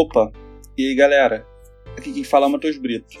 [0.00, 0.32] Opa,
[0.76, 1.44] e aí galera?
[1.96, 3.18] Aqui quem fala é o Matheus Brito.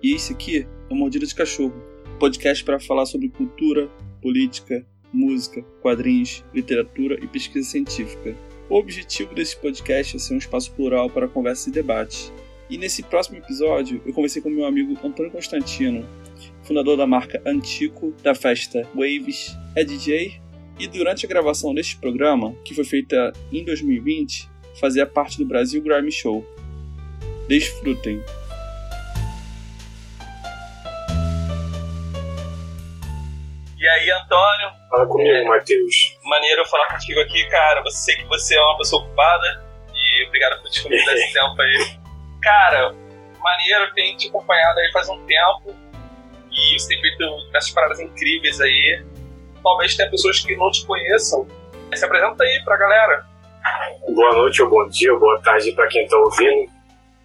[0.00, 1.74] E esse aqui é o Mordida de Cachorro,
[2.20, 3.90] podcast para falar sobre cultura,
[4.22, 8.32] política, música, quadrinhos, literatura e pesquisa científica.
[8.68, 12.32] O objetivo desse podcast é ser um espaço plural para conversa e debate.
[12.70, 16.08] E nesse próximo episódio, eu conversei com meu amigo Antônio Constantino,
[16.62, 20.40] fundador da marca Antico, da festa Waves, é DJ
[20.78, 25.82] e durante a gravação deste programa, que foi feita em 2020, fazia parte do Brasil
[25.82, 26.44] Grammy Show.
[27.48, 28.22] Desfrutem!
[33.80, 34.72] E aí, Antônio?
[34.90, 36.18] Fala comigo, Matheus.
[36.22, 37.80] Maneiro eu falar contigo aqui, cara.
[37.80, 41.98] Eu sei que você é uma pessoa ocupada e obrigado por disponibilizar esse tempo aí.
[42.42, 42.94] Cara,
[43.38, 45.74] maneiro, tenho te acompanhado aí faz um tempo
[46.52, 47.24] e você tem feito
[47.54, 49.02] essas paradas incríveis aí.
[49.62, 51.46] Talvez tenha pessoas que não te conheçam.
[51.94, 53.29] Se apresenta aí pra galera.
[54.14, 56.70] Boa noite ou bom dia, boa tarde para quem tá ouvindo.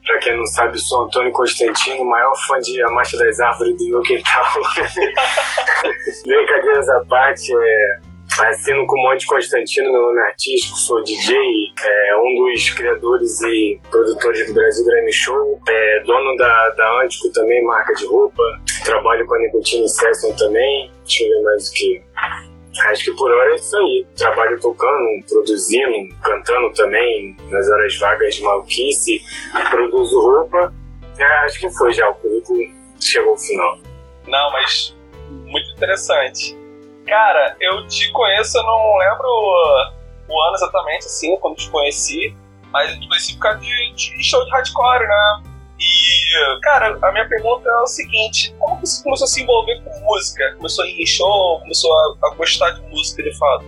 [0.06, 3.90] Pra quem não sabe, sou Antônio Constantino, maior fã de A Marcha das Árvores do
[3.90, 4.46] meu quintal.
[6.26, 8.00] Brincadeiras à parte, é,
[8.44, 13.80] assino com Monte Constantino, meu nome é artístico, sou DJ, é, um dos criadores e
[13.90, 18.44] produtores do Brasil Grammy Show, é, dono da, da Antico também, marca de roupa,
[18.84, 22.04] trabalho com a Nicotine Session também, deixa eu ver mais o que.
[22.84, 24.06] Acho que por hora é isso aí.
[24.16, 29.22] Trabalho tocando, produzindo, cantando também nas horas vagas de maluquice,
[29.70, 30.74] produzo roupa.
[31.18, 32.60] É, acho que foi já, o currículo
[33.00, 33.78] chegou ao final.
[34.28, 34.96] Não, mas
[35.30, 36.58] muito interessante.
[37.06, 39.28] Cara, eu te conheço, eu não lembro
[40.28, 42.36] o ano exatamente, assim, quando te conheci,
[42.72, 45.44] mas eu te conheci por causa de, de show de hardcore, né?
[45.80, 50.00] E, cara, a minha pergunta é o seguinte: como você começou a se envolver com
[50.02, 50.56] música?
[50.58, 51.60] Começou a ir em show?
[51.60, 53.66] Começou a, a gostar de música de fato?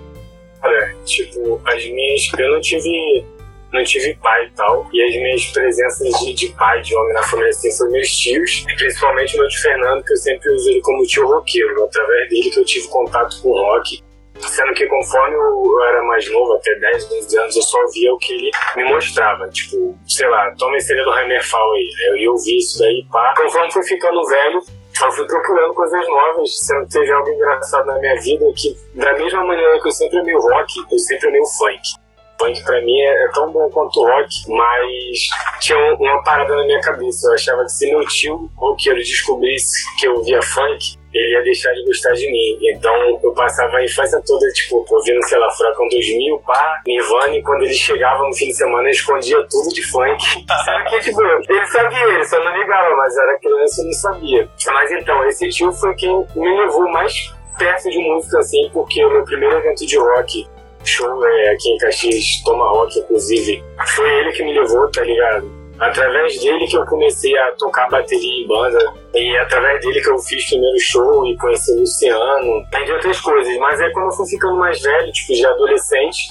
[0.63, 2.29] Olha, tipo, as minhas.
[2.37, 3.25] Eu não tive.
[3.73, 4.87] Não tive pai e tal.
[4.93, 8.65] E as minhas presenças de, de pai, de homem na família, assim, foram meus tios.
[8.67, 11.83] E principalmente o meu tio Fernando, que eu sempre uso ele como tio roqueiro.
[11.83, 14.01] Através dele que eu tive contato com rock.
[14.41, 18.17] Sendo que conforme eu era mais novo, até 10, 12 anos, eu só via o
[18.17, 19.47] que ele me mostrava.
[19.49, 21.89] Tipo, sei lá, toma esse do Hammerfall aí.
[22.09, 23.33] Eu ia ouvir isso daí, pá.
[23.37, 24.59] Conforme fui ficando velho,
[25.05, 29.13] eu fui procurando coisas novas, sendo que teve algo engraçado na minha vida que, da
[29.13, 32.06] mesma maneira que eu sempre amei o rock, eu sempre amei o funk.
[32.39, 36.81] Funk pra mim é, é tão bom quanto rock, mas tinha uma parada na minha
[36.81, 37.27] cabeça.
[37.29, 41.71] Eu achava que se meu tio roqueiro descobrisse que eu via funk, ele ia deixar
[41.73, 42.59] de gostar de mim.
[42.71, 47.41] Então eu passava a infância toda, tipo, ouvindo, sei lá, Furacão 2000, pá, Nirvana, e
[47.41, 50.23] quando ele chegava no fim de semana, eu escondia tudo de funk.
[50.65, 54.49] Sabe que, tipo, ele sabia, ele só não ligava, mas era criança e não sabia.
[54.67, 59.09] Mas então, esse tio foi quem me levou mais perto de música, assim, porque o
[59.09, 60.47] meu primeiro evento de rock
[60.87, 63.63] show é, aqui em Caxias, Rock, inclusive,
[63.95, 65.57] foi ele que me levou, tá ligado?
[65.79, 68.79] através dele que eu comecei a tocar bateria em banda
[69.13, 73.55] e através dele que eu fiz primeiro show e conheci o Luciano, entre outras coisas.
[73.57, 76.27] Mas aí quando eu fui ficando mais velho, tipo, já adolescente,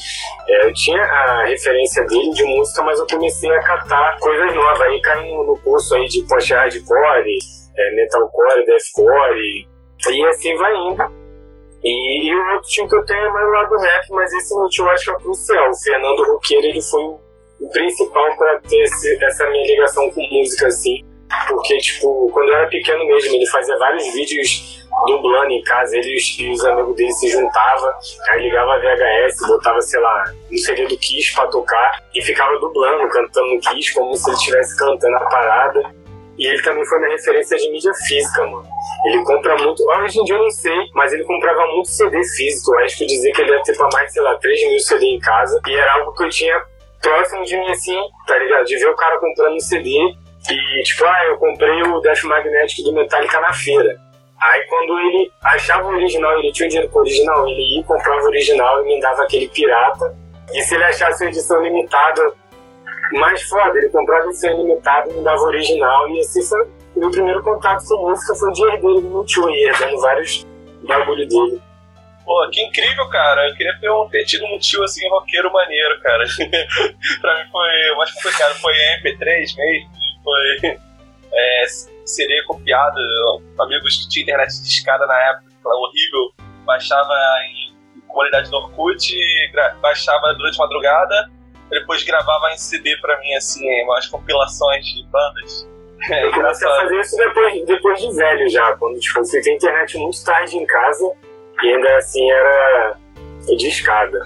[0.48, 4.80] é, eu tinha a referência dele de música, mas eu comecei a catar coisas novas.
[4.80, 7.38] Aí caí no, no curso aí de post-hardcore,
[7.76, 9.68] é, metalcore, deathcore,
[10.08, 11.25] e assim vai indo.
[11.84, 14.68] E, e, o outro time que eu tenho é mais lá do rap, mas esse
[14.70, 15.70] tio eu acho que é crucial.
[15.70, 20.66] O Fernando Roqueiro, ele foi o principal para ter esse, essa minha ligação com música,
[20.66, 21.04] assim.
[21.48, 26.16] Porque, tipo, quando eu era pequeno mesmo, ele fazia vários vídeos dublando em casa, ele
[26.38, 27.92] e os amigos dele se juntavam,
[28.30, 32.58] aí ligava a VHS, botava, sei lá, um CD do Kiss pra tocar e ficava
[32.58, 35.94] dublando, cantando Kiss, como se ele estivesse cantando a parada.
[36.38, 38.66] E ele também foi minha referência de mídia física, mano.
[39.06, 39.82] Ele compra muito.
[39.82, 42.74] Hoje em dia eu não sei, mas ele comprava muito CD físico.
[42.74, 45.06] Eu acho que dizer que ele ia ter pra mais, sei lá, 3 mil CD
[45.06, 45.60] em casa.
[45.66, 46.62] E era algo que eu tinha
[47.00, 48.64] próximo de mim, assim, tá ligado?
[48.64, 49.90] De ver o cara comprando um CD
[50.50, 53.98] e, tipo, ah, eu comprei o Death Magnetic do Metallica na feira.
[54.40, 58.22] Aí quando ele achava o original, ele tinha o dinheiro pro original, ele ia comprava
[58.22, 60.14] o original e me dava aquele pirata.
[60.52, 62.32] E se ele achasse a edição limitada,
[63.12, 66.08] mais foda, ele comprava a edição limitada e me dava original.
[66.08, 69.64] E assim foi meu primeiro contato com música, foi o dia dele no tio, e
[69.64, 70.46] herdando vários
[70.82, 71.60] bagulho dele.
[72.24, 73.48] Pô, que incrível, cara.
[73.48, 76.24] Eu queria ter, um, ter tido um tio assim, roqueiro maneiro, cara.
[77.20, 77.90] pra mim foi.
[77.90, 79.90] Eu acho que foi, cara, foi MP3 mesmo.
[80.24, 80.78] Foi.
[81.32, 81.64] É,
[82.04, 82.98] seria copiado.
[83.60, 86.32] Amigos que tinham internet de escada na época, horrível.
[86.64, 87.14] Baixava
[87.44, 87.76] em
[88.08, 89.14] comunidade do Orkut,
[89.80, 91.30] baixava durante madrugada,
[91.70, 95.68] depois gravava em CD pra mim, assim, umas compilações de bandas.
[96.10, 99.56] É, eu comecei a fazer isso depois, depois de velho já, quando tipo, você tem
[99.56, 101.12] internet muito tarde em casa
[101.62, 102.96] e ainda assim era
[103.46, 104.18] de escada.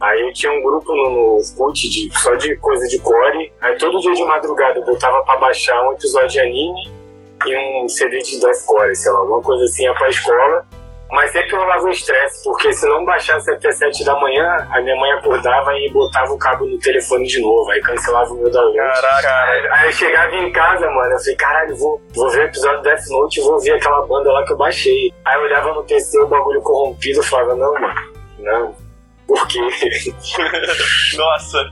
[0.00, 3.50] Aí eu tinha um grupo no, no de, só de coisa de core.
[3.60, 6.92] Aí todo dia de madrugada eu botava pra baixar um episódio de anime
[7.46, 10.66] e um CD de deathcore, sei lá, alguma coisa assim, ia pra escola.
[11.10, 14.96] Mas sempre rolava um estresse, porque se não baixasse até 7 da manhã, a minha
[14.96, 18.76] mãe acordava e botava o cabo no telefone de novo, aí cancelava o meu download.
[18.76, 22.82] Caraca, aí, eu chegava em casa, mano, eu falei, caralho, vou, vou ver o episódio
[22.82, 25.14] Death Note e vou ver aquela banda lá que eu baixei.
[25.24, 28.74] Aí eu olhava no PC o bagulho corrompido e falava, não, mano, não.
[29.28, 29.60] Por quê?
[31.16, 31.70] Nossa,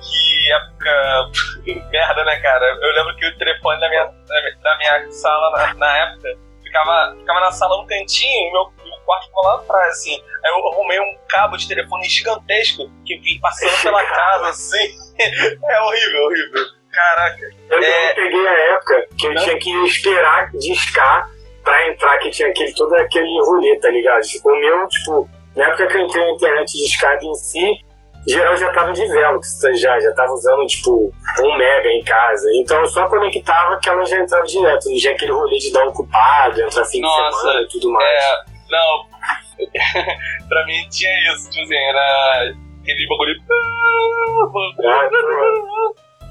[0.00, 1.30] que época
[1.90, 2.64] merda, né, cara?
[2.80, 7.40] Eu lembro que o telefone da minha, da minha sala na, na época ficava, ficava
[7.40, 10.14] na sala um cantinho e meu, meu quarto ficava lá atrás, assim.
[10.44, 14.94] Aí eu arrumei um cabo de telefone gigantesco que vim passando pela casa, assim.
[15.18, 16.64] É horrível, horrível.
[16.92, 17.50] Caraca.
[17.68, 18.14] Eu, é...
[18.14, 21.28] peguei a época que eu tinha que esperar discar
[21.62, 24.22] pra entrar, que tinha aquele, todo aquele rolê, tá ligado?
[24.22, 27.84] Tipo, o meu, tipo, na época que eu entrei na internet de escada em si,
[28.26, 29.40] geral já tava de velo,
[29.74, 32.48] já, já tava usando tipo um mega em casa.
[32.54, 34.88] Então eu só conectava que ela já entrava direto.
[34.88, 38.08] Não tinha aquele rolê de dar ocupado, entrar fim Nossa, de semana e tudo mais.
[38.08, 39.06] É, não,
[40.48, 43.42] pra mim tinha isso, tipo assim, era aquele bagulho.
[44.86, 45.08] Ah,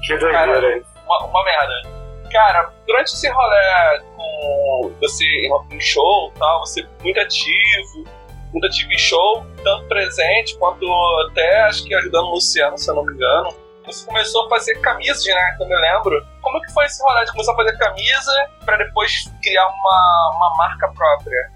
[0.06, 0.82] que doideira.
[1.04, 2.00] Uma, uma merda.
[2.30, 5.24] Cara, durante esse rolê com você
[5.72, 8.04] em show e tal, você muito ativo
[8.52, 10.84] Muita TV Show, tanto presente quanto
[11.28, 13.54] até acho que ajudando o Luciano, se eu não me engano.
[13.86, 15.56] Você começou a fazer camisas, né?
[15.56, 16.26] Que eu lembro.
[16.42, 18.32] Como que foi esse rolê de começar a fazer camisa
[18.64, 19.12] para depois
[19.42, 21.50] criar uma, uma marca própria?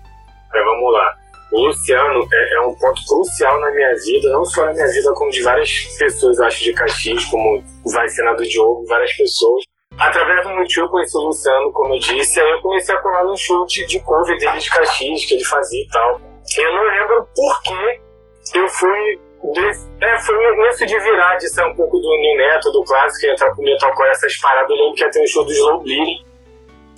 [0.55, 1.17] É, vamos lá.
[1.52, 5.12] O Luciano é, é, um ponto crucial na minha vida, não só na minha vida,
[5.12, 7.62] como de várias pessoas, acho, de Caxias, como
[7.93, 9.62] vai ser na do Diogo, várias pessoas.
[9.96, 12.99] Através do meu tio eu conheci o Luciano, como eu disse, aí eu comecei a
[12.99, 16.20] colar no show de, de cover dele de Caxias, que ele fazia e tal.
[16.58, 19.20] Eu não lembro por que eu fui.
[19.52, 23.31] Desse, é, foi nesse de virar, de ser um pouco do New Metal, do clássico,
[23.31, 24.70] entrar pro metalcore, essas paradas.
[24.70, 26.25] Eu lembro que ia ter um show do Slow Bleeding.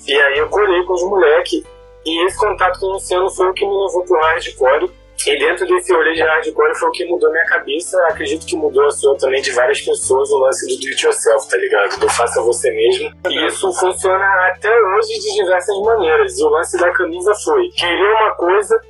[0.06, 1.64] E aí eu colei com os moleques.
[2.04, 4.88] E esse contato com o Luciano foi o que me levou pro hardcore.
[5.26, 8.00] E dentro desse rolê de hardcore foi o que mudou minha cabeça.
[8.06, 11.48] Acredito que mudou a sua também de várias pessoas o lance do do it yourself,
[11.48, 11.98] tá ligado?
[11.98, 13.12] Do faça você mesmo.
[13.28, 16.38] E isso funciona até hoje de diversas maneiras.
[16.38, 18.80] O lance da camisa foi querer uma coisa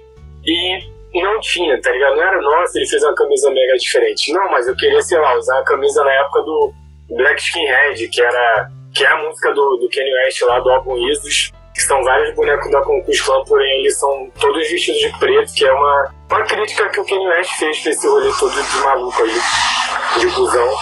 [0.52, 2.16] e não tinha, tá ligado?
[2.16, 4.32] Não era, nossa, ele fez uma camisa mega diferente.
[4.32, 6.72] Não, mas eu queria, sei lá, usar a camisa na época do
[7.16, 10.96] Black Skinhead, que era que é a música do, do Kanye West lá do álbum
[11.08, 15.52] Isus, que são vários bonecos da Concus Clan, porém eles são todos vestidos de preto,
[15.52, 18.76] que é uma, uma crítica que o Kanye West fez pra esse rolê todo de
[18.78, 20.74] maluco aí, de cuzão.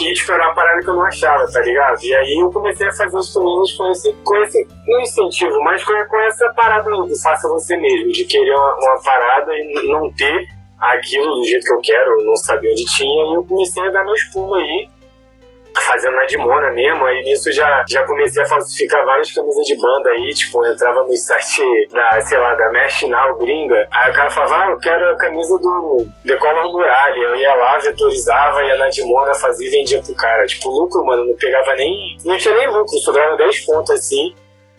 [0.00, 2.02] E tipo, era uma parada que eu não achava, tá ligado?
[2.02, 5.84] E aí eu comecei a fazer os caminhos com esse, com esse, não incentivo, mas
[5.84, 10.10] com, com essa parada do faça você mesmo, de querer uma, uma parada e não
[10.14, 10.48] ter
[10.80, 14.04] aquilo do jeito que eu quero, não sabia onde tinha, e eu comecei a dar
[14.04, 14.88] meus pulos aí
[15.80, 20.10] fazendo na Dimona mesmo, aí nisso já, já comecei a falsificar várias camisas de banda
[20.10, 23.04] aí, tipo, eu entrava no site da, sei lá, da Mesh
[23.38, 27.54] gringa, aí o cara falava, ah, eu quero a camisa do Decola Muralha, eu ia
[27.54, 31.74] lá, vetorizava, ia na Dimona, fazia e vendia pro cara, tipo, lucro, mano, não pegava
[31.74, 34.34] nem, não tinha nem lucro, sobrava 10 pontos assim,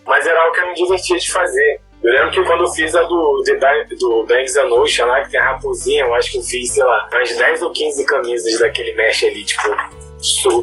[0.06, 1.80] mas era algo que eu me divertia de fazer.
[2.02, 3.42] Eu lembro que quando eu fiz a do,
[3.98, 6.82] do Bangs and Ocean lá, que tem a raposinha, eu acho que eu fiz, sei
[6.82, 9.68] lá, mais 10 ou 15 camisas daquele mesh ali, tipo,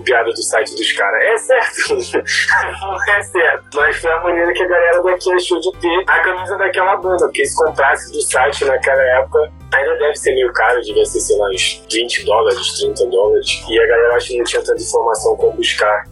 [0.04, 1.24] piada do site dos caras.
[1.24, 1.94] É certo,
[3.10, 3.66] é certo.
[3.76, 7.26] Mas foi a maneira que a galera daqui achou de ter a camisa daquela banda,
[7.26, 11.38] porque se comprasse do site naquela época, ainda deve ser meio caro, devia ser, sei
[11.38, 13.64] lá, uns 20 dólares, 30 dólares.
[13.70, 16.04] E a galera acho que não tinha tanta informação como buscar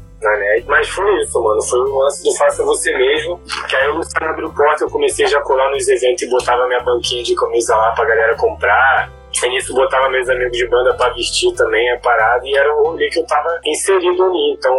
[0.68, 1.62] Mas foi isso, mano.
[1.62, 3.42] Foi o lance do faça você mesmo.
[3.70, 6.68] Que aí o Luciano abriu porta, eu comecei já a colar nos eventos e botava
[6.68, 9.12] minha banquinha de camisa lá pra galera comprar.
[9.44, 12.84] E nisso botava meus amigos de banda pra vestir também a parada, e era o
[12.84, 14.76] rolê que eu tava inserido ali, então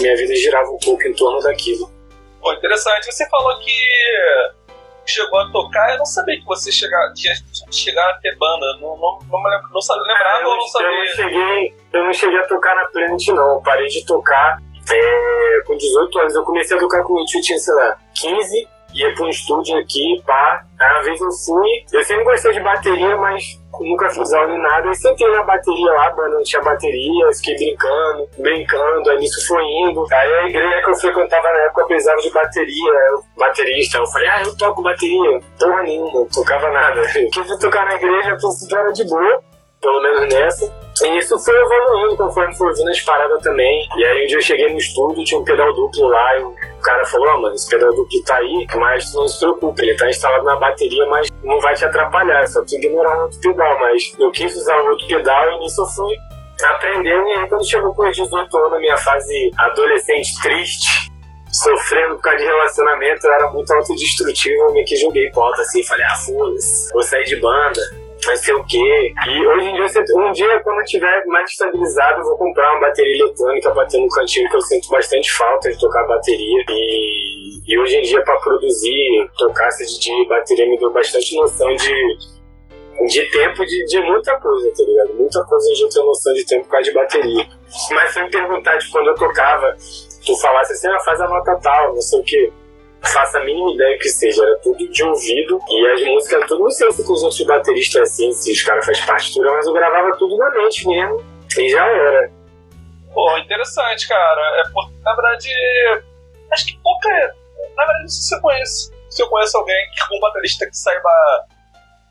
[0.00, 1.88] minha vida girava um pouco em torno daquilo.
[2.40, 3.06] Pô, interessante.
[3.06, 3.72] Você falou que
[5.06, 7.34] chegou a tocar, eu não sabia que você chegar, tinha
[7.70, 9.40] chegar a ter banda, não, não, não,
[9.72, 10.88] não sabia, lembrava ou não sabia?
[10.88, 14.58] Eu não, cheguei, eu não cheguei a tocar na Planet não, eu parei de tocar
[14.96, 18.68] é, com 18 anos, eu comecei a tocar com o tio, tinha, sei lá, 15,
[18.94, 21.28] ia pra um estúdio aqui, pá, aí uma vez eu
[21.92, 24.90] eu sempre gostei de bateria, mas nunca fiz aula nem nada.
[24.90, 29.62] E sentei na bateria lá, mano, não tinha bateria, fiquei brincando, brincando, aí nisso foi
[29.62, 30.06] indo.
[30.12, 33.98] Aí a igreja que eu frequentava na época precisava de bateria, eu, baterista.
[33.98, 35.40] Eu falei, ah, eu toco bateria.
[35.58, 37.02] Porra nenhuma, não tocava nada.
[37.32, 39.42] Quis tocar na igreja, a princípio era de boa,
[39.80, 40.89] pelo menos nessa.
[41.06, 43.88] E isso foi evoluindo conforme foi vindo as paradas também.
[43.96, 46.54] E aí um dia eu cheguei no estúdio, tinha um pedal duplo lá, e o
[46.82, 50.08] cara falou, oh, mano, esse pedal duplo tá aí, mas não se preocupe, ele tá
[50.08, 53.78] instalado na bateria, mas não vai te atrapalhar, é só tu ignorar o outro pedal.
[53.78, 56.16] Mas eu quis usar o outro pedal e nisso eu fui
[56.64, 57.26] aprendendo.
[57.28, 61.10] E aí, quando chegou com os 18 anos, minha fase adolescente triste,
[61.50, 64.64] sofrendo por causa de relacionamento, eu era muito autodestrutivo.
[64.64, 68.54] Eu meio que joguei pauta assim, falei, ah, foda-se, vou sair de banda vai ser
[68.54, 69.12] o quê.
[69.28, 69.86] E hoje em dia,
[70.16, 73.98] um dia, quando eu estiver mais estabilizado, eu vou comprar uma bateria eletrônica pra ter
[73.98, 76.64] no cantinho, que eu sinto bastante falta de tocar bateria.
[76.68, 82.18] E, e hoje em dia, para produzir, tocar de bateria me deu bastante noção de,
[83.06, 85.14] de tempo de, de muita coisa, tá ligado?
[85.14, 87.46] Muita coisa hoje eu tenho noção de tempo por causa de bateria.
[87.90, 89.76] Mas se me perguntar de quando eu tocava,
[90.26, 92.52] tu falasse assim, ah, faz a nota tal, não sei o quê
[93.02, 96.70] faço a mínima ideia que seja, era tudo de ouvido e as músicas, tudo, não
[96.70, 100.16] sei se com os outros bateristas assim, se os caras fazem partitura, mas eu gravava
[100.16, 101.24] tudo na mente mesmo
[101.58, 102.30] e já era.
[103.12, 104.40] Pô, interessante, cara.
[104.60, 105.48] É porque, na verdade,
[106.52, 107.08] acho que pouca.
[107.76, 108.92] Na verdade, não sei se eu conheço.
[109.08, 111.10] Se eu conheço alguém que um baterista que saiba.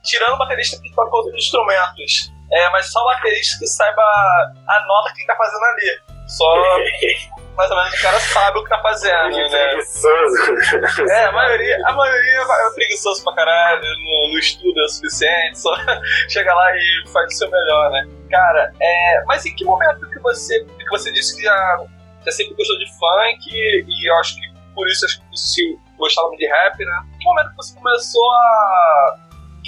[0.03, 2.31] Tirando o baterista que toca outros instrumentos.
[2.51, 6.01] É, mas só o baterista que saiba a nota que ele tá fazendo ali.
[6.27, 6.45] Só
[7.59, 9.67] mais ou menos o cara sabe o que tá fazendo, é né?
[9.67, 11.11] Preguiçoso.
[11.11, 15.75] É, a maioria, a maioria é preguiçoso pra caralho, não, não estuda o suficiente, só
[16.29, 18.07] chega lá e faz o seu melhor, né?
[18.31, 21.83] Cara, é, mas em que momento que você, que você disse que já,
[22.25, 25.61] já sempre gostou de funk e eu acho que por isso acho que você
[25.97, 27.01] gostava de rap, né?
[27.13, 29.17] Em que momento que você começou a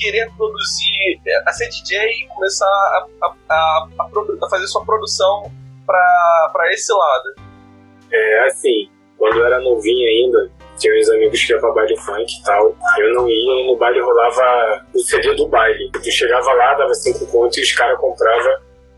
[0.01, 3.87] querer produzir, é, a ser DJ e começar a, a, a,
[4.43, 5.51] a fazer sua produção
[5.85, 7.51] para esse lado?
[8.11, 12.43] É, assim, quando eu era novinho ainda, tinha uns amigos que iam baile funk e
[12.43, 12.75] tal.
[12.97, 15.91] Eu não ia no baile rolava o CD do baile.
[15.91, 18.53] Tu chegava lá, dava cinco contos e os caras compravam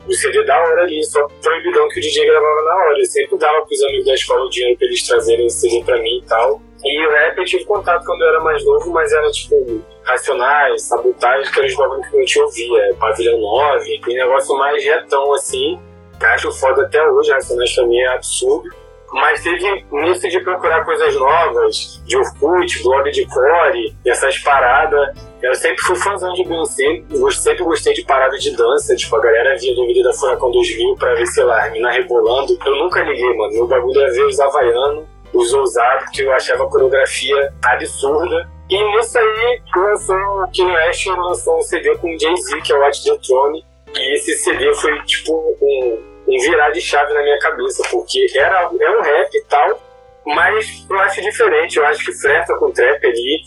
[0.08, 3.00] o CD da hora ali, só proibidão que o DJ gravava na hora.
[3.00, 6.00] Eu sempre dava pros amigos da escola o dinheiro pra eles trazerem esse CD pra
[6.00, 6.62] mim e tal.
[6.84, 10.84] E o rap eu tive contato quando eu era mais novo, mas era tipo Racionais,
[10.84, 12.96] Sabotagem, que eram os bagulhos que a gente ouvia.
[13.00, 15.80] Pavilhão 9, e negócio mais retão assim.
[16.22, 18.70] Acho foda até hoje, Racionais pra mim é absurdo.
[19.14, 25.16] Mas teve nisso de procurar coisas novas, de Orkut, blog de core, essas paradas.
[25.40, 29.56] Eu sempre fui fãzão de Beyoncé, sempre gostei de parada de dança, tipo, a galera
[29.56, 32.58] via do Avenida Furacão 2000 pra ver, sei lá, a mina rebolando.
[32.66, 33.54] Eu nunca liguei, mano.
[33.54, 38.50] Meu bagulho era ver os havaianos, os ousados, que eu achava a coreografia absurda.
[38.70, 42.80] E nisso aí, lançou o Kanye West lançou um CD com Jay-Z, que é o
[42.80, 43.66] Watch the Throne.
[43.96, 48.62] E esse CD foi, tipo, um um virar de chave na minha cabeça, porque era,
[48.62, 49.82] é um rap e tal,
[50.26, 53.42] mas eu acho diferente, eu acho que flerta com trap ali.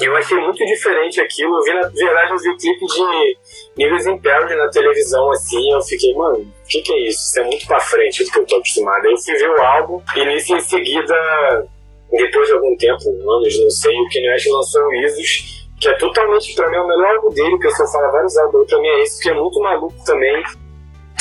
[0.00, 1.56] Eu achei muito diferente aquilo.
[1.56, 3.38] Eu vi, na verdade, eu o clipe de
[3.76, 5.72] Niggas Imperial na televisão, assim.
[5.72, 7.20] Eu fiquei, mano, o que, que é isso?
[7.28, 9.06] Isso é muito pra frente do que eu tô acostumado.
[9.06, 11.14] Aí eu fui ver o álbum e nisso em seguida,
[12.10, 15.94] depois de algum tempo, anos, não sei, o Kanye West lançou o Isus, que é
[15.94, 19.02] totalmente, pra mim, o melhor álbum dele, eu só falo vários álbuns, pra mim é
[19.02, 20.42] isso, que é muito maluco também.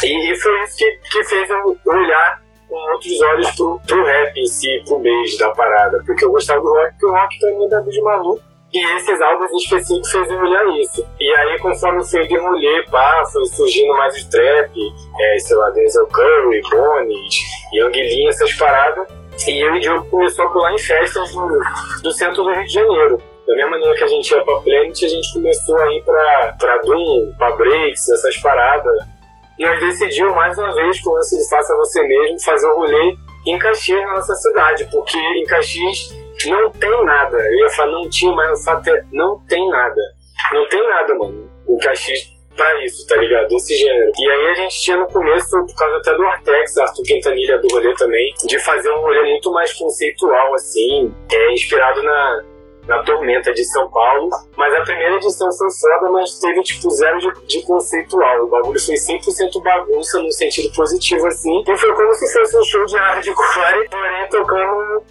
[0.04, 4.38] E, e foi isso que, que fez eu olhar com outros olhos pro, pro rap
[4.38, 6.02] em si, pro beijo da parada.
[6.06, 8.51] Porque eu gostava do rock, porque o rock também é de maluco.
[8.74, 11.06] E esses álbuns específicos fez eu olhar isso.
[11.20, 14.72] E aí, conforme fui de pá, foi surgindo mais o trap,
[15.20, 17.36] é, sei lá, Denzel Curry, Bones,
[17.74, 19.08] Young Lean, essas paradas.
[19.46, 21.60] E eu e o Diogo começou a pular em festas do,
[22.02, 23.22] do centro do Rio de Janeiro.
[23.46, 26.56] Da mesma maneira que a gente ia pra Planet, a gente começou a ir pra,
[26.58, 29.06] pra Doom, pra Breaks, essas paradas.
[29.60, 33.18] E nós decidimos mais uma vez, com o de Faça Você Mesmo, fazer um rolê
[33.46, 37.38] em Caxias, na nossa cidade, porque em Caxias não tem nada.
[37.38, 40.02] Eu ia falar não tinha, mas o fato é não tem nada.
[40.54, 43.48] Não tem nada, mano, em Caxias pra isso, tá ligado?
[43.48, 44.12] Desse gênero.
[44.18, 47.68] E aí a gente tinha no começo, por causa até do Artex, Arthur Quintanilha do
[47.70, 52.44] rolê também, de fazer um rolê muito mais conceitual, assim, é, inspirado na,
[52.88, 54.30] na Tormenta de São Paulo.
[54.58, 58.44] Mas a primeira edição foi foda, mas teve tipo zero de, de conceitual.
[58.44, 61.64] O bagulho foi 100% bagunça no sentido positivo, assim.
[61.68, 65.04] E foi como se fosse um show de hardcore, porém tocando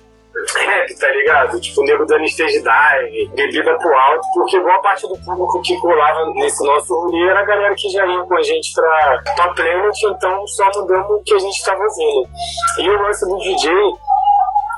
[0.99, 1.61] tá ligado?
[1.61, 6.31] Tipo, nego dando stage dive, bebida pro alto, porque boa parte do público que colava
[6.35, 9.97] nesse nosso rolê era a galera que já ia com a gente pra Top Planet,
[10.05, 12.29] então só mudamos o que a gente tava ouvindo.
[12.79, 13.71] E o lance do DJ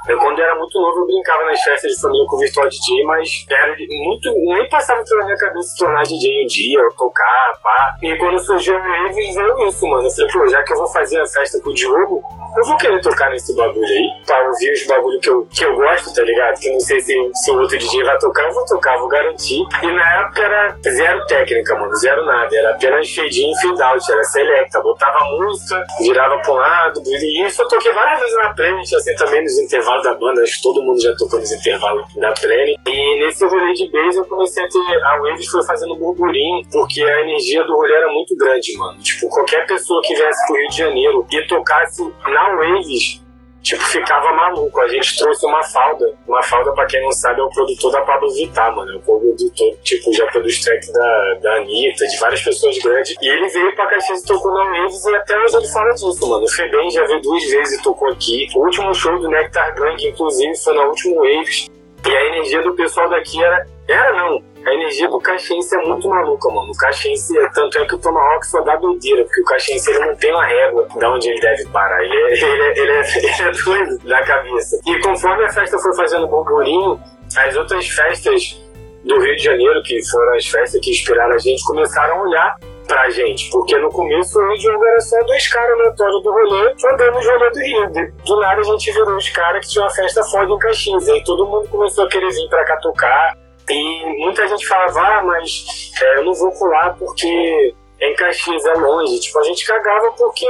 [0.09, 3.05] eu, quando era muito novo, eu brincava nas festas de família com o virtual DJ,
[3.05, 4.33] mas era muito.
[4.35, 7.97] Nem passava pela minha cabeça se tornar DJ um dia, ou tocar, pá.
[8.03, 10.09] E quando surgiu o Rave, veio isso, mano.
[10.09, 12.21] Eu falei, pô, já que eu vou fazer a festa com o Diogo,
[12.57, 15.77] eu vou querer tocar nesse bagulho aí, pra ouvir os bagulho que eu, que eu
[15.77, 16.59] gosto, tá ligado?
[16.59, 19.63] Que não sei se, se o outro DJ vai tocar, eu vou tocar, vou garantir.
[19.83, 22.57] E na época era zero técnica, mano, zero nada.
[22.57, 24.81] Era apenas fade in, fade out, era selecta.
[24.81, 27.03] Botava música, virava pra um lado.
[27.07, 30.43] E isso eu toquei várias vezes na playlist, assim, também nos intervalos da banda.
[30.43, 32.79] Acho que todo mundo já tocou nos intervalos da playlist.
[32.87, 35.05] E nesse rolê de bass eu comecei a ter.
[35.05, 38.99] A Waves foi fazendo burburinho, porque a energia do rolê era muito grande, mano.
[39.01, 43.23] Tipo, qualquer pessoa que viesse pro Rio de Janeiro e tocasse na Waves,
[43.63, 44.81] tipo, ficava maluco.
[44.81, 46.13] A gente trouxe uma falda.
[46.27, 48.93] Uma falda, pra quem não sabe, é o produtor da Pablo Vittar, mano.
[48.93, 53.15] É o produtor, tipo, já produz track da, da Anitta, de várias pessoas grandes.
[53.21, 56.29] E ele veio pra Caxias e tocou na Waves e até hoje ele fala disso,
[56.29, 56.45] mano.
[56.45, 58.49] O Febem já veio duas vezes e tocou aqui.
[58.55, 61.71] O último show do Nectar Gang, inclusive, foi na última Waves.
[62.05, 63.67] E a energia do pessoal daqui era.
[63.89, 66.71] Era não a energia do caxiense é muito maluca, mano.
[66.71, 70.17] O caxiense, tanto é que o Tomahawk só dá doideira, porque o caxiense ele não
[70.17, 72.03] tem uma régua de onde ele deve parar.
[72.03, 74.79] Ele é, ele é, ele é, ele é doido da cabeça.
[74.87, 77.01] E conforme a festa foi fazendo burburinho,
[77.37, 78.61] as outras festas
[79.05, 82.57] do Rio de Janeiro, que foram as festas que inspiraram a gente, começaram a olhar
[82.87, 87.13] pra gente, porque no começo o Janeiro era só dois caras aleatórios do rolê, andando
[87.15, 88.13] no rolê do Rio.
[88.25, 91.09] Do nada a gente virou os caras que tinha uma festa foda em Caxias.
[91.09, 93.42] Aí todo mundo começou a querer vir pra cá tocar.
[93.71, 98.75] E muita gente falava, ah, mas é, eu não vou pular porque em Caxias é
[98.75, 99.21] longe.
[99.21, 100.47] Tipo, a gente cagava porque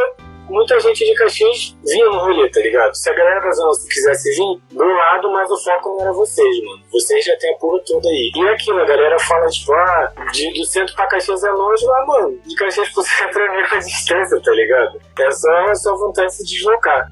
[0.49, 2.95] muita gente de Caxias vinha no rolê, tá ligado?
[2.95, 6.65] Se a galera da Zona quisesse vir, do lado, mas o foco não era vocês,
[6.65, 6.83] mano.
[6.91, 8.33] Vocês já tem a porra toda aí.
[8.35, 12.07] E aquilo, a galera fala, tipo, ah, de, do centro pra Caxias é longe, mas,
[12.07, 15.01] mano, de Caxias pro centro é a mesma distância, tá ligado?
[15.19, 17.09] É só, é só vontade de se deslocar.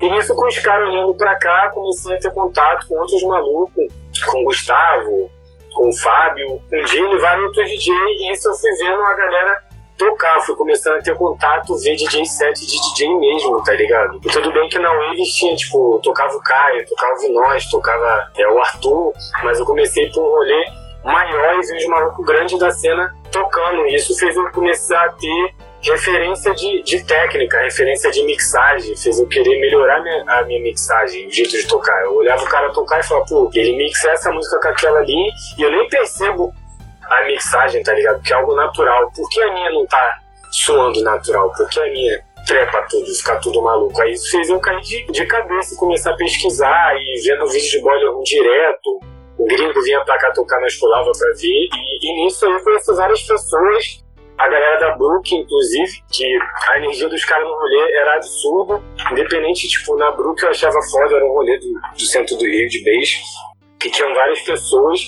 [0.00, 3.86] E isso com os caras olhando pra cá, comecei a ter contato com outros malucos,
[4.26, 5.30] com o Gustavo,
[5.74, 9.02] com o Fábio, com o Dino e vários outros DJ, e isso eu fui vendo
[9.02, 9.62] a galera
[9.98, 14.20] tocar, fui começando a ter contato, ver DJ set de DJ mesmo, tá ligado?
[14.24, 18.30] E tudo bem que na Waves tinha, tipo, tocava o Caio, tocava o Vinós, tocava
[18.36, 19.12] é, o Arthur,
[19.42, 20.64] mas eu comecei por um rolê
[21.04, 25.12] maior e vi os malucos grandes da cena tocando, e isso fez eu começar a
[25.12, 25.54] ter
[25.84, 31.26] referência de, de técnica, referência de mixagem, fez eu querer melhorar minha, a minha mixagem,
[31.26, 32.02] o jeito de tocar.
[32.04, 35.30] Eu olhava o cara tocar e falava, pô, ele mixa essa música com aquela ali
[35.58, 36.52] e eu nem percebo
[37.08, 38.22] a mixagem, tá ligado?
[38.22, 39.10] Que é algo natural.
[39.14, 40.18] Por que a minha não tá
[40.50, 41.52] soando natural?
[41.52, 44.00] Por que a minha trepa tudo, ficar tudo maluco?
[44.00, 47.80] Aí isso fez eu cair de, de cabeça começar a pesquisar e vendo vídeo de
[47.80, 49.00] boiler direto.
[49.36, 51.68] O gringo vinha pra cá tocar na escolava pra ver.
[51.74, 54.03] E, e nisso eu conheci várias pessoas
[54.36, 56.38] a galera da Brook, inclusive, que
[56.70, 58.82] a energia dos caras no rolê era absurda.
[59.12, 62.68] Independente, tipo, na Brook eu achava foda, era um rolê do, do centro do Rio
[62.68, 63.18] de beijo,
[63.78, 65.00] que tinham várias pessoas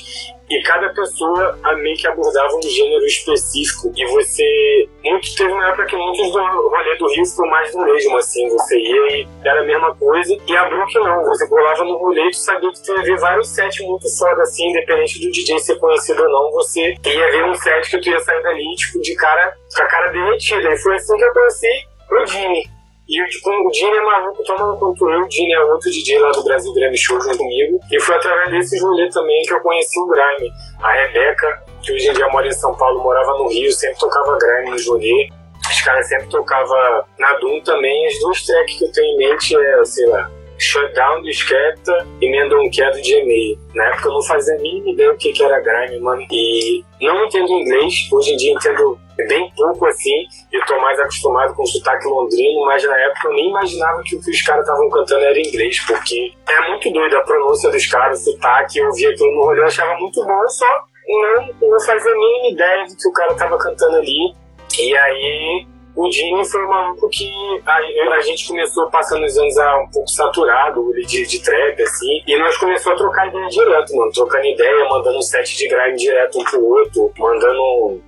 [0.48, 3.92] e cada pessoa a meio que abordava um gênero específico.
[3.96, 7.80] E você muito teve uma época que muitos do rolê do Rio ficou mais do
[7.80, 8.48] mesmo assim.
[8.48, 10.36] Você ia e era a mesma coisa.
[10.46, 11.24] E a Brook não.
[11.24, 14.70] Você colava no rolê e sabia que ia ver vários sets muito foda assim.
[14.70, 18.20] Independente do DJ ser conhecido ou não você ia ver um set que tu ia
[18.20, 20.72] sair dali tipo de cara com a cara derretida.
[20.72, 22.75] E foi assim que eu conheci o Jimmy
[23.08, 25.20] e tipo, o Dini é maluco, tomando quanto eu.
[25.20, 27.78] O Dini é outro DJ lá do Brasil Grime Show junto comigo.
[27.90, 30.52] E foi através desse rolê também que eu conheci o Grime.
[30.82, 34.36] A Rebeca, que hoje em dia mora em São Paulo, morava no Rio, sempre tocava
[34.38, 35.28] Grime no rolê.
[35.70, 38.06] Os caras sempre tocavam na Doom também.
[38.08, 42.30] As duas tracks que eu tenho em mente é, sei lá, Shutdown do Skepta e
[42.30, 43.58] Mendon Care de e-mail.
[43.74, 46.26] Na época eu não fazia a mínima ideia o que, que era grime, mano.
[46.30, 50.26] E não entendo inglês, hoje em dia entendo bem pouco assim.
[50.52, 54.16] Eu tô mais acostumado com o sotaque londrino, mas na época eu nem imaginava que
[54.16, 57.86] o que os caras estavam cantando era inglês, porque é muito doido a pronúncia dos
[57.86, 58.78] caras, o sotaque.
[58.78, 62.48] Eu via aquilo no rolê, eu achava muito bom, só não, não fazia a mínima
[62.48, 64.34] ideia do que o cara tava cantando ali.
[64.78, 65.66] E aí
[65.96, 67.26] o Jimmy foi um maluco que
[67.64, 67.76] a,
[68.14, 72.38] a, gente começou passando os anos a um pouco saturado de, de trap, assim, e
[72.38, 76.38] nós começamos a trocar ideia direto, mano, trocando ideia, mandando um set de grime direto
[76.38, 78.02] um pro outro, mandando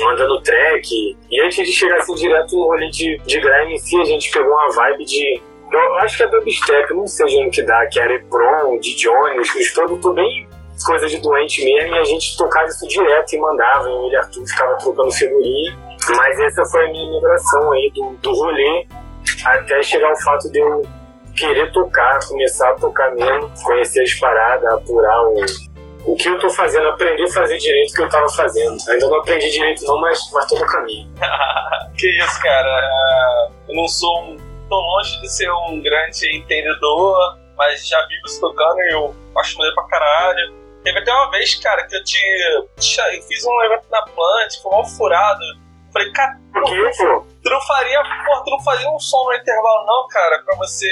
[0.00, 1.16] mandando track.
[1.30, 4.30] E antes de chegar assim direto no rolê de, de grime em si, a gente
[4.30, 5.40] pegou uma vibe de.
[5.70, 8.96] Eu acho que é dubstep, não sei de onde que dá, que era Epron, de
[8.96, 10.48] Jones, os produtos bem
[10.84, 14.46] coisa de doente mesmo, e a gente tocava isso direto e mandava, e o Arthur
[14.46, 15.76] ficava trocando figurinha.
[16.16, 18.86] Mas essa foi a minha migração aí do, do rolê
[19.44, 20.82] até chegar ao fato de eu
[21.36, 25.44] querer tocar, começar a tocar mesmo, conhecer as paradas, apurar o,
[26.04, 28.76] o que eu tô fazendo, aprender a fazer direito o que eu tava fazendo.
[28.88, 31.08] Ainda não aprendi direito não, mas, mas tô no caminho.
[31.96, 33.50] que isso, cara.
[33.68, 34.36] Eu não sou um,
[34.68, 39.56] tão longe de ser um grande entendedor, mas já vi você tocando e eu acho
[39.58, 40.54] maneiro pra caralho.
[40.82, 42.48] Teve até uma vez, cara, que eu tinha.
[42.54, 45.67] Eu fiz um evento na Plant, foi mal furado.
[45.92, 47.26] Falei, cara, por que, pô?
[47.42, 50.88] Tu não faria, pô, tu não faria um som no intervalo, não, cara, pra você.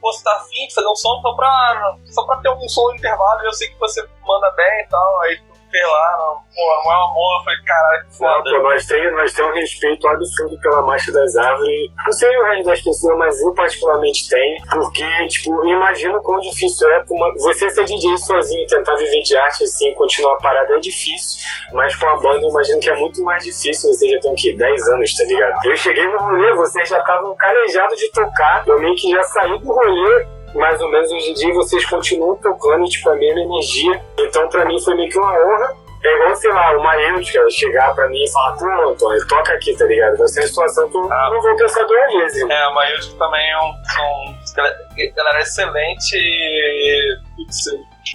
[0.00, 2.88] Pô, você tá afim de fazer um som só pra, só pra ter um som
[2.88, 6.34] no intervalo e eu sei que você manda bem e tal, aí fez lá, não,
[6.54, 8.50] pô, não é amor, eu falei, caralho, que foda.
[8.50, 11.90] Não, pô, nós, temos, nós temos um respeito absurdo pela marcha das árvores.
[12.04, 14.62] Não sei o resto das pessoas, mas eu particularmente tenho.
[14.70, 19.36] Porque, tipo, imagino quão difícil é uma, você ser DJ sozinho e tentar viver de
[19.36, 21.40] arte assim, continuar parado é difícil.
[21.72, 23.92] Mas com a banda eu imagino que é muito mais difícil.
[23.92, 24.54] Você já tem o quê?
[24.56, 25.54] 10 anos, tá ligado?
[25.64, 28.64] Eu cheguei no rolê, vocês já estavam calejados de tocar.
[28.66, 32.36] Eu meio que já saí do rolê mais ou menos hoje em dia vocês continuam
[32.36, 34.02] tocando tipo, a mesma energia.
[34.18, 35.74] Então, pra mim, foi meio que uma honra.
[36.04, 39.76] É igual, sei lá, o Maêutica chegar pra mim e falar, pô, Antônio, toca aqui,
[39.76, 40.16] tá ligado?
[40.16, 41.30] Vai ser uma situação que eu Ah.
[41.32, 42.48] não vou pensar duas vezes.
[42.48, 45.14] É, o Maílson também é um.
[45.16, 47.16] Galera excelente e.
[47.36, 47.64] Putz,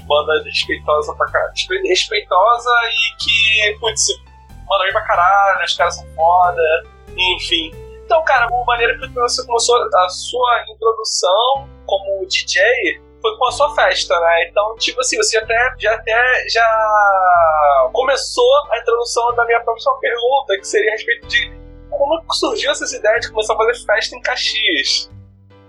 [0.07, 1.51] banda respeitosa pra caralho.
[1.51, 4.07] Respe- Respeitosa e que, putz,
[4.69, 6.61] manda bem pra caralho, os caras são foda,
[7.17, 7.71] enfim.
[8.11, 12.61] Então, cara, o maneiro que você começou a sua introdução como DJ
[13.21, 14.49] foi com a sua festa, né?
[14.49, 20.57] Então, tipo assim, você até, já até já começou a introdução da minha próxima pergunta,
[20.57, 21.53] que seria a respeito de
[21.89, 25.09] como surgiu essas ideias de começar a fazer festa em Caxias?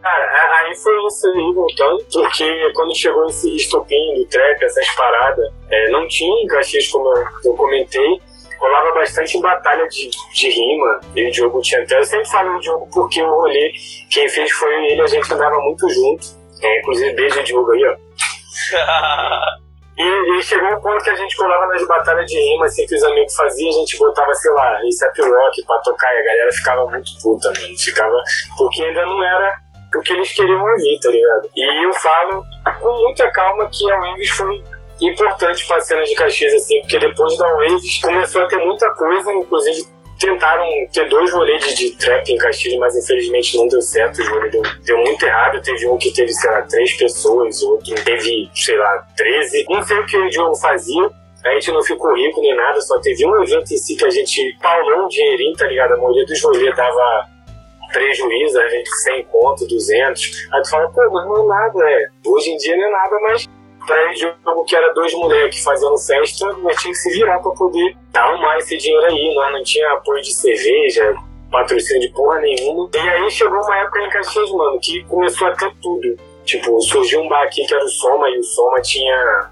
[0.03, 5.49] Cara, aí foi isso aí voltando, porque quando chegou esse estopim do trap, essas paradas,
[5.71, 8.21] é, não tinha em Caxias, como eu, eu comentei,
[8.63, 12.61] rolava bastante batalha de, de rima, e o Diogo tinha até, eu sempre falo do
[12.61, 13.73] Diogo porque o rolê,
[14.09, 16.25] quem fez foi ele, a gente andava muito junto,
[16.63, 17.97] é, inclusive beijo Diogo aí, ó.
[19.95, 22.95] E, e chegou um ponto que a gente colava nas batalhas de rima, assim, que
[22.95, 26.53] os amigos faziam, a gente botava, sei lá, ASAP Rock pra tocar, e a galera
[26.53, 27.79] ficava muito puta, mano.
[27.79, 28.17] Ficava.
[28.57, 29.55] Porque ainda não era
[29.95, 31.51] o que eles queriam ouvir, tá ligado?
[31.55, 32.43] E eu falo
[32.81, 34.65] com muita calma que a Waves foi
[35.01, 39.33] importante pra cena de Caxias, assim, porque depois da Waves começou a ter muita coisa,
[39.33, 39.87] inclusive
[40.19, 44.49] tentaram ter dois rolês de, trap em Caxias, mas infelizmente não deu certo, o rolê
[44.51, 45.61] deu, deu muito errado.
[45.61, 49.67] Teve um que teve, sei lá, três pessoas, outro teve, sei lá, 13.
[49.69, 51.11] Não sei o que o Diogo fazia.
[51.45, 54.11] A gente não ficou rico nem nada, só teve um evento em si que a
[54.11, 55.95] gente paulou um dinheirinho, tá ligado?
[55.95, 57.27] A maioria dos rolês dava
[57.93, 60.49] prejuízo, a gente 100 conto, 200.
[60.53, 62.07] Aí tu fala, pô, mas não é nada, é.
[62.25, 63.49] Hoje em dia não é nada, mas
[63.91, 67.97] ele jogo que era dois moleques fazendo festa, nós tinha que se virar pra poder
[68.15, 69.35] arrumar esse dinheiro aí.
[69.35, 71.15] Nós não tinha apoio de cerveja,
[71.51, 72.89] patrocínio de porra nenhuma.
[72.95, 76.17] E aí chegou uma época em Caxias, mano, que começou a ter tudo.
[76.45, 79.51] Tipo, surgiu um bar aqui que era o Soma, e o Soma tinha,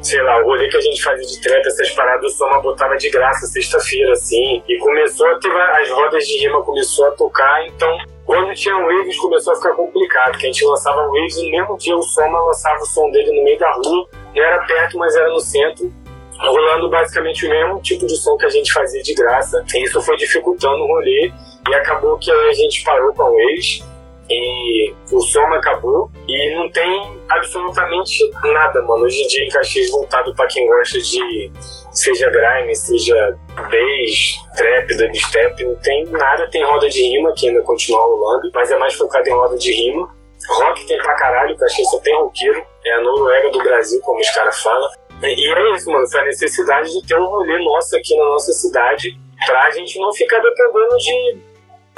[0.00, 2.96] sei lá, o rolê que a gente fazia de treta, essas paradas, o Soma botava
[2.96, 4.62] de graça sexta-feira, assim.
[4.68, 7.98] E começou a ter, as rodas de rima começou a tocar, então
[8.30, 11.76] quando tinha waves começou a ficar complicado, que a gente lançava waves e no mesmo
[11.76, 15.16] dia o Soma lançava o som dele no meio da rua, não era perto, mas
[15.16, 15.92] era no centro,
[16.38, 19.64] rolando basicamente o mesmo tipo de som que a gente fazia de graça.
[19.74, 21.32] E isso foi dificultando o rolê
[21.68, 23.84] e acabou que a gente parou com a waves
[24.30, 29.04] e o som acabou e não tem absolutamente nada, mano.
[29.04, 31.50] Hoje em dia em Caxias voltado pra quem gosta de
[31.90, 37.62] seja grime, seja bass, trap, dubstep, não tem nada, tem roda de rima que ainda
[37.62, 40.08] continua rolando, mas é mais focado em roda de rima.
[40.48, 44.30] Rock tem pra caralho, Caxias só tem roqueiro, é a Noruega do Brasil, como os
[44.30, 44.88] caras falam.
[45.22, 48.52] E é isso, mano, foi a necessidade de ter um rolê nosso aqui na nossa
[48.52, 51.49] cidade pra gente não ficar dependendo de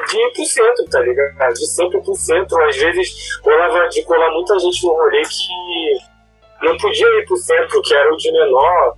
[0.07, 1.55] de ir pro centro, tá ligado?
[1.55, 2.63] De sempre pro centro.
[2.65, 7.83] Às vezes rolava de colar muita gente no rolê que não podia ir pro centro,
[7.83, 8.97] que era o de menor,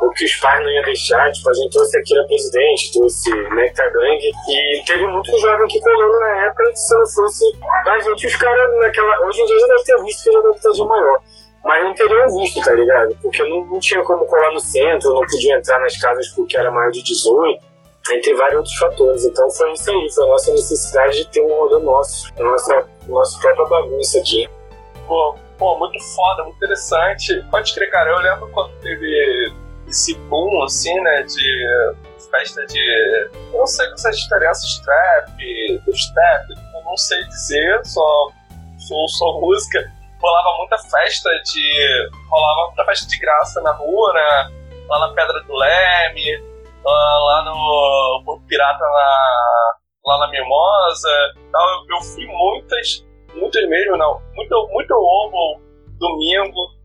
[0.00, 1.32] ou que os pais não iam deixar.
[1.32, 5.80] Tipo, a gente trouxe aqui a presidente, trouxe Nectar Gang, e teve muito jovem que
[5.80, 7.44] colando na época, se não fosse
[7.86, 9.26] a gente, os caras naquela.
[9.26, 11.18] Hoje em dia já deve ter visto que já deve de maior.
[11.64, 13.16] Mas não teriam visto, tá ligado?
[13.20, 16.70] Porque não, não tinha como colar no centro, não podia entrar nas casas porque era
[16.70, 17.75] maior de 18
[18.12, 19.24] entre vários outros fatores.
[19.24, 22.88] Então foi isso aí, foi a nossa necessidade de ter um rolê nosso, a nossa,
[23.08, 24.48] nossa própria bagunça aqui.
[25.06, 27.44] Pô, pô, muito foda, muito interessante.
[27.50, 29.52] Pode crer, cara, eu lembro quando teve
[29.88, 31.94] esse boom, assim, né, de
[32.30, 32.80] festa de...
[33.52, 38.30] Eu não sei quais diferenças, trap, dubstep, eu não sei dizer, só
[38.78, 39.78] sou, sou música.
[40.20, 42.10] Rolava muita festa de...
[42.28, 44.50] rolava muita festa de graça na rua, né,
[44.88, 46.55] lá na Pedra do Leme,
[46.90, 51.10] lá no Porto Pirata, lá, lá na Mimosa
[51.52, 51.68] tal.
[51.68, 54.20] Eu, eu fui muitas, muitas mesmo, não.
[54.34, 55.60] Muito, muito ovo,
[55.98, 56.76] domingo.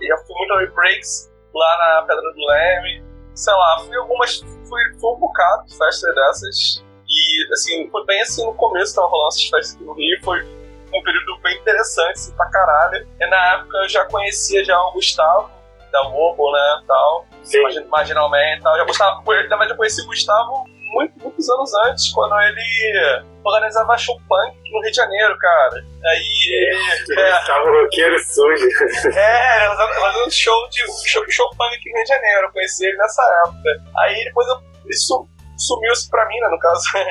[0.00, 3.04] E já fui muito ao breaks lá na Pedra do Leme.
[3.34, 4.40] Sei lá, fui algumas.
[4.40, 6.84] Fui, fui um bocado de festas dessas.
[7.08, 10.22] E assim, foi bem assim no começo, tava rolando essas festas aqui no Rio.
[10.22, 13.06] Foi um período bem interessante, assim, pra caralho.
[13.20, 15.50] E na época eu já conhecia já o Gustavo,
[15.90, 17.26] da Lobo, né, tal.
[17.50, 17.88] Sim.
[17.88, 18.76] Marginalmente e tal.
[18.76, 23.96] Já gostava, na verdade, eu conheci o Gustavo muito, muitos anos antes, quando ele organizava
[23.96, 25.84] show punk no Rio de Janeiro, cara.
[26.04, 27.20] Aí ele.
[27.20, 28.68] É, tava roqueiro sujo.
[29.16, 32.46] É, fazendo show de show, show punk aqui no Rio de Janeiro.
[32.46, 33.84] Eu conheci ele nessa época.
[33.98, 36.82] Aí depois eu, isso sumiu-se pra mim, né, no caso.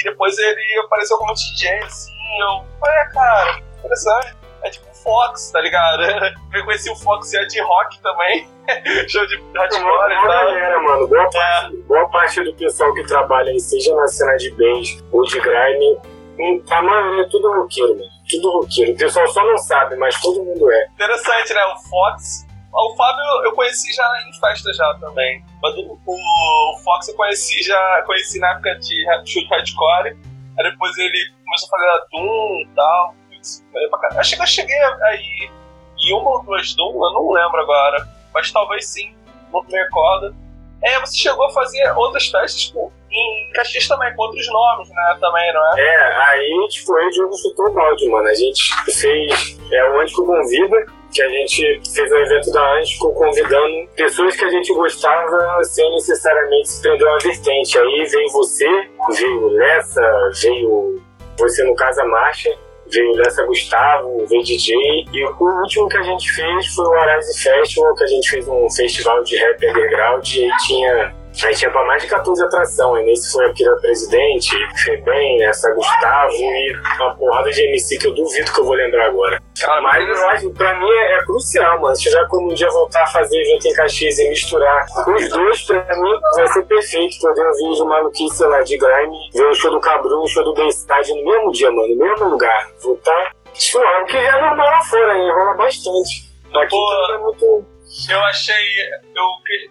[0.00, 2.12] E depois ele apareceu como DJ, assim.
[2.40, 4.43] Eu, é, cara, interessante.
[5.04, 6.02] Fox, tá ligado?
[6.52, 8.48] Eu conheci o Fox e de rock também.
[9.06, 10.28] Show de hardcore e tal.
[10.28, 11.06] Galera, mano.
[11.06, 11.82] Boa parte, é.
[11.82, 15.98] boa parte do pessoal que trabalha aí, seja na cena de bass ou de grime,
[16.40, 18.10] hum, a maioria é tudo roqueiro, mano.
[18.28, 18.92] Tudo roqueiro.
[18.92, 20.86] O pessoal só não sabe, mas todo mundo é.
[20.94, 21.64] Interessante, né?
[21.66, 22.46] O Fox.
[22.72, 25.44] O Fábio eu conheci já em festa já também.
[25.62, 30.16] Mas o, o Fox eu conheci já conheci na época de show hardcore.
[30.58, 33.14] Aí depois ele começou a fazer a Doom e tal.
[34.18, 35.50] Acho que eu cheguei aí
[35.98, 38.06] em uma ou duas Doom, eu não lembro agora.
[38.32, 39.14] Mas talvez sim,
[39.52, 40.34] não me recordo.
[40.82, 45.16] É, você chegou a fazer outras festas, tipo, em Caxias também, com outros nomes, né?
[45.20, 45.80] Também, não é?
[45.80, 48.28] É, aí, aí o jogo chutou o balde, mano.
[48.28, 53.14] A gente fez é, o Antico Convida, que a gente fez um evento da Antico
[53.14, 57.78] convidando pessoas que a gente gostava sem necessariamente se prender uma vertente.
[57.78, 61.02] Aí veio você, veio Lessa, veio
[61.38, 62.50] você no Casa Marcha
[62.90, 64.74] veio Lessa Gustavo, veio DJ.
[65.12, 68.48] E o último que a gente fez foi o Arise Festival, que a gente fez
[68.48, 73.04] um festival de rap underground e aí tinha Aí tinha pra mais de 14 atrações.
[73.04, 78.14] Nesse foi aqui da Presidente, Febem, essa Gustavo e uma porrada de MC que eu
[78.14, 79.42] duvido que eu vou lembrar agora.
[79.60, 81.96] Cara, mas acho, pra mim é, é, crucial, mano.
[81.96, 85.62] Se tiver como um dia voltar a fazer evento em Caxias e misturar os dois,
[85.62, 87.18] pra mim vai ser perfeito.
[87.20, 90.54] Poder ouvir de maluquice lá de grime, ver o show do Cabrum, o show do
[90.54, 92.68] Bayside no mesmo dia, mano, no mesmo lugar.
[92.82, 95.30] Voltar suave, que já é normal lá fora, hein?
[95.30, 96.34] rola bastante.
[96.54, 97.64] Aqui Pô, é muito
[98.08, 98.64] eu achei.
[99.14, 99.24] Eu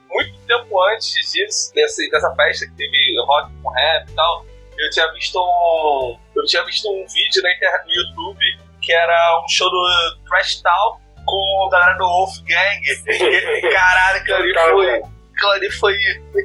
[0.09, 4.45] muito tempo antes disso, dessa, dessa festa que teve rock com rap e tal,
[4.77, 6.17] eu tinha visto um.
[6.35, 9.87] Eu tinha visto um vídeo na internet, no YouTube que era um show do
[10.27, 12.81] Trash Talk com a galera do Wolfgang.
[13.71, 14.93] Caralho, aquilo ali foi.
[15.35, 15.97] Aquilo ali foi.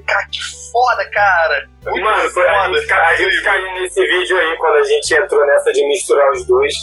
[0.06, 0.40] Cara, que
[0.72, 1.68] foda, cara!
[1.84, 2.48] Muito Mano, foda.
[2.48, 6.30] A, gente, a gente caiu nesse vídeo aí, quando a gente entrou nessa de misturar
[6.30, 6.74] os dois.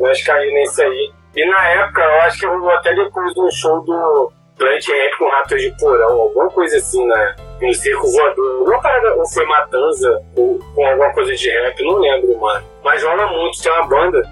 [0.00, 1.12] Nós caímos nesse aí.
[1.36, 5.28] E na época, eu acho que eu até depois do show do Plant Rap com
[5.28, 7.36] Ratos de Porão, alguma coisa assim, né?
[7.60, 8.58] No circo voador.
[8.60, 12.64] Alguma parada, ou foi Matanza, ou com alguma coisa de rap, não lembro, mano.
[12.84, 14.22] Mas rola muito, tem uma banda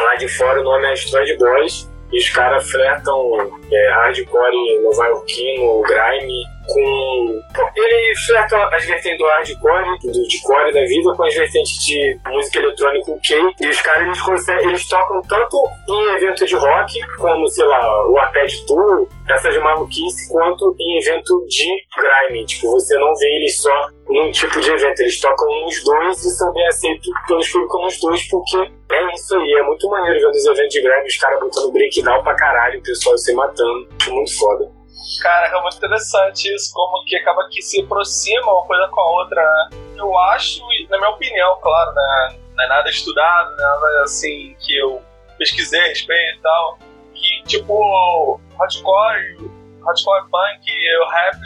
[0.00, 5.82] lá de fora, o nome é Asteroid Boys, e os caras flertam é, hardcore nova-iorquino,
[5.82, 7.42] grime, com.
[7.76, 12.58] Ele flerta as vertentes do hardcore, do, de da vida, com as vertentes de música
[12.58, 13.40] eletrônica ok.
[13.60, 18.08] E os caras eles, conseguem, eles tocam tanto em evento de rock, como, sei lá,
[18.08, 22.44] o Arped Tour, essas maluquice, quanto em evento de grime.
[22.46, 26.30] Tipo, você não vê eles só num tipo de evento, eles tocam nos dois e
[26.30, 28.56] são bem aceitos pelos públicos nos dois, porque
[28.92, 32.22] é isso aí, é muito maneiro ver nos eventos de grime os caras botando breakdown
[32.22, 33.88] pra caralho, o pessoal se matando.
[34.08, 34.81] Muito foda.
[35.20, 39.10] Cara, é muito interessante isso, como que acaba que se aproxima uma coisa com a
[39.10, 39.78] outra, né?
[39.96, 42.38] Eu acho, na minha opinião, claro, né?
[42.54, 43.62] Não é nada estudado, né?
[43.62, 45.02] nada assim que eu
[45.38, 46.78] pesquisei a respeito e tal,
[47.14, 49.50] que tipo, hardcore,
[49.84, 51.36] hardcore punk e o rap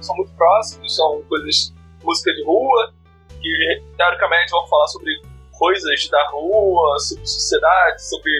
[0.00, 2.92] são muito próximos, são coisas, música de rua,
[3.40, 5.20] que teoricamente vão falar sobre
[5.58, 8.32] coisas da rua, sobre sociedade, sobre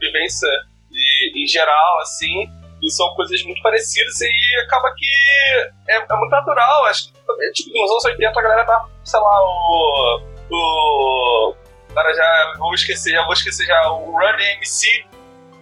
[0.00, 0.48] vivência
[1.34, 2.48] em geral, assim.
[2.82, 5.06] E são coisas muito parecidas e acaba que
[5.88, 6.86] é, é muito natural.
[6.86, 10.20] Acho que tipo, nos anos 80 a galera tá, sei lá, o.
[10.50, 11.54] o
[11.94, 15.04] cara já vou esquecer, já vou esquecer já o Run DMC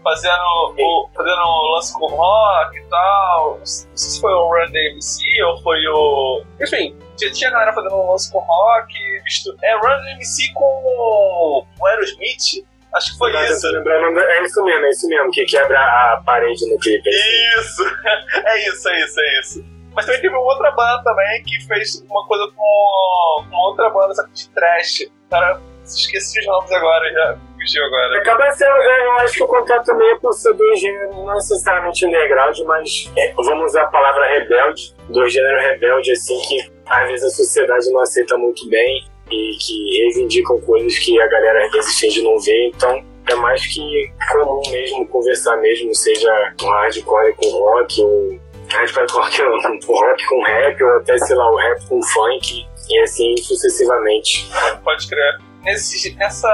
[0.02, 3.58] fazendo, o, fazendo lance com rock e tal.
[3.58, 6.44] Não sei se foi o Run DMC ou foi o.
[6.60, 9.54] Enfim, tinha, tinha galera fazendo um lance com rock, visto.
[9.62, 12.66] É Run DMC com o Aerosmith.
[12.98, 13.66] Acho que foi isso.
[13.68, 17.08] Lembrando, é isso mesmo, é isso mesmo, que quebra a parede no clipe.
[17.08, 17.60] Assim.
[17.60, 17.84] Isso!
[18.44, 19.64] É isso, é isso, é isso.
[19.94, 24.14] Mas também teve uma outra banda também que fez uma coisa com, com outra banda,
[24.14, 25.10] só que de trash.
[25.30, 28.18] Cara, esqueci os nomes agora, já fugiu agora.
[28.18, 32.06] Acaba sendo, eu acho que o contato também é por ser do gênero, não necessariamente
[32.06, 37.24] underground, mas é, vamos usar a palavra rebelde, do gênero rebelde, assim, que às vezes
[37.24, 41.98] a sociedade não aceita muito bem e que reivindicam coisas que a galera às vezes
[41.98, 47.50] finge não ver, então é mais que comum mesmo conversar mesmo, seja um hardcore com
[47.50, 49.42] rock, ou hardcore com rock,
[49.86, 54.48] rock com rap, ou até, sei lá, o rap com funk, e assim sucessivamente.
[54.82, 55.38] Pode crer.
[55.62, 56.48] Nesse, nessa.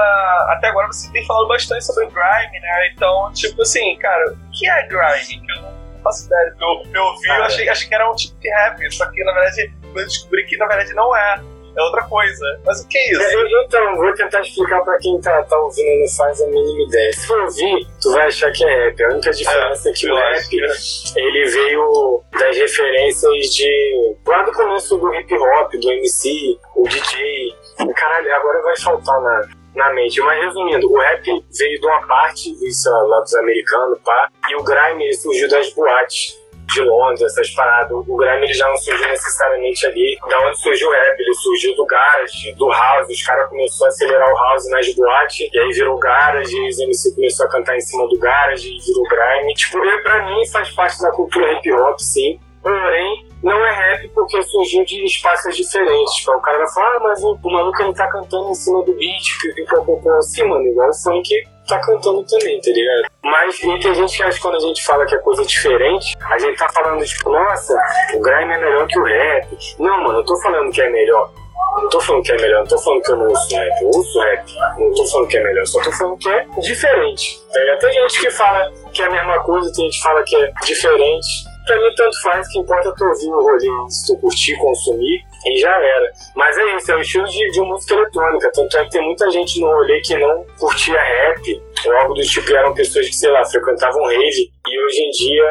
[0.49, 2.91] Até agora você tem falado bastante sobre grime, né?
[2.93, 5.45] Então, tipo assim, cara, o que é grime?
[5.45, 6.53] Que eu não faço ideia.
[6.59, 9.31] Eu, eu ouvi, eu achei, achei que era um tipo de rap, só que na
[9.31, 11.41] verdade eu descobri que na verdade não é
[11.77, 12.45] é outra coisa.
[12.65, 13.21] Mas o que é isso?
[13.21, 16.83] É, então, vou tentar explicar pra quem tá, tá ouvindo e não faz a mínima
[16.83, 17.13] ideia.
[17.13, 19.03] Se for ouvir, tu vai achar que é rap.
[19.03, 21.19] A única diferença é, é que o rap, que...
[21.19, 24.15] ele veio das referências de...
[24.25, 27.55] lá do começo do hip hop, do MC, o DJ.
[27.95, 30.19] Caralho, agora vai faltar na, na mente.
[30.21, 34.63] Mas resumindo, o rap veio de uma parte, isso lá dos americanos, pá, e o
[34.63, 37.91] grime surgiu das boates de Londres, essas paradas.
[37.91, 41.75] O grime ele já não surgiu necessariamente ali da onde surgiu o rap, ele surgiu
[41.75, 45.71] do garage, do house, os caras começaram a acelerar o house nas boates, e aí
[45.71, 49.53] virou garage, e os MC começou a cantar em cima do garage, e virou grime.
[49.53, 52.39] Tipo, pra mim faz parte da cultura hip hop, sim.
[52.65, 56.27] Porém, não é rap porque surgiu de espaços diferentes.
[56.27, 58.91] O cara vai falar, ah, mas o, o maluco ele tá cantando em cima do
[58.93, 61.29] beat, pipipopopó, assim, mano, igual o funk
[61.67, 63.05] tá cantando também, tá ligado?
[63.23, 66.17] Mas e tem gente que acha que quando a gente fala que é coisa diferente,
[66.19, 67.79] a gente tá falando, tipo, nossa,
[68.15, 69.47] o grime é melhor que o rap.
[69.77, 71.31] Não, mano, eu tô falando que é melhor.
[71.77, 73.87] Não tô falando que é melhor, não tô falando que eu não ouço rap, eu
[73.89, 74.53] ouço rap.
[74.79, 77.39] Não tô falando que é melhor, só tô falando que é diferente.
[77.79, 80.51] Tem gente que fala que é a mesma coisa, tem gente que fala que é
[80.65, 81.54] diferente.
[81.65, 85.57] Pra mim, tanto faz, que importa tu ouvir o rolê, se tu curtir, consumir, e
[85.59, 86.11] já era.
[86.35, 88.51] Mas é isso, é um estilo de, de música eletrônica.
[88.53, 92.21] Tanto é que tem muita gente no rolê que não curtia rap, ou algo do
[92.21, 95.45] tipo, eram pessoas que, sei lá, frequentavam rave, e hoje em dia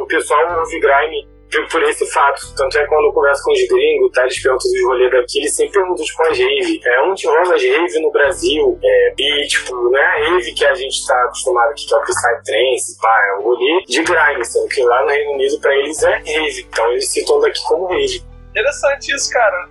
[0.00, 1.31] o pessoal ouve grime
[1.70, 2.54] por esse fato.
[2.56, 5.54] Tanto é quando eu converso com os gringos, tá, eles perguntam dos rolês daqui, eles
[5.54, 6.80] sempre perguntam tipo, as rave.
[6.84, 8.78] É onde rola as rave no Brasil?
[8.82, 11.98] É, e, tipo, não é a rave que a gente tá acostumado aqui, que é
[11.98, 15.74] o Psytrance, pá, é o rolê de grime, sendo que lá no Reino Unido pra
[15.76, 16.66] eles é rave.
[16.68, 18.22] Então eles citam daqui como rave.
[18.50, 19.68] Interessante isso, cara.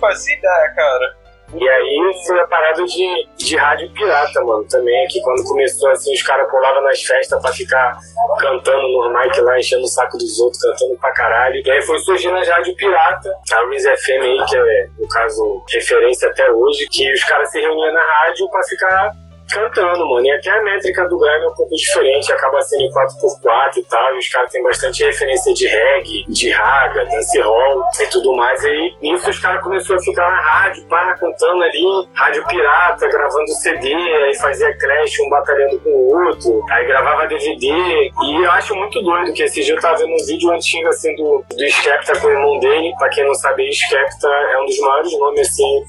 [0.00, 1.21] Fazia ideia, cara.
[1.54, 6.14] E aí foi a parada de, de rádio pirata, mano, também, que quando começou assim,
[6.14, 7.96] os caras colavam nas festas pra ficar
[8.40, 11.62] cantando no mic lá, enchendo o saco dos outros, cantando pra caralho.
[11.64, 15.62] E aí foi surgindo a rádio pirata, a Wiz FM aí, que é, no caso,
[15.72, 19.12] referência até hoje, que os caras se reuniam na rádio pra ficar
[19.52, 20.26] cantando, mano.
[20.26, 23.82] E até a métrica do grime é um pouco diferente, acaba sendo em 4x4 e
[23.84, 24.14] tal.
[24.14, 28.62] E os caras têm bastante referência de reggae, de raga, dancehall e tudo mais.
[28.64, 31.82] E nisso os caras começaram a ficar na rádio, para cantando ali,
[32.14, 37.68] rádio pirata, gravando CD, aí fazia crash, um batalhando com o outro, aí gravava DVD.
[37.68, 41.14] E eu acho muito doido que esse dia eu tava vendo um vídeo antigo assim
[41.16, 42.92] do, do Skepta com o irmão dele.
[42.98, 45.84] Pra quem não sabe, Skepta é um dos maiores nomes assim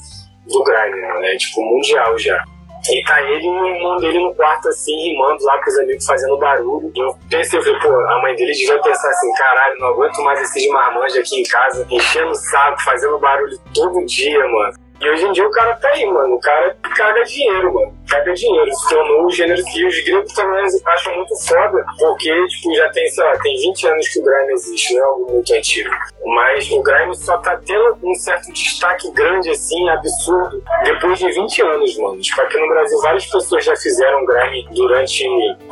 [0.47, 1.35] do grime, né?
[1.37, 2.43] Tipo, mundial já.
[2.89, 6.37] E tá ele e irmão dele no quarto, assim, rimando lá com os amigos, fazendo
[6.37, 6.91] barulho.
[6.93, 10.21] E eu pensei, eu falei, pô, a mãe dele devia pensar assim, caralho, não aguento
[10.21, 14.73] mais esses marmanjos aqui em casa, enchendo o saco, fazendo barulho todo dia, mano.
[15.03, 16.35] E hoje em dia o cara tá aí, mano.
[16.35, 17.93] O cara caga dinheiro, mano.
[18.13, 18.71] Caga dinheiro.
[18.71, 23.07] Se tornou o gênero que os gringos também acham muito foda, porque, tipo, já tem,
[23.07, 25.89] sei lá, tem 20 anos que o grime existe, não é algo muito antigo.
[26.23, 31.61] Mas o grime só tá tendo um certo destaque grande, assim, absurdo, depois de 20
[31.63, 32.21] anos, mano.
[32.21, 35.27] Tipo, aqui no Brasil várias pessoas já fizeram grime durante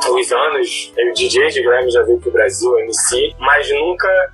[0.09, 0.93] os anos.
[0.97, 4.33] O DJ de grime já veio pro Brasil, MC, mas nunca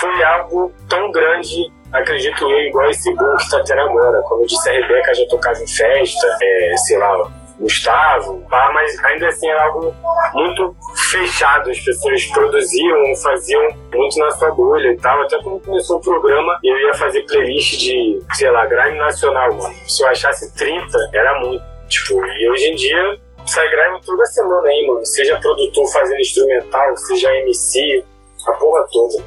[0.00, 4.22] foi algo tão grande acredito eu, igual esse boom que tá tendo agora.
[4.22, 8.98] Como eu disse, a Rebeca já tocava em festa, é, sei lá, Gustavo, pá, mas
[9.04, 9.94] ainda assim era algo
[10.34, 10.76] muito
[11.10, 11.70] fechado.
[11.70, 13.62] As pessoas produziam, faziam
[13.92, 15.22] muito na sua bolha e tal.
[15.22, 19.74] Até quando começou o programa, eu ia fazer playlist de, sei lá, grime nacional, mano.
[19.86, 21.64] Se eu achasse 30, era muito.
[21.88, 25.04] Tipo, e hoje em dia sai grime toda semana aí, mano.
[25.04, 28.04] Seja produtor fazendo instrumental, seja MC,
[28.46, 29.24] a porra toda.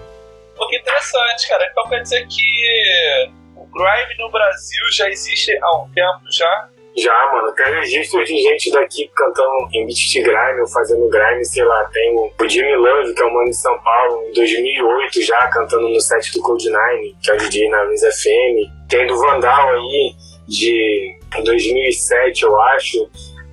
[0.55, 1.67] Pô, que interessante, cara.
[1.69, 6.69] Então quer dizer que o Grime no Brasil já existe há um tempo já?
[6.97, 7.53] Já, mano.
[7.53, 11.83] Tem registros de gente daqui cantando em beat de grime ou fazendo grime, sei lá.
[11.91, 15.89] Tem o Jimmy Love, que é um mano de São Paulo, em 2008 já, cantando
[15.89, 18.87] no set do Code 9, que é o DJ na Luiz FM.
[18.89, 20.13] Tem do Vandal aí,
[20.47, 23.09] de 2007, eu acho.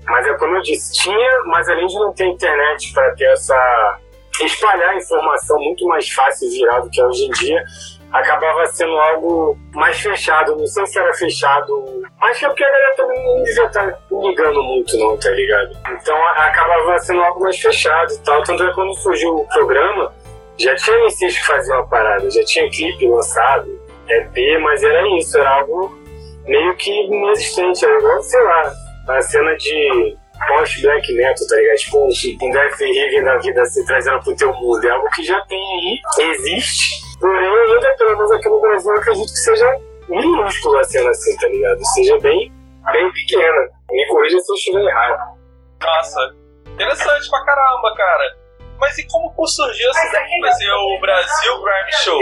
[0.07, 3.99] Mas é como eu disse, tinha, mas além de não ter internet para ter essa
[4.41, 7.63] espalhar informação muito mais fácil e viral do que é hoje em dia,
[8.13, 10.57] acabava sendo algo mais fechado.
[10.57, 12.03] Não sei se era fechado.
[12.21, 15.31] Acho que é porque a galera também não devia estar tá ligando muito, não, tá
[15.31, 15.71] ligado?
[15.91, 18.43] Então acabava sendo algo mais fechado e tal.
[18.43, 20.13] Tanto é quando surgiu o programa,
[20.59, 25.39] já tinha MCs que faziam uma parada, já tinha clipe lançado, EP, mas era isso,
[25.39, 25.99] era algo
[26.47, 27.85] meio que inexistente.
[27.85, 28.73] Era igual, sei lá,
[29.09, 30.17] a cena de
[30.49, 31.77] post-black metal, tá ligado?
[31.77, 34.85] Tipo, um Death Heaven da vida se trazendo pro teu mundo.
[34.87, 37.12] É algo que já tem aí, existe.
[37.23, 41.37] Porém, ainda pelo menos aqui no Brasil, eu acredito que seja minúscula a cena assim,
[41.37, 41.79] tá ligado?
[41.95, 42.53] Seja bem,
[42.93, 43.69] bem pequena.
[43.89, 45.39] Me corrija se eu estiver errado.
[45.81, 46.35] Nossa,
[46.67, 48.37] interessante pra caramba, cara.
[48.81, 52.21] Mas e como surgiu essa ideia de fazer o Brasil Grime Show?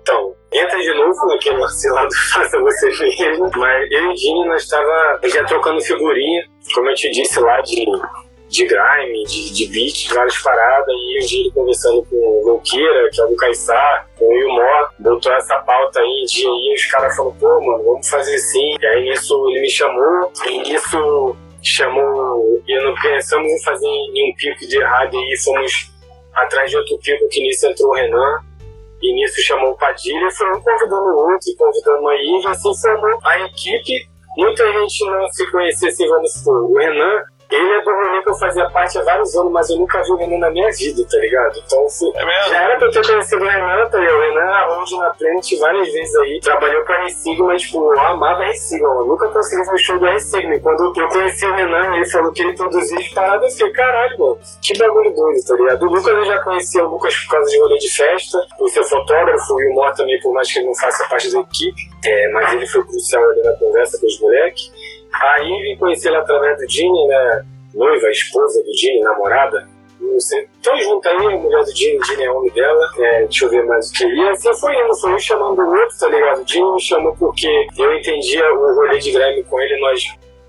[0.00, 1.62] Então, entra de novo naquele do
[2.32, 3.50] faça você mesmo.
[3.54, 6.42] Mas eu e o Dini, nós estava já trocando figurinha,
[6.74, 7.84] como eu te disse lá, de,
[8.52, 10.94] de grime, de, de beat, várias paradas.
[10.94, 14.88] E o Dini conversando com o Louqueira, que é o do Caissar, com o Ilmó,
[14.98, 18.76] botou essa pauta aí em dia e os caras falaram, pô, mano, vamos fazer assim.
[18.78, 24.30] E aí nisso ele me chamou, e nisso chamou, e não pensamos em fazer em
[24.30, 25.90] um pico de rádio e fomos
[26.34, 28.38] atrás de outro pico que nisso entrou o Renan.
[29.00, 33.40] E nisso chamou o Padilha, foi um convidando outro, convidando a Iva, assim formou a
[33.40, 34.06] equipe.
[34.36, 37.22] Muita gente não se conhecia assim, vamos supor, o Renan
[37.54, 40.12] ele é do rolê que eu fazia parte há vários anos, mas eu nunca vi
[40.12, 41.62] o Renan na minha vida, tá ligado?
[41.64, 44.16] Então, se, é já era pra eu ter conhecido o Renan, tá ligado?
[44.16, 48.00] O Renan onde na frente várias vezes aí, trabalhou com a Ressigma, mas, tipo, eu
[48.00, 50.54] amava a Ressigma, eu nunca consegui ver o show da Ressigma.
[50.54, 53.72] E quando eu conheci o Renan, ele falou que ele produzia as paradas, eu fiquei,
[53.72, 55.82] caralho, mano, que bagulho doido, tá ligado?
[55.82, 58.84] O Lucas eu já conhecia o Lucas por causa de rolê de festa, por ser
[58.84, 62.28] fotógrafo, e o Mó também, por mais que ele não faça parte da equipe, é,
[62.30, 64.72] mas ele foi crucial ali na conversa com os moleques.
[65.20, 67.44] Aí vim conhecer ele através do Dini, né?
[67.74, 69.68] Noiva, esposa do Dini, namorada.
[70.00, 70.48] Não sei.
[70.56, 72.84] Estão junto aí, a mulher do Dini, Dini é homem dela.
[72.98, 74.04] É, deixa eu ver mais o que.
[74.04, 76.40] E assim foi indo, foi um chamando o outro, tá ligado?
[76.40, 80.02] O Dini me chamou porque eu entendia o rolê de Grêmio com ele, nós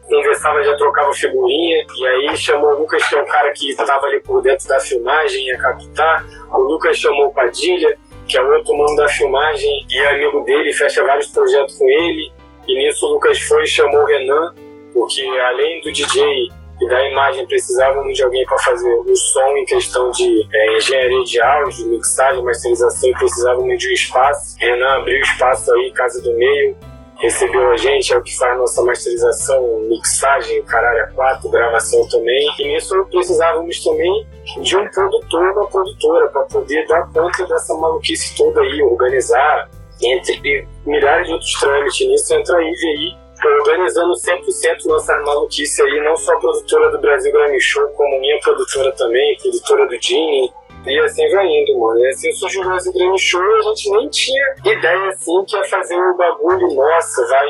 [0.10, 4.06] conversava, já trocava figurinha, e aí chamou o Lucas, que é o cara que estava
[4.06, 6.26] ali por dentro da filmagem, ia captar.
[6.52, 7.98] O Lucas chamou o Padilha,
[8.28, 11.88] que é o outro mano da filmagem, e é amigo dele, fecha vários projetos com
[11.88, 12.32] ele.
[12.68, 14.54] E nisso o Lucas foi e chamou o Renan,
[14.94, 16.50] porque além do DJ
[16.82, 21.24] e da imagem precisávamos de alguém para fazer o som em questão de é, engenharia
[21.24, 24.56] de áudio, mixagem, masterização precisávamos de um espaço.
[24.60, 26.76] Renan abriu espaço aí, Casa do Meio,
[27.24, 32.50] recebeu a gente, é o que faz nossa masterização, mixagem, caralho, a quatro, gravação também.
[32.60, 34.28] E nisso precisávamos também
[34.62, 39.70] de um produtor, uma produtora, para poder dar conta dessa maluquice toda aí, organizar
[40.04, 42.08] entre milhares de outros trâmites.
[42.08, 43.16] Nisso entra a aí,
[43.60, 48.92] organizando 100% nossa maluquice aí, não só produtora do Brasil Grammy Show, como minha produtora
[48.94, 50.52] também, produtora do Gini.
[50.86, 52.00] E assim vai indo, mano.
[52.00, 55.56] E assim surgiu o Brasil Grammy Show e a gente nem tinha ideia assim que
[55.56, 57.48] ia fazer o bagulho, nossa, vai,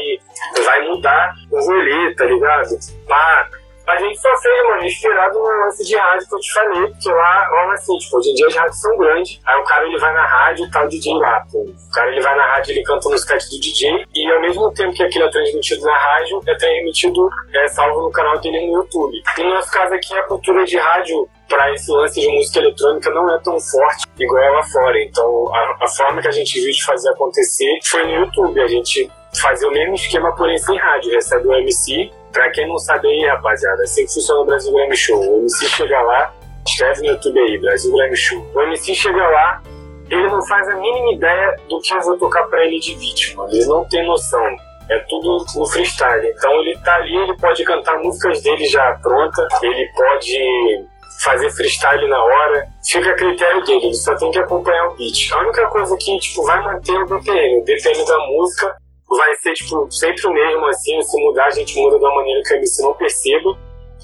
[0.64, 2.78] vai mudar o rolê, tá ligado?
[3.08, 3.50] Pá,
[3.88, 7.10] a gente só fez, mano, inspirado no lance de rádio que eu te falei, porque
[7.10, 9.98] lá rola assim, tipo, hoje em dia as rádios são grandes, aí o cara ele
[10.00, 11.60] vai na rádio e tá o DJ lá, pô.
[11.60, 14.74] O cara ele vai na rádio, ele canta no sketch do DJ, e ao mesmo
[14.74, 18.78] tempo que aquilo é transmitido na rádio, é transmitido, é salvo no canal dele no
[18.80, 19.22] YouTube.
[19.38, 23.10] E no nosso caso aqui, a cultura de rádio para esse lance de música eletrônica
[23.12, 25.02] não é tão forte igual lá fora.
[25.04, 28.60] Então, a, a forma que a gente viu de fazer acontecer foi no YouTube.
[28.60, 31.12] A gente fazia o mesmo esquema, porém sem rádio.
[31.12, 34.98] Recebe o MC, Pra quem não sabe aí, rapaziada, assim que funciona o Brasil Grammy
[34.98, 35.20] Show.
[35.20, 36.34] O MC chega lá,
[36.68, 38.52] escreve no YouTube aí, Brasil Grammy Show.
[38.56, 39.62] O MC chega lá,
[40.10, 43.52] ele não faz a mínima ideia do que eu vou tocar pra ele de mano.
[43.54, 44.44] Ele não tem noção.
[44.90, 46.28] É tudo no freestyle.
[46.28, 50.86] Então ele tá ali, ele pode cantar músicas dele já pronta, ele pode
[51.24, 55.32] fazer freestyle na hora, fica a critério dele, ele só tem que acompanhar o beat.
[55.32, 58.76] A única coisa que tipo, vai manter o BPM, o BPM da música
[59.10, 62.54] vai ser, tipo, sempre o mesmo, assim, se mudar, a gente muda da maneira que
[62.54, 63.58] o MC não perceba.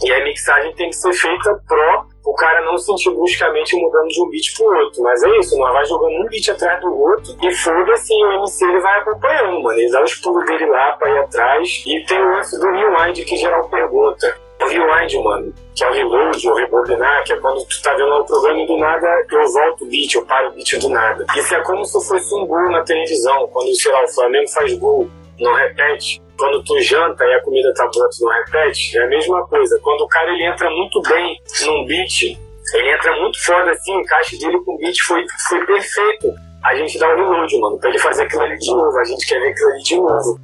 [0.03, 4.21] E a mixagem tem que ser feita pro o cara não sentir bruscamente mudando de
[4.21, 5.01] um beat pro outro.
[5.01, 8.65] Mas é isso, nós vai jogando um beat atrás do outro e foda-se, o MC
[8.65, 9.79] ele vai acompanhando, mano.
[9.79, 11.83] Ele dá os pulos dele lá pra ir atrás.
[11.87, 14.37] E tem o lance do rewind que geral pergunta.
[14.61, 18.13] O rewind, mano, que é o reload, o rebobinar, que é quando tu tá vendo
[18.13, 21.25] o programa e do nada eu volto o beat, eu paro o beat do nada.
[21.35, 24.73] Isso é como se fosse um gol na televisão, quando, sei lá, o Flamengo faz
[24.77, 26.21] gol, não repete.
[26.37, 28.97] Quando tu janta e a comida tá tu não repete.
[28.97, 29.79] É a mesma coisa.
[29.81, 32.37] Quando o cara ele entra muito bem num beat,
[32.73, 36.33] ele entra muito foda assim, o encaixe dele com o beat foi, foi perfeito.
[36.63, 38.97] A gente dá um reload, mano, pra ele fazer aquilo ali de novo.
[38.97, 40.39] A gente quer ver aquilo ali de novo.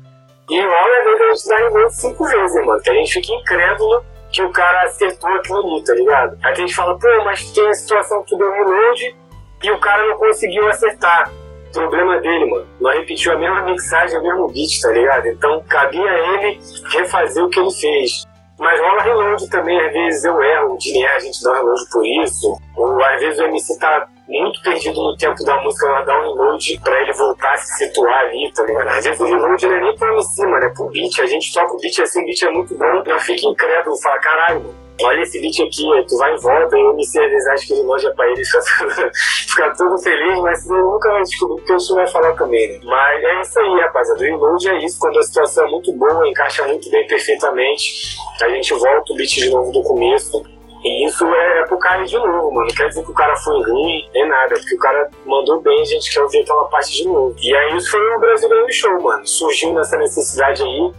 [0.49, 3.33] E logo às vezes a gente dá reload cinco vezes, mano, que a gente fica
[3.33, 6.37] incrédulo que o cara acertou aquilo ali, tá ligado?
[6.43, 9.15] Aí a gente fala, pô, mas tem a situação que deu reload
[9.63, 11.31] e o cara não conseguiu acertar.
[11.73, 12.67] Problema dele, mano.
[12.79, 15.27] Nós repetiu a mesma mixagem, o mesmo beat, tá ligado?
[15.27, 16.59] Então cabia ele
[16.91, 18.25] refazer o que ele fez.
[18.57, 22.57] Mas rola reload também, às vezes eu erro, de a gente dá reload por isso.
[22.75, 26.35] Ou às vezes o MC tá muito perdido no tempo da música, ela dá um
[26.35, 28.87] reload pra ele voltar a se situar ali, tá ligado?
[28.87, 31.19] Às vezes o reload não é nem pro MC, mano, é pro beat.
[31.19, 34.19] A gente toca o beat assim, o beat é muito bom, eu fico incrédulo, fala,
[34.19, 37.47] caralho, olha esse beat aqui, aí tu vai em volta, e o MC às vezes
[37.47, 39.11] acha que ele loja pra ele fica,
[39.47, 42.79] fica todo feliz, mas ele nunca vai descobrir porque o senhor vai falar também, né?
[42.83, 44.21] Mas é isso aí, rapaziada.
[44.21, 48.49] O reload é isso, quando a situação é muito boa, encaixa muito bem perfeitamente, a
[48.49, 50.54] gente volta o beat de novo do começo
[50.85, 52.67] E isso é, é pro cara de novo, mano.
[52.67, 54.53] Não quer dizer que o cara foi ruim, nem nada.
[54.53, 57.35] Porque o cara mandou bem, a gente quer ouvir aquela parte de novo.
[57.41, 59.25] E aí isso foi um brasileiro show, mano.
[59.25, 60.91] Surgiu nessa necessidade aí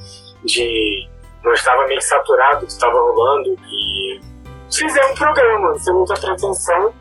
[0.45, 1.09] de.
[1.45, 4.21] Nós estava meio saturado do que estava rolando e
[4.69, 6.93] fizemos um programa, sem muita pretensão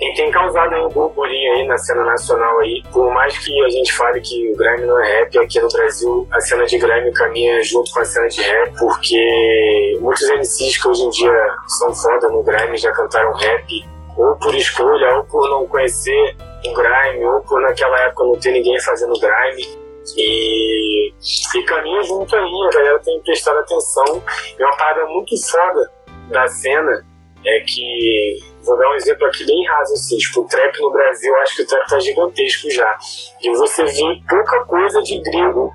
[0.00, 2.82] e tem causado um burburinho aí na cena nacional aí.
[2.92, 6.26] Por mais que a gente fale que o grime não é rap, aqui no Brasil
[6.32, 10.88] a cena de grime caminha junto com a cena de rap, porque muitos MCs que
[10.88, 13.84] hoje em dia são foda no grime já cantaram rap,
[14.16, 16.36] ou por escolha, ou por não conhecer
[16.66, 19.84] o grime, ou por naquela época não ter ninguém fazendo grime.
[20.16, 21.14] E,
[21.54, 24.22] e caminha junto aí, a galera tem prestado atenção.
[24.58, 25.90] É uma parada muito foda
[26.30, 27.04] da cena
[27.46, 31.34] é que vou dar um exemplo aqui bem raso assim, tipo, o trap no Brasil,
[31.36, 32.96] acho que o trap tá gigantesco já.
[33.42, 35.72] E você vê pouca coisa de gringo,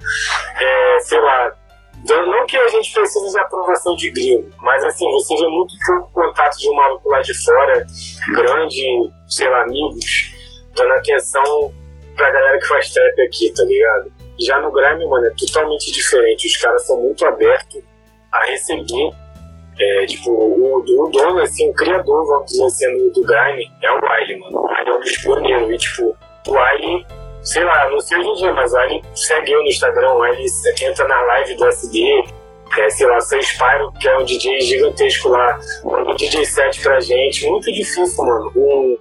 [0.59, 1.53] é, sei lá,
[2.05, 6.11] não que a gente precise de aprovação de gringo, mas assim, você vê muito pouco
[6.13, 7.85] contato de um maluco lá de fora,
[8.33, 10.33] grande, sei lá, amigos,
[10.75, 11.73] dando atenção
[12.15, 14.11] pra galera que faz trap aqui, tá ligado?
[14.39, 16.47] Já no Grime, mano, é totalmente diferente.
[16.47, 17.81] Os caras são muito abertos
[18.31, 19.11] a receber
[19.79, 23.95] é, tipo, o, o dono, assim, o criador, vamos dizer assim, do, Grime é o
[23.95, 24.59] Wiley, mano.
[24.59, 25.69] O Wiley é um dos pioneiros.
[25.71, 26.17] E, tipo,
[26.47, 27.05] o Wiley,
[27.41, 30.19] sei lá, não sei hoje em dia, mas o Wiley segue eu no Instagram, o
[30.19, 30.45] Wiley
[30.81, 32.23] entra na live do SD,
[32.77, 36.81] é, sei lá, Sam Spyro, que é um DJ gigantesco lá, manda um DJ set
[36.81, 37.47] pra gente.
[37.47, 38.51] Muito difícil, mano.
[38.55, 38.97] Um,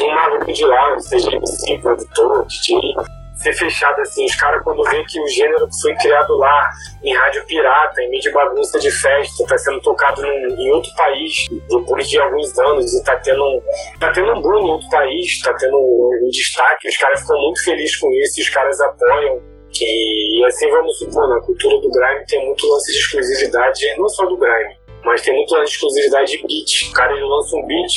[0.00, 2.94] um maluco de lá, seja MC, produtor, DJ
[3.40, 4.24] ser fechado assim.
[4.24, 6.70] Os caras, quando vê que o gênero que foi criado lá,
[7.02, 11.46] em rádio pirata, em mídia bagunça de festa, está sendo tocado num, em outro país,
[11.68, 13.62] depois de alguns anos, e está tendo,
[13.98, 17.40] tá tendo um boom em outro país, está tendo um, um, destaque, os caras ficam
[17.40, 19.40] muito felizes com isso os caras apoiam.
[19.80, 24.08] E, e assim vamos supor, na cultura do grime tem muito lance de exclusividade, não
[24.08, 26.90] só do grime, mas tem muito lance de exclusividade de beat.
[26.90, 27.92] O cara ele lança um beat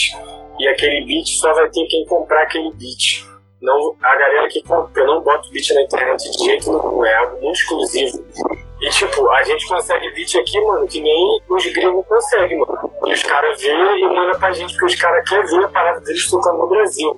[0.60, 3.33] e aquele beat só vai ter quem comprar aquele beat
[3.64, 7.16] não, a galera que compra, eu não boto beat na internet de jeito nenhum, é
[7.16, 8.26] algo muito exclusivo.
[8.82, 12.92] E tipo, a gente consegue beat aqui, mano, que nem os gringos conseguem, mano.
[13.06, 16.02] E os caras vê e mandam pra gente, porque os caras querem ver a parada
[16.02, 17.18] deles tocando no Brasil.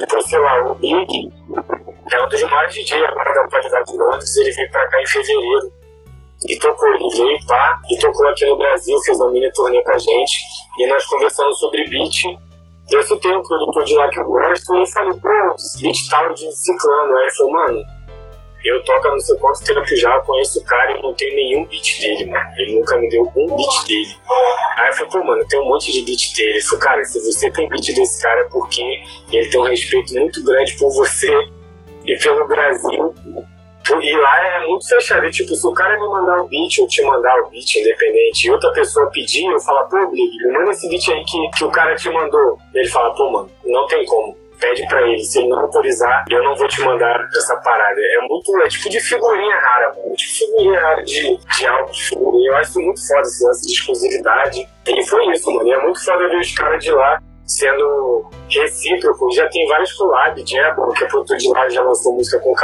[0.00, 1.30] Então, sei lá, o Big
[2.10, 5.06] é um dos maiores DJs agora da atualidade de Londres, ele veio pra cá em
[5.06, 5.72] fevereiro.
[6.48, 9.90] E tocou, ele veio pá, e tocou aqui no Brasil, fez uma mini turnê com
[9.90, 10.38] a gente.
[10.78, 12.47] E nós conversamos sobre beat
[12.90, 16.50] eu tem um produtor de lá que eu gosto e falei, pô, beat tal de
[16.52, 17.16] ciclano.
[17.16, 17.84] Aí ele falou, mano,
[18.64, 22.00] eu toco não sei quanto tempo já, conheço o cara e não tenho nenhum beat
[22.00, 22.50] dele, mano.
[22.56, 24.16] Ele nunca me deu um beat dele.
[24.76, 26.50] Aí eu falei, pô, mano, tem um monte de beat dele.
[26.50, 28.82] Ele falou, cara, se você tem beat desse cara é porque
[29.30, 31.30] ele tem um respeito muito grande por você
[32.06, 33.14] e pelo Brasil.
[34.00, 35.30] E lá é muito fechado.
[35.30, 38.50] Tipo, se o cara me mandar um beat ou te mandar o beat independente e
[38.50, 41.70] outra pessoa pedir, eu falo, pô, Blig, me manda esse beat aí que, que o
[41.70, 42.58] cara te mandou.
[42.74, 45.22] Ele fala, pô, mano, não tem como pede pra ele.
[45.24, 48.00] Se ele não autorizar, eu não vou te mandar essa parada.
[48.00, 48.56] É muito.
[48.62, 50.14] É tipo de figurinha rara, mano.
[50.14, 52.50] Tipo figurinha rara de, de álbum de figurinha.
[52.50, 54.68] Eu acho muito foda esse lance de exclusividade.
[54.86, 55.68] E foi isso, mano.
[55.68, 59.30] E é muito foda ver os caras de lá sendo recíproco.
[59.32, 60.48] Já tem vários collabs.
[60.48, 62.54] Jebo, que é produtor de lá, já lançou música com o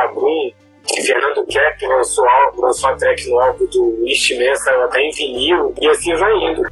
[0.86, 1.04] Cabrum.
[1.04, 2.26] Fernando Keck lançou,
[2.56, 6.32] lançou a track no álbum do East Man, saiu até em vinil, e assim vai
[6.36, 6.62] indo.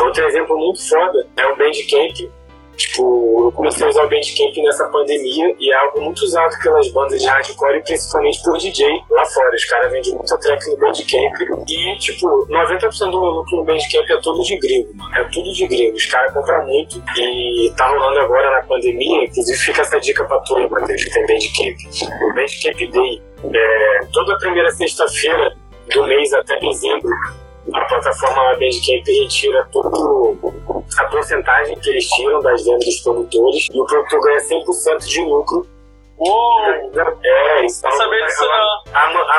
[0.00, 2.30] Outro exemplo muito foda é o Bandcamp.
[2.80, 6.88] Tipo, eu comecei a usar o Bandcamp nessa pandemia e é algo muito usado pelas
[6.88, 9.54] bandas de hardcore e principalmente por DJ lá fora.
[9.54, 14.08] Os caras vendem muita track no Bandcamp e, tipo, 90% do meu lucro no Bandcamp
[14.08, 15.14] é todo de gringo, mano.
[15.14, 15.96] É tudo de gringo.
[15.96, 19.24] Os caras compram muito e tá rolando agora na pandemia.
[19.24, 22.22] Inclusive, fica essa dica pra tu, Matheus, que tem Bandcamp.
[22.22, 23.22] O Bandcamp Day
[23.54, 25.54] é, toda primeira sexta-feira
[25.92, 27.10] do mês até dezembro,
[27.74, 29.88] a plataforma Bandcamp retira toda
[30.98, 35.22] a porcentagem que eles tiram das vendas dos produtores e o produtor ganha 100% de
[35.22, 35.66] lucro.
[36.18, 36.60] Uou!
[37.24, 38.92] É, isso não sabia disso não.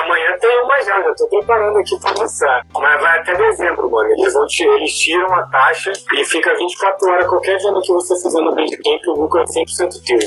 [0.04, 2.66] Amanhã tem uma já, já tô preparando aqui pra lançar.
[2.74, 4.10] Mas vai até dezembro, mano.
[4.14, 7.28] Eles, vão eles tiram a taxa e fica 24 horas.
[7.28, 10.18] Qualquer venda que você fizer no Bandcamp, o lucro é 100% teu.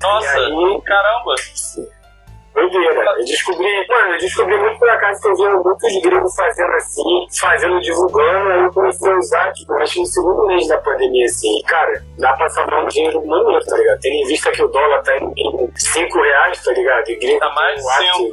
[0.00, 1.34] Nossa, aí, caramba!
[2.56, 3.04] Doideira.
[3.18, 7.26] Eu descobri, mano, eu descobri muito por acaso que eu via muitos gringos fazendo assim,
[7.38, 11.26] fazendo, divulgando, aí eu comecei a usar, tipo, acho que no segundo mês da pandemia,
[11.26, 14.00] assim, cara, dá pra salvar um dinheiro maneiro, tá ligado?
[14.00, 17.10] Tendo em vista que o dólar tá em 5 reais, tá ligado?
[17.10, 18.30] E gringo tá mais de 5.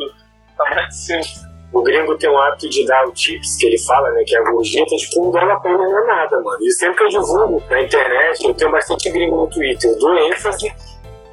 [0.58, 1.54] Tá mais de 5.
[1.74, 4.24] O gringo tem o hábito de dar o tips que ele fala, né?
[4.26, 6.60] Que é a gorjeta, tipo, um dólar pra ele não é nada, mano.
[6.62, 10.16] E sempre que eu divulgo na internet, eu tenho bastante gringo no Twitter, eu dou
[10.16, 10.72] ênfase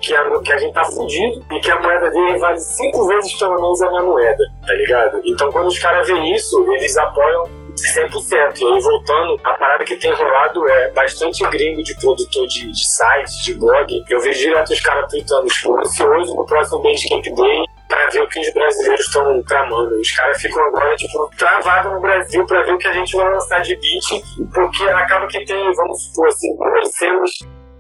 [0.00, 3.34] que a, que a gente tá fudido e que a moeda dele vale cinco vezes
[3.34, 5.20] pelo menos a minha moeda, tá ligado?
[5.24, 8.60] Então quando os caras veem isso, eles apoiam 100%.
[8.60, 12.86] E aí, voltando, a parada que tem rolado é bastante gringo de produtor de, de
[12.86, 14.04] site, de blog.
[14.08, 18.28] Eu vejo direto os caras tweetando, tipo, ansioso no próximo Bandcamp Day para ver o
[18.28, 19.94] que os brasileiros estão tramando.
[19.96, 23.30] Os caras ficam agora, tipo, travados no Brasil para ver o que a gente vai
[23.30, 24.22] lançar de beat,
[24.54, 26.56] porque acaba que tem, vamos supor assim,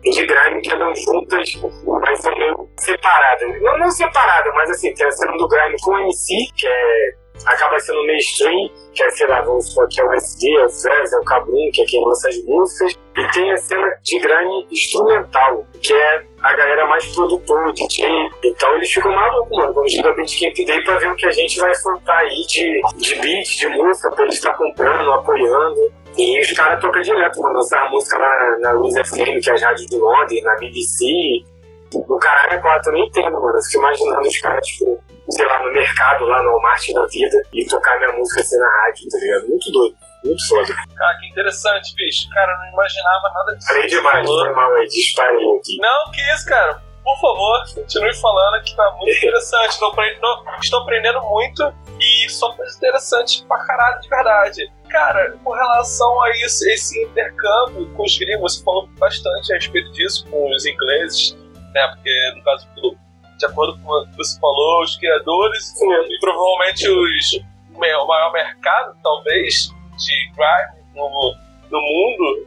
[0.02, 1.52] de grime que andam juntas,
[2.00, 3.62] mas são meio separadas.
[3.62, 7.20] Não, não separadas, mas assim, tem a cena do grime com o MC, que é
[7.46, 10.68] acaba sendo mainstream, que é, sei lá, vamos supor, que é o SD, é o
[10.68, 14.18] Fez, é o Cabrum, que é quem lança as músicas, e tem a cena de
[14.18, 18.06] grime instrumental, que é a galera mais produtor, DJ.
[18.44, 19.74] Então eles ficam malucos, mano.
[19.74, 23.14] Vamos jogar Bandcamp Day pra ver o que a gente vai soltar aí de, de
[23.16, 25.92] beat, de música, pra eles estar tá comprando, apoiando.
[26.16, 27.56] E os caras tocam direto, mano.
[27.56, 31.44] Lançaram música lá na Luz FM, que é as rádios de Londres, na BBC.
[31.92, 33.56] No caralho, é quatro, eu nem entendo, mano.
[33.56, 37.42] Eu fico imaginando os caras, tipo, sei lá, no mercado, lá no Walmart da vida,
[37.52, 39.48] e tocar minha música assim na rádio, tá ligado?
[39.48, 39.96] Muito doido.
[40.24, 40.74] Muito foda.
[40.96, 42.28] Cara, que interessante, bicho.
[42.34, 43.68] Cara, eu não imaginava nada disso.
[43.68, 45.78] Falei demais, foi mal aí, disparei aqui.
[45.78, 46.82] Não, que isso, cara.
[47.02, 49.70] Por favor, continue falando que tá muito interessante.
[49.70, 54.70] Estou, aprendendo, estou aprendendo muito e só coisa interessante pra caralho, de verdade.
[54.90, 59.90] Cara, com relação a isso, esse intercâmbio com os gringos, você falou bastante a respeito
[59.92, 61.36] disso com os ingleses,
[61.72, 61.86] né?
[61.94, 62.98] Porque no caso do
[63.40, 67.40] de acordo com o que você falou, os criadores e provavelmente os,
[67.74, 71.34] o maior mercado, talvez, de grime no,
[71.70, 72.46] no mundo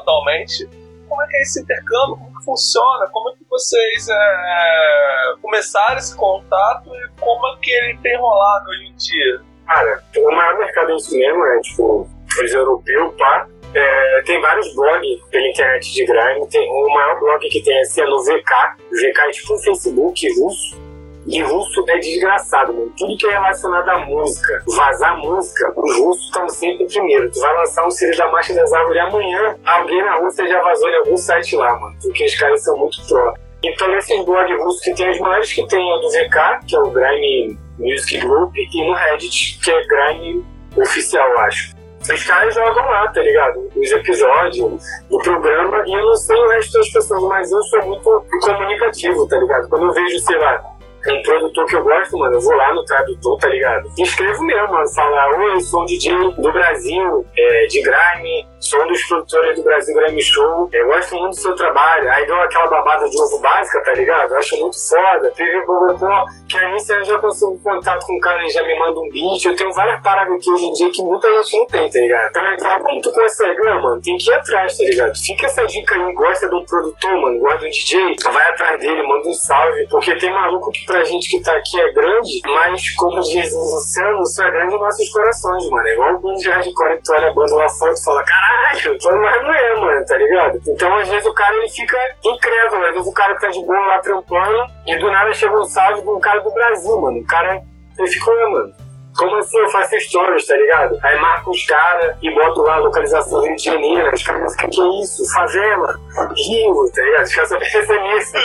[0.00, 0.66] atualmente.
[1.06, 2.16] Como é que é esse intercâmbio?
[2.16, 3.06] Como que funciona?
[3.12, 8.70] Como é que vocês é, começaram esse contato e como é que ele tem rolado
[8.70, 9.51] hoje em dia?
[9.66, 12.08] Cara, o maior mercado em cinema é tipo
[12.42, 13.46] os europeus, pá.
[13.74, 16.46] É, tem vários blogs pela internet de grime.
[16.48, 18.52] Tem, o maior blog que tem assim, é no VK.
[18.90, 20.82] O VK é tipo um Facebook russo.
[21.26, 22.92] E russo é desgraçado, mano.
[22.98, 27.30] Tudo que é relacionado à música, vazar música, os russos estão sempre primeiro.
[27.30, 30.88] Tu vai lançar um CD da Marcha das Árvores amanhã, alguém na Rússia já vazou
[30.88, 31.96] em algum site lá, mano.
[32.02, 33.34] Porque os caras são muito pró.
[33.64, 36.74] Então, nesses blogs russos que tem, os maiores que tem é o do VK, que
[36.74, 40.44] é o Grime Music Group, e no Reddit, que é Grime
[40.76, 41.72] Oficial, acho.
[42.02, 43.70] Os caras jogam lá, tá ligado?
[43.76, 47.86] Os episódios do programa e eu não sei o resto das pessoas, mas eu sou
[47.86, 49.68] muito comunicativo, tá ligado?
[49.68, 50.64] Quando eu vejo, sei lá,
[51.10, 53.90] um produtor que eu gosto, mano, eu vou lá no tradutor, tá ligado?
[53.98, 58.80] E escrevo mesmo, mano, falar, oi, sou um DJ do Brasil, é, de grime, sou
[58.82, 62.10] um dos produtores do Brasil Grime Show, eu gosto muito do seu trabalho.
[62.10, 64.32] Aí deu aquela babada de ovo básica, tá ligado?
[64.32, 65.30] Eu acho muito foda.
[65.34, 69.00] Teve Bogotá, que aí você já consigo contato com o cara e já me manda
[69.00, 69.44] um beat.
[69.44, 72.30] Eu tenho várias paradas aqui hoje em dia que muita gente não tem, tá ligado?
[72.30, 73.60] Então, é fala, como tu consegue?
[73.60, 75.16] Não, mano, tem que ir atrás, tá ligado?
[75.16, 78.80] Fica essa dica aí, gosta de um produtor, mano, gosta de um DJ, vai atrás
[78.80, 82.42] dele, manda um salve, porque tem maluco que pra gente que tá aqui é grande,
[82.44, 85.88] mas como diz o Luciano, isso é grande em nossos corações, mano.
[85.88, 88.22] É igual o bando de hardcore que tu olha a banda lá fora e fala,
[88.22, 90.60] caralho, mas não é, mano, tá ligado?
[90.68, 93.86] Então às vezes o cara ele fica incrédulo, às vezes o cara tá de boa
[93.86, 97.18] lá trampando e do nada chega um salve de um cara do Brasil, mano.
[97.20, 97.62] O cara,
[97.98, 100.98] ele ficou, mano como assim eu faço stories, tá ligado?
[101.02, 104.14] Aí marco os caras e boto lá a localização Rio de Janeiro.
[104.14, 105.32] Os caras, que, é isso?
[105.34, 106.00] Favela,
[106.36, 107.24] Rio, tá ligado?
[107.24, 108.36] Os caras só pensam nisso.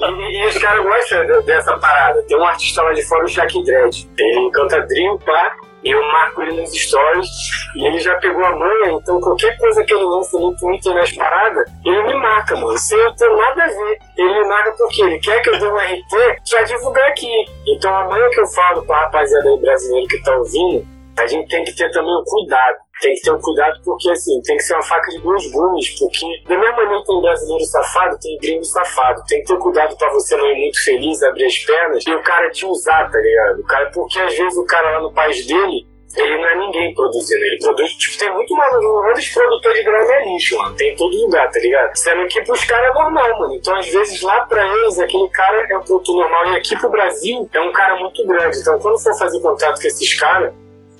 [0.00, 2.22] E, e os caras gostam dessa parada.
[2.22, 4.08] Tem um artista lá de fora, o Shaq Dredd.
[4.18, 5.56] Ele canta Dream, pá
[5.90, 7.28] eu marco ele nos stories
[7.74, 11.12] e ele já pegou a manha, então qualquer coisa que ele lança no Twitter nas
[11.12, 12.76] paradas, ele me marca, mano.
[12.78, 13.98] Sem eu ter nada a ver.
[14.16, 17.44] Ele me marca porque ele quer que eu dê um RT pra divulgar aqui.
[17.68, 20.86] Então a manha que eu falo pra rapaziada aí brasileiro que tá ouvindo,
[21.18, 22.76] a gente tem que ter também o cuidado.
[23.00, 25.98] Tem que ter um cuidado porque, assim, tem que ser uma faca de dois gumes,
[25.98, 29.22] porque da mesma maneira que tem brasileiro safado, tem gringo safado.
[29.28, 32.22] Tem que ter cuidado pra você não ir muito feliz, abrir as pernas e o
[32.22, 33.60] cara te usar, tá ligado?
[33.60, 35.86] O cara, porque às vezes o cara lá no país dele,
[36.16, 37.44] ele não é ninguém produzindo.
[37.44, 38.74] Ele produz, tipo, tem muito mais.
[38.74, 40.76] Um dos produtores de grama é lixo, mano.
[40.76, 41.94] Tem em todo lugar, tá ligado?
[41.94, 43.54] Sendo que pros caras é normal, mano.
[43.54, 46.52] Então, às vezes, lá pra eles, aquele cara é um produtor normal.
[46.52, 48.58] E aqui pro Brasil, é um cara muito grande.
[48.58, 50.54] Então, quando for fazer contato com esses caras,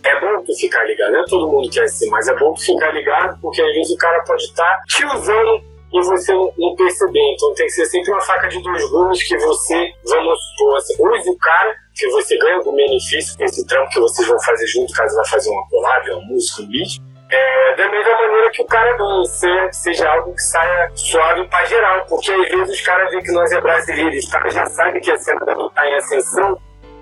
[0.07, 1.13] é bom tu ficar ligado.
[1.13, 3.73] Não é todo mundo que é assim, mas é bom tu ficar ligado, porque às
[3.73, 7.35] vezes o cara pode estar tá te usando e você não perceber.
[7.35, 10.95] Então tem que ser sempre uma faca de dois gumes que você, vamos supor, assim,
[10.99, 14.67] use o cara, que você ganha algum benefício com esse trampo que vocês vão fazer
[14.67, 17.01] junto, caso vá fazer uma collab, uma música, um beat.
[17.29, 21.65] É, da mesma maneira que o cara ganha, seja, seja algo que saia suave para
[21.65, 25.01] geral, porque às vezes os caras veem que nós é brasileiros, os caras já sabem
[25.01, 25.41] que a cena
[25.75, 26.57] tá em ascensão,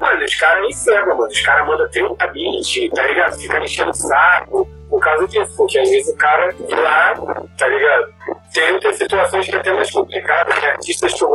[0.04, 1.30] Mano, os caras encerram, mano.
[1.30, 3.40] Os caras mandam 30 beat, tá ligado?
[3.40, 5.56] Fica enchendo o saco por causa disso.
[5.56, 7.14] Porque às vezes o cara lá,
[7.56, 8.12] tá ligado?
[8.52, 10.70] Tem muitas situações que é até mais complicadas, né?
[10.72, 11.30] Artistas que eu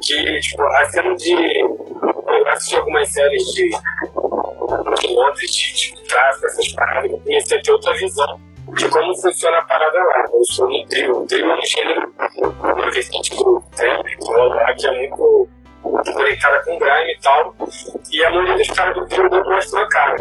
[0.00, 1.60] que, tipo, a cena de.
[1.60, 3.68] Eu assisti algumas séries de.
[3.68, 8.40] de Londres, de, de tráfico, essas paradas, eu comecei a ter outra visão
[8.76, 10.24] de como funciona a parada lá.
[10.32, 12.14] Eu sou um trio, um trio é um gênero,
[12.60, 14.16] uma vertente do trap,
[14.78, 15.48] que é muito
[15.82, 17.54] conectada com grime e tal,
[18.10, 20.16] e a maioria dos caras do trio não mostra a cara.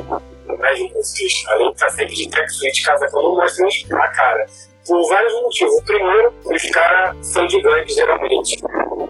[0.58, 4.46] Mas músicas, além de estar sempre de track suite, casa não mostra a cara
[4.90, 5.74] por vários motivos.
[5.76, 8.58] O primeiro, os caras são de gangue, geralmente.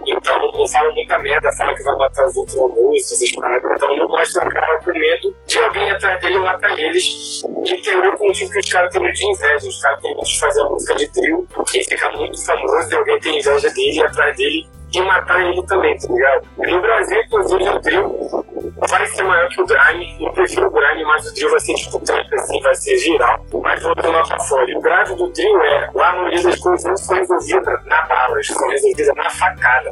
[0.06, 4.43] Então não falam muita merda, falam que vai matar os outros almoços, Então não mostra
[4.43, 7.41] a cara com medo de alguém atrás dele matar eles.
[7.66, 9.68] E tem outro motivo que os caras têm muito inveja.
[9.68, 12.95] Os caras têm medo de fazer a música de trio e fica muito famoso e
[12.95, 16.48] alguém tem inveja dele e atrás dele e matar ele também, tá ligado?
[16.58, 18.46] No Brasil, inclusive, o trio
[18.90, 20.18] vai ser maior que o Grime.
[20.20, 23.46] Eu prefiro o Grime, mas o trio vai ser tipo trap, assim, vai ser geral.
[23.62, 24.78] Mas voltando lá pra fora.
[24.78, 28.44] O grave do trio é lá a maioria das coisas não são resolvidas na bala,
[28.44, 29.92] são resolvidas na facada.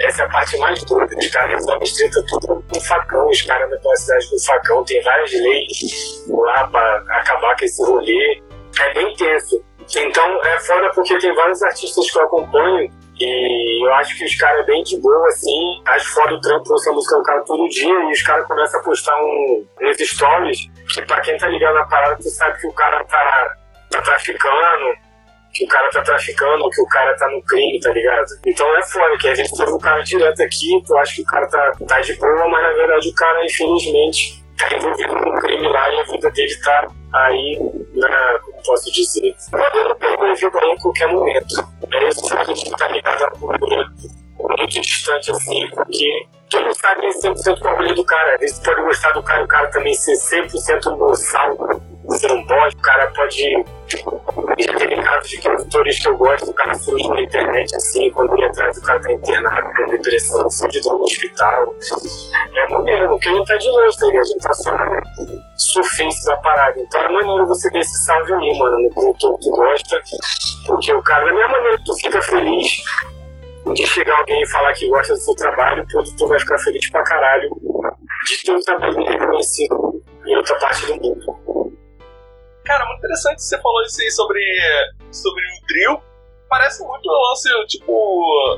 [0.00, 1.06] Essa é a parte mais dura.
[1.06, 3.28] Os caras resolvem estrita tudo com facão.
[3.28, 4.84] Os caras da cidade com facão.
[4.84, 8.42] Tem várias leis lá pra acabar com esse rolê.
[8.80, 9.64] É bem tenso.
[9.96, 14.34] Então é foda porque tem vários artistas que eu acompanho e eu acho que os
[14.34, 15.82] caras é bem de boa, assim.
[15.86, 18.82] Acho foda o trampo lança música do cara todo dia e os caras começam a
[18.82, 20.58] postar um, uns stories
[20.92, 23.56] que pra quem tá ligado na parada, tu sabe que o cara tá,
[23.90, 24.94] tá traficando,
[25.52, 28.26] que o cara tá traficando, que o cara tá no crime, tá ligado?
[28.44, 31.26] Então é foda, que a gente teve o cara direto aqui, tu acha que o
[31.26, 35.38] cara tá, tá de boa, mas na verdade o cara, infelizmente, tá envolvido com um
[35.40, 37.58] crime lá e a vida dele tá aí
[37.94, 39.34] na, posso dizer,
[40.34, 41.68] vida aí em qualquer momento.
[41.92, 43.86] É isso que a gente tá ligado à cultura
[44.38, 48.34] muito distante assim, porque tu não sabe 100% qual é o do cara.
[48.34, 51.56] Às vezes pode gostar do cara o cara também ser 100% boçal,
[52.10, 53.64] ser bode, o cara pode.
[54.58, 58.10] Já teve casos de que autores que eu gosto, o cara surge na internet assim,
[58.10, 61.74] quando ele atrás o cara tá internado com depressão, fudido no hospital.
[62.54, 64.06] É maneiro, porque ele tá de longe, tá?
[64.06, 64.70] A gente tá só
[65.56, 66.80] surfista da parada.
[66.80, 70.02] Então é maneiro você ver esse salve aí, mano, no produtor que tu gosta,
[70.66, 72.82] porque o cara, da mesma maneira que tu fica feliz
[73.72, 76.90] de chegar alguém e falar que gosta do seu trabalho, o produtor vai ficar feliz
[76.90, 77.48] pra caralho
[78.26, 81.33] de ter um trabalho reconhecido em outra parte do mundo.
[83.04, 84.40] Interessante você falou isso aí sobre,
[85.12, 86.02] sobre o drill.
[86.48, 87.92] Parece muito o lance, tipo,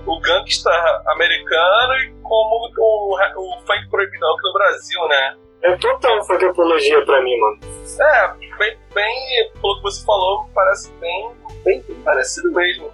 [0.06, 0.70] o gangsta
[1.08, 5.36] americano e como o, o funk proibidão aqui no Brasil, né?
[5.62, 7.58] É total funk apologia pra mim, mano.
[8.00, 8.28] É,
[8.58, 11.32] bem, bem, pelo que você falou, parece bem,
[11.64, 12.92] bem, bem parecido mesmo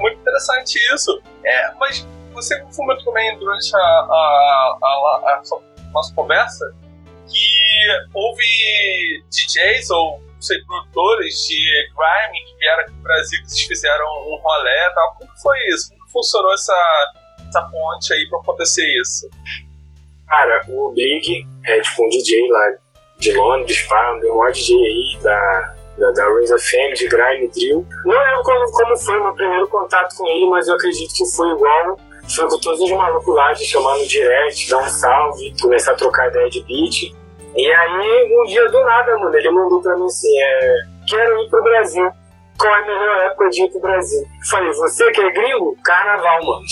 [0.00, 1.22] muito interessante isso.
[1.44, 5.42] É, mas você comentou também durante a, a, a, a,
[5.92, 6.74] nossa conversa
[7.28, 13.66] que houve DJs ou sei, produtores de grime que vieram aqui no Brasil, que vocês
[13.66, 15.16] fizeram um rolê e tal.
[15.18, 15.90] Como foi isso?
[15.90, 17.12] Como funcionou essa,
[17.48, 19.28] essa ponte aí pra acontecer isso?
[20.26, 22.72] Cara, o Big é tipo um DJ lá
[23.18, 27.86] de Londres, pá, um maior DJ aí da, da, da Raise FM, de Grime Drill.
[28.04, 31.26] Não lembro como, como foi o meu primeiro contato com ele, mas eu acredito que
[31.36, 31.98] foi igual.
[32.34, 35.96] Foi com todos os malucos lá de chamar no direct, dar um salve, começar a
[35.96, 37.12] trocar ideia de beat.
[37.56, 40.74] E aí, um dia do nada, mano, ele mandou pra mim assim: é,
[41.06, 42.10] quero ir pro Brasil.
[42.58, 44.22] Qual é a melhor época de ir pro Brasil?
[44.50, 45.76] Falei, você que é gringo?
[45.82, 46.64] Carnaval, mano.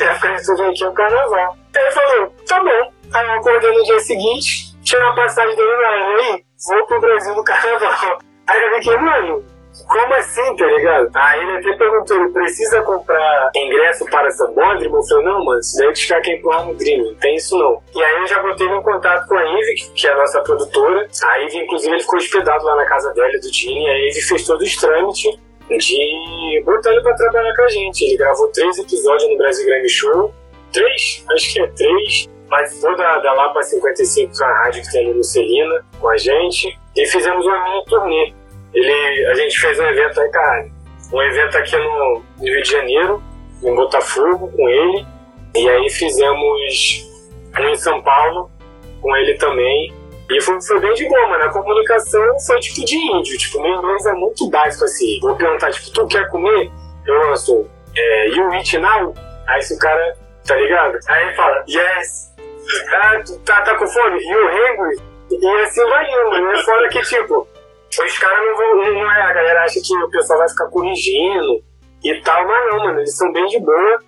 [0.00, 1.56] É a eu aqui é o carnaval.
[1.74, 2.92] Ele falou, tá bom.
[3.12, 7.34] Aí eu acordei no dia seguinte, tirei a passagem dele e aí, vou pro Brasil
[7.34, 8.18] no carnaval.
[8.46, 9.44] Aí eu fiquei, mano,
[9.86, 11.10] como assim, tá ligado?
[11.14, 14.96] Aí ele até perguntou, ele precisa comprar ingresso para Sambódromo?
[14.96, 17.58] Eu falei, não, mano, isso daí é ficar quem empurrar no Dream, não tem isso
[17.58, 17.82] não.
[17.94, 21.08] E aí eu já botei em contato com a Ivy, que é a nossa produtora.
[21.24, 24.46] A Ivy, inclusive, ele ficou hospedado lá na casa dela do e a Ivy fez
[24.46, 25.38] todos os trâmites
[25.70, 28.04] de botar ele pra trabalhar com a gente.
[28.04, 30.34] Ele gravou três episódios no Brasil Grammy Show.
[30.72, 31.24] Três?
[31.30, 32.28] Acho que é três.
[32.48, 36.08] Participou da, da Lapa 55, que é a rádio que tem ali no Celina, com
[36.08, 38.34] a gente e fizemos uma mini turnê.
[38.74, 40.66] Ele, a gente fez um evento aí, cara,
[41.12, 43.22] um evento aqui no, Rio de Janeiro,
[43.62, 45.06] em Botafogo, com ele,
[45.54, 47.08] e aí fizemos
[47.58, 48.50] um em São Paulo,
[49.00, 49.94] com ele também.
[50.30, 51.44] E foi, foi bem de boa, mano.
[51.44, 53.36] A comunicação foi tipo de índio.
[53.38, 55.20] Tipo, meu inglês é muito básico assim.
[55.20, 56.70] Vou perguntar, tipo, tu quer comer?
[57.06, 59.14] Eu lanço, é, you eat now?
[59.46, 60.16] Aí se o cara,
[60.46, 60.98] tá ligado?
[61.08, 62.34] Aí ele fala, yes.
[62.94, 64.18] Ah, tá, tá com fome?
[64.24, 64.96] You hungry?
[65.30, 66.62] E assim vai indo, né?
[66.62, 67.46] Fora que, tipo,
[68.02, 68.94] os caras não vão.
[68.94, 71.62] Não é, a galera acha que o pessoal vai ficar corrigindo
[72.02, 74.00] e tal, mas não, mano, eles são bem de boa.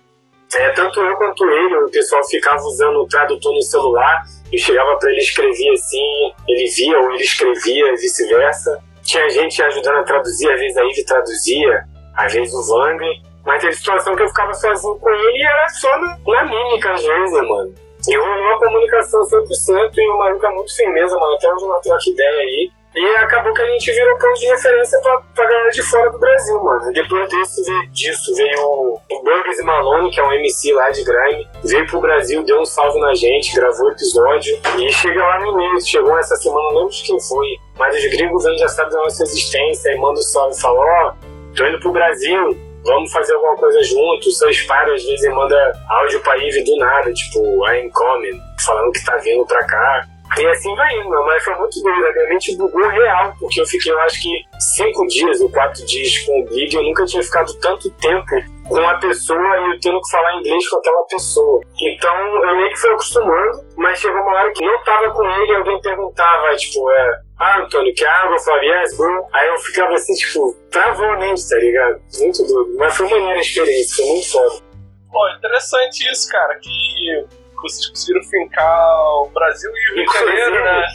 [0.55, 4.95] É, tanto eu quanto ele, o pessoal ficava usando o tradutor no celular e chegava
[4.95, 8.81] para ele escrever assim, ele via ou ele escrevia e vice-versa.
[9.03, 11.83] Tinha gente ajudando a traduzir, às vezes a Ivy traduzia,
[12.15, 13.03] às vezes o Vang.
[13.45, 16.93] Mas teve situação que eu ficava sozinho com ele e era só na, na mímica
[16.93, 17.73] às vezes, mano.
[18.07, 21.35] E rolou uma comunicação 100% e o maluco é muito firmeza, mano.
[21.35, 22.71] Até hoje uma troca ideia aí.
[22.97, 26.17] E acabou que a gente virou ponto de referência pra, pra galera de fora do
[26.17, 26.91] Brasil, mano.
[26.91, 31.85] Depois veio, disso veio o, Burgers Malone, que é um MC lá de grime, veio
[31.85, 35.79] pro Brasil, deu um salve na gente, gravou episódio e chega lá no e-mail.
[35.79, 39.21] Chegou essa semana, não lembro de quem foi, mas os gringos já sabem da nossa
[39.21, 43.35] existência e manda o salve e fala: Ó, oh, tô indo pro Brasil, vamos fazer
[43.35, 44.31] alguma coisa junto.
[44.31, 45.55] Seus pais às vezes manda
[45.87, 50.07] áudio pra Ive do nada, tipo, I'm coming, falando que tá vindo pra cá.
[50.37, 52.05] E assim vai indo, mas foi muito doido.
[52.05, 54.29] A minha mente bugou real, porque eu fiquei, eu acho que,
[54.75, 56.75] cinco dias ou quatro dias com o Big.
[56.75, 58.25] Eu nunca tinha ficado tanto tempo
[58.67, 61.61] com a pessoa e eu tendo que falar inglês com aquela pessoa.
[61.81, 65.51] Então eu meio que fui acostumando, mas chegou uma hora que não tava com ele
[65.51, 68.35] e alguém perguntava, tipo, é, ah, Antônio, quer água?
[68.35, 69.27] Eu bro.
[69.33, 72.01] Aí eu ficava assim, tipo, travou mente, tá ligado?
[72.19, 72.75] Muito doido.
[72.77, 74.67] Mas foi maneira a experiência, foi muito foda.
[75.11, 77.25] Pô, interessante isso, cara, que
[77.63, 80.85] vocês conseguiram fincar o Brasil e o Rio de Janeiro, né?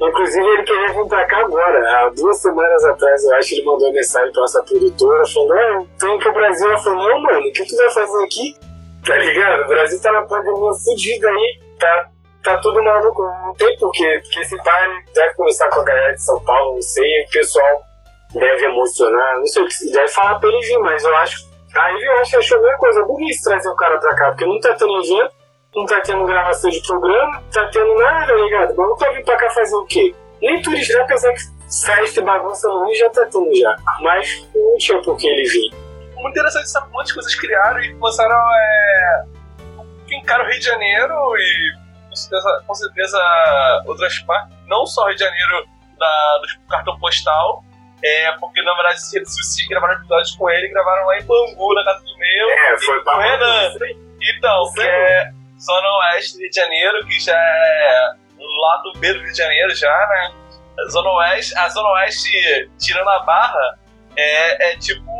[0.00, 1.78] Inclusive, ele queria vir pra cá agora.
[1.90, 5.84] Há duas semanas atrás, eu acho que ele mandou mensagem pra nossa produtora, falando: Ah,
[5.98, 6.68] tô indo pro Brasil.
[6.68, 8.54] Ela falou: Não, mano, o que tu vai fazer aqui?
[9.04, 9.62] Tá ligado?
[9.64, 12.10] O Brasil tá na pandemia fodida aí, tá,
[12.44, 13.22] tá tudo maluco.
[13.22, 16.82] Não tem porquê, porque esse pai deve conversar com a galera de São Paulo, não
[16.82, 17.82] sei, o pessoal
[18.34, 21.48] deve emocionar, não sei o que, deve falar pra ele vir, mas eu acho.
[21.74, 24.44] Aí eu acho que achou a mesma coisa, burrice trazer o cara pra cá, porque
[24.46, 25.37] não tá tendo evento
[25.74, 28.74] não tá tendo gravação de programa, tá tendo nada, ligado?
[28.76, 30.14] Mas não tá vindo pra cá fazer o quê?
[30.40, 31.40] Nem turista, apesar que
[31.84, 33.76] festa e bagunça no Rio já tá tendo já.
[34.00, 35.70] Mas não tinha por que ele vir.
[36.16, 39.24] Muito interessante essa ponte que vocês criaram e começaram a é,
[40.08, 45.06] fincar o Rio de Janeiro e com certeza, com certeza outras partes, não só o
[45.08, 45.66] Rio de Janeiro
[45.98, 47.62] da, do cartão postal,
[48.02, 52.04] é, porque na verdade se gravaram episódios com ele, gravaram lá em Bangu, na casa
[52.04, 52.50] do meu.
[52.50, 53.72] É, foi pra Renan.
[54.20, 55.30] Então, que é,
[55.60, 59.38] Zona Oeste do Rio de Janeiro, que já é lá do B do Rio de
[59.38, 60.34] Janeiro já, né?
[60.78, 63.78] A Zona Oeste, a Zona Oeste, tirando a Barra,
[64.16, 65.10] é, é tipo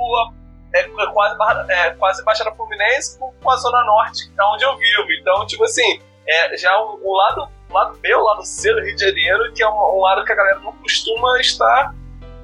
[0.75, 4.77] é, é quase, é quase Baixada Fluminense com, a Zona Norte, que é onde eu
[4.77, 5.13] vivo.
[5.21, 8.95] Então, tipo assim, é já o, o lado, lado B, o lado C do Rio
[8.95, 11.95] de Janeiro, que é um, um lado que a galera não costuma estar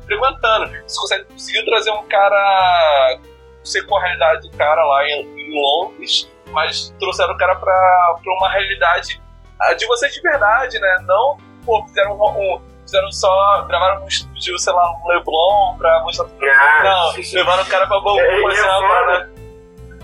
[0.06, 0.72] frequentando.
[0.86, 3.20] Você consegue conseguir trazer um cara,
[3.62, 8.16] sei qual a realidade do cara lá em, em Londres, mas trouxeram o cara pra,
[8.22, 9.20] pra uma realidade
[9.78, 10.98] de vocês de verdade, né?
[11.06, 16.02] Não, pô, fizeram um, um fizeram só, gravaram um estúdio, sei lá, no Leblon pra
[16.02, 16.44] mostrar tudo.
[16.44, 19.30] Ah, não, levaram o cara pra Bangu, é, exemplo, é né?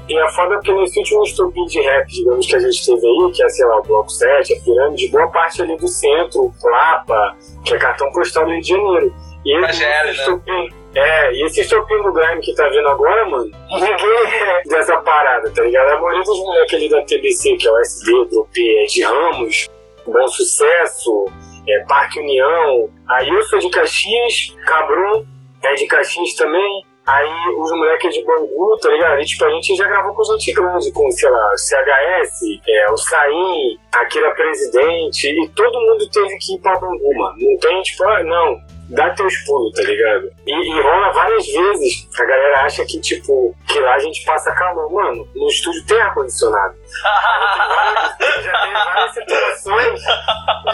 [0.08, 3.06] E a foda é que nesse último estupim de rap, digamos, que a gente teve
[3.06, 6.52] aí, que é, sei lá, o Bloco 7, a Pirâmide, boa parte ali do centro,
[6.64, 9.14] Lapa, que é cartão postal do Rio de Janeiro.
[9.44, 10.79] E esse estupim, né?
[10.94, 13.94] É, e esse estopinho do Grime que tá vindo agora, mano, ninguém
[14.42, 15.88] é dessa parada, tá ligado?
[15.88, 18.12] A maioria dos moleques ali da TBC, que é o SD,
[18.52, 19.68] P, é de Ramos,
[20.06, 21.26] Bom Sucesso,
[21.68, 22.90] é, Parque União.
[23.08, 25.24] Aí eu sou de Caxias, Cabrum
[25.62, 26.84] é de Caxias também.
[27.06, 27.28] Aí
[27.58, 29.20] os moleques de Bangu, tá ligado?
[29.20, 32.96] E, tipo, a gente já gravou com gente grande, com, sei lá, CHS, é, o
[32.96, 37.36] Saim, Akira Presidente, e todo mundo teve que ir pra Bangu, mano.
[37.38, 38.60] Não tem, tipo, ah, não,
[38.90, 40.30] dá teus pulos, tá ligado?
[40.46, 42.08] E, e, rola várias vezes.
[42.18, 44.90] A galera acha que, tipo, que lá a gente passa calor.
[44.92, 46.74] Mano, no estúdio tem ar-condicionado.
[48.42, 50.02] já tem várias situações.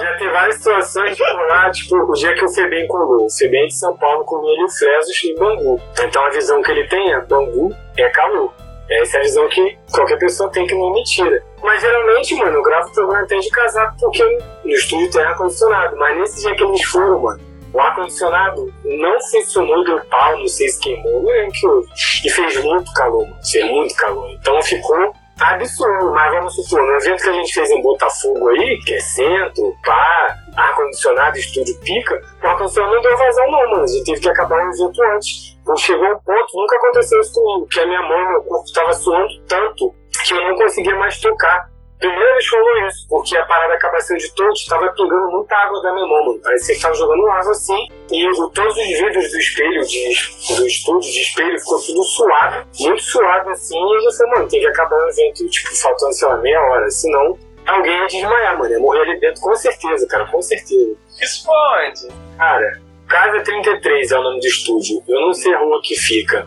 [0.01, 3.27] Já tem várias situações, tipo, lá, tipo, o dia que o Febem colou.
[3.27, 5.81] O Febem de São Paulo com ele e o Flesos em Bangu.
[6.03, 8.53] Então a visão que ele tem é Bangu é calor.
[8.89, 11.43] Essa é a visão que qualquer pessoa tem que não é mentira.
[11.61, 14.23] Mas geralmente, mano, eu gravo o programa até de casaco porque
[14.65, 15.97] no estúdio tem ar-condicionado.
[15.97, 20.69] Mas nesse dia que eles foram, mano, o ar-condicionado não funcionou, deu pau, não sei
[20.69, 21.89] se queimou, não lembro que houve.
[22.25, 23.29] E fez muito calor.
[23.51, 24.31] Fez muito calor.
[24.31, 28.79] Então ficou absurdo, mas vamos supor, no evento que a gente fez em Botafogo aí,
[28.87, 33.85] que é centro, pá, ar-condicionado, estúdio pica, o ar-condicionado não deu vazão não, mano.
[33.85, 35.59] A gente teve que acabar o evento antes.
[35.61, 38.93] Então chegou um ponto, nunca aconteceu isso comigo, que a minha mão, meu corpo estava
[38.95, 39.95] suando tanto
[40.25, 41.69] que eu não conseguia mais tocar.
[41.99, 45.81] Primeiro eles falou isso, porque a parada acaba sendo de todos, estava pingando muita água
[45.83, 46.41] da minha mão, mano.
[46.43, 47.89] Parecia que estava jogando água assim.
[48.11, 53.03] E todos os vidros do espelho, de, do estúdio de espelho, ficou tudo suado, muito
[53.03, 53.79] suado assim.
[53.79, 56.91] E eu falei, mano, tem que acabar o evento, tipo, faltando, sei lá, meia hora.
[56.91, 58.71] Senão alguém ia desmaiar, mano.
[58.71, 60.97] Ia morrer ali dentro com certeza, cara, com certeza.
[61.21, 62.09] Isso onde?
[62.37, 65.03] Cara, Casa 33 é o nome do estúdio.
[65.07, 66.47] Eu não sei a rua que fica.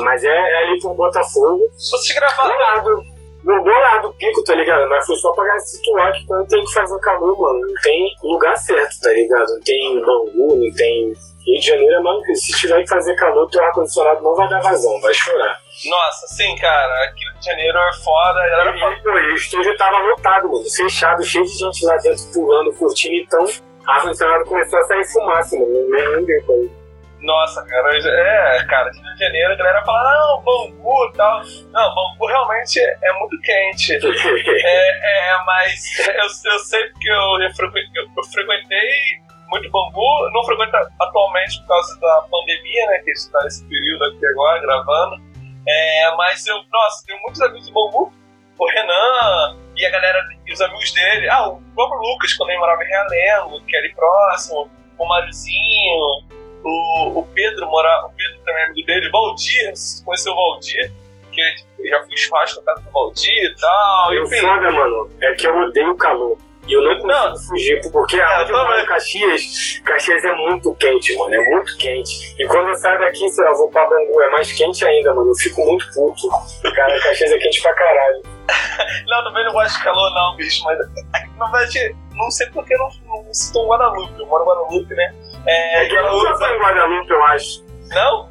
[0.00, 1.68] Mas é, é ali por Botafogo.
[1.76, 3.17] Você gravaram lado
[3.48, 4.86] no bolado pico, tá ligado?
[4.90, 8.54] Mas foi só pra situar que quando tem que fazer calor, mano, não tem lugar
[8.58, 9.48] certo, tá ligado?
[9.54, 11.14] Não tem Bangu, não tem.
[11.46, 14.60] Rio de Janeiro é mano, se tiver que fazer calor, teu ar-condicionado não vai dar
[14.60, 15.58] vazão, vai chorar.
[15.88, 18.40] Nossa, sim, cara, aqui no Rio de Janeiro é foda.
[18.40, 22.22] Era e, e, pô, o estúdio tava lotado, mano, fechado, cheio de gente lá dentro
[22.34, 23.46] pulando, curtindo, então
[23.86, 26.77] a funcionária começou a sair fumaça, mano, nem deu pra.
[27.20, 31.40] Nossa, cara, é, cara, Rio de Janeiro a galera fala, não, Bangu e tal.
[31.72, 33.94] Não, Bangu realmente é muito quente.
[34.64, 40.76] é, é, mas eu, eu sei porque eu, eu, eu frequentei muito Bangu, não frequento
[41.00, 45.22] atualmente por causa da pandemia, né, que está nesse período aqui agora, gravando.
[45.66, 48.12] É, mas eu, nossa, tenho muitos amigos de Bangu,
[48.58, 52.58] o Renan e a galera, e os amigos dele, ah, o próprio Lucas, quando ele
[52.58, 56.24] morava em Realengo, que é ali próximo, o Mariozinho,
[56.64, 59.72] o, o Pedro mora, o Pedro também é amigo dele, Valdir,
[60.04, 60.92] conheceu o Valdir?
[61.32, 61.40] Que
[61.78, 64.14] eu já fui churrasco na casa do Valdir e tal.
[64.14, 66.38] E o foda, mano, é que eu odeio calor.
[66.68, 67.38] E eu não consigo não.
[67.38, 72.34] fugir, porque a onde eu Caxias, Caxias é muito quente, mano, é muito quente.
[72.38, 75.30] E quando eu saio daqui, sei lá, vou pra Bangu, é mais quente ainda, mano,
[75.30, 76.28] eu fico muito puto.
[76.74, 78.22] Cara, Caxias é quente pra caralho.
[79.08, 80.78] não, também não gosto de calor não, bicho, mas
[81.38, 82.90] na verdade, não sei porque eu não,
[83.24, 85.14] não sinto um Guadalupe, eu moro em Guadalupe, né?
[85.48, 87.64] É, é que eu nunca fui em Guadalupe, eu acho.
[87.88, 88.28] Não?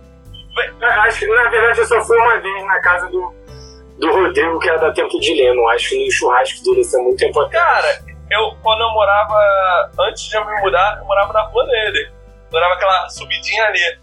[0.81, 3.33] Acho que, na verdade, eu só fui uma vez na casa do,
[3.97, 5.67] do Rodrigo, que era da Tempo de Leno.
[5.69, 7.65] Acho que no churrasco dele isso é muito tempo atrás.
[7.65, 12.11] Cara, eu, quando eu morava, antes de eu me mudar, eu morava na rua dele.
[12.51, 13.99] Morava aquela subidinha ali.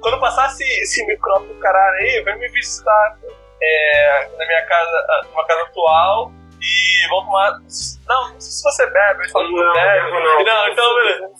[0.00, 3.16] Quando passasse esse micrófono do caralho aí, vem me visitar
[3.60, 6.32] é, na minha casa, numa casa atual
[6.64, 7.52] e vão tomar.
[7.52, 10.10] Não, não sei se você bebe, eles falam que não, bebe.
[10.10, 11.30] Não, não, então beleza.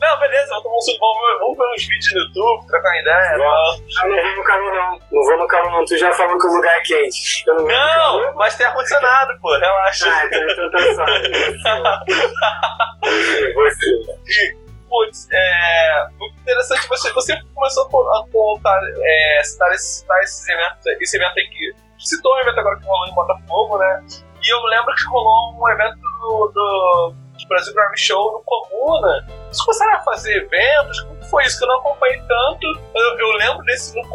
[0.00, 1.06] Não, beleza, vamos tomar um suco
[1.40, 3.36] vamos ver uns vídeos no YouTube, trocar ideia.
[3.36, 4.98] Não, não, não vou no carro não.
[5.12, 7.44] Não vou no carro não, tu já falou que o lugar é quente.
[7.46, 10.10] Eu não, não mas tem ar-condicionado, pô, relaxa.
[10.10, 11.04] Ah, então, então tá só.
[14.90, 17.88] Putz, é muito interessante você, você começou a
[18.32, 22.76] contar, é, citar, esse, citar esses eventos, esse evento aí que citou o evento agora
[22.76, 24.04] que rolou em Botafogo, né?
[24.42, 27.14] E eu lembro que rolou um evento do, do,
[27.48, 29.26] Brasil Grammy Show no Comuna.
[29.50, 31.00] Vocês começaram a fazer eventos?
[31.00, 31.58] Como foi isso?
[31.58, 32.66] Que eu não acompanhei tanto.
[32.94, 34.08] Eu, eu lembro desse no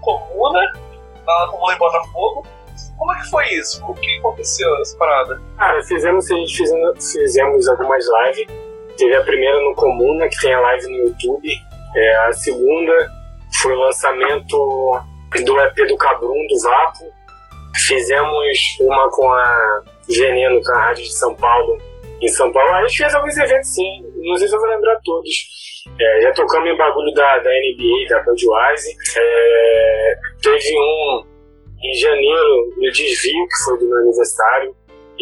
[0.00, 0.60] Comuna,
[1.26, 2.46] lá no Comuna em Botafogo.
[2.98, 3.84] Como é que foi isso?
[3.86, 5.40] O que aconteceu essa parada?
[5.56, 8.46] Cara, fizemos, a gente fizemos, fizemos algumas lives.
[8.96, 11.48] Teve a primeira no Comuna, que tem a live no YouTube.
[11.96, 13.10] É, a segunda
[13.60, 15.02] foi o lançamento
[15.44, 17.21] do EP do Cabrum, do Vapo
[17.74, 21.78] Fizemos uma com a Veneno, com a Rádio de São Paulo,
[22.20, 22.70] em São Paulo.
[22.74, 25.30] A gente fez alguns eventos sim, não sei se eu vou lembrar todos.
[25.98, 28.94] É, já tocamos em bagulho da, da NBA, da Budweiser.
[29.16, 31.24] É, teve um
[31.82, 34.74] em janeiro, no Desvio, que foi do meu aniversário.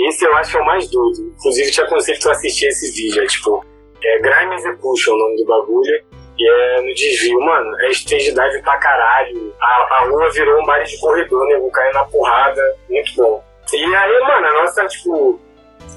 [0.09, 1.32] Esse eu acho que é o mais doido.
[1.38, 3.22] Inclusive, te aconselho tu assistir esse vídeo.
[3.22, 3.64] É tipo,
[4.05, 6.05] é Grime Execution o nome do bagulho.
[6.41, 9.55] E é no desvio, mano, é stage dive pra caralho.
[9.61, 11.59] A, a rua virou um baile de corredor, né?
[11.59, 13.45] Vou cair na porrada, muito bom.
[13.74, 15.38] E aí, mano, a nossa, tipo,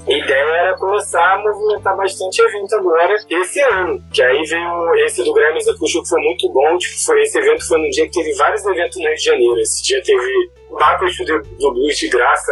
[0.06, 4.04] ideia era começar a movimentar bastante evento agora, esse ano.
[4.14, 6.78] Que aí veio esse do Grêmio Execution, que foi muito bom.
[6.78, 9.60] Tipo, foi, esse evento foi no dia que teve vários eventos no Rio de Janeiro.
[9.62, 12.52] Esse dia teve Backstreet do Blues de graça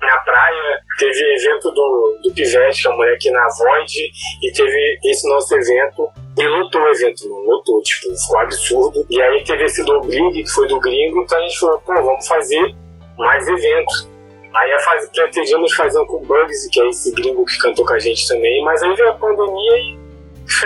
[0.00, 4.10] na praia, teve evento do, do Pivete, é um moleque na Void,
[4.42, 6.08] e teve esse nosso evento.
[6.38, 9.06] E lotou o evento, lotou, tipo, ficou absurdo.
[9.10, 11.94] E aí teve esse do Bling, que foi do gringo, então a gente falou, pô,
[11.94, 12.74] vamos fazer
[13.18, 14.08] mais eventos.
[14.54, 17.94] Aí faz, pretendíamos fazer um com o Bugs, que é esse gringo que cantou com
[17.94, 19.98] a gente também, mas aí veio a pandemia e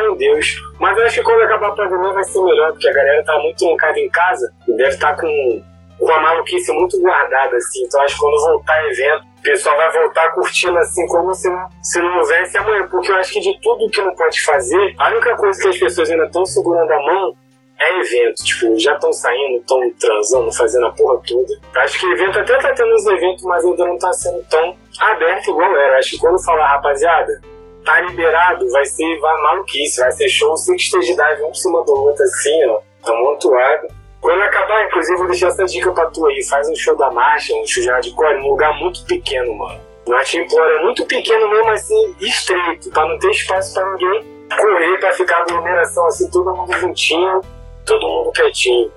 [0.01, 0.57] meu Deus.
[0.80, 3.59] Mas acho que quando acabar a pandemia vai ser melhor, porque a galera tá muito
[3.59, 5.62] trancada em casa e deve estar tá com
[5.99, 7.85] com a maluquice muito guardada, assim.
[7.85, 11.69] Então acho que quando voltar evento, o pessoal vai voltar curtindo assim como se não,
[11.83, 12.89] se não houvesse amanhã.
[12.89, 15.79] Porque eu acho que de tudo que não pode fazer, a única coisa que as
[15.79, 17.37] pessoas ainda estão segurando a mão
[17.79, 18.45] é evento.
[18.45, 21.55] Tipo, já estão saindo, estão transando, fazendo a porra toda.
[21.77, 25.51] Acho que evento até tá tendo uns eventos, mas ainda não tá sendo tão aberto
[25.51, 25.99] igual era.
[25.99, 27.41] Acho que quando falar, rapaziada,
[27.85, 31.85] tá liberado, vai ser vai maluquice, vai ser show sem esteja dive um em cima
[31.85, 34.04] do outro, assim, ó, amontoado.
[34.25, 36.43] Quando acabar, inclusive, vou deixar essa dica pra tu aí.
[36.49, 39.79] Faz um show da marcha, um show de hardcore, num lugar muito pequeno, mano.
[40.09, 44.99] Norte Implora é muito pequeno mesmo, assim, estreito, pra não ter espaço pra ninguém correr,
[44.99, 47.43] pra ficar aglomeração assim, todo mundo juntinho,
[47.85, 48.91] todo mundo quietinho.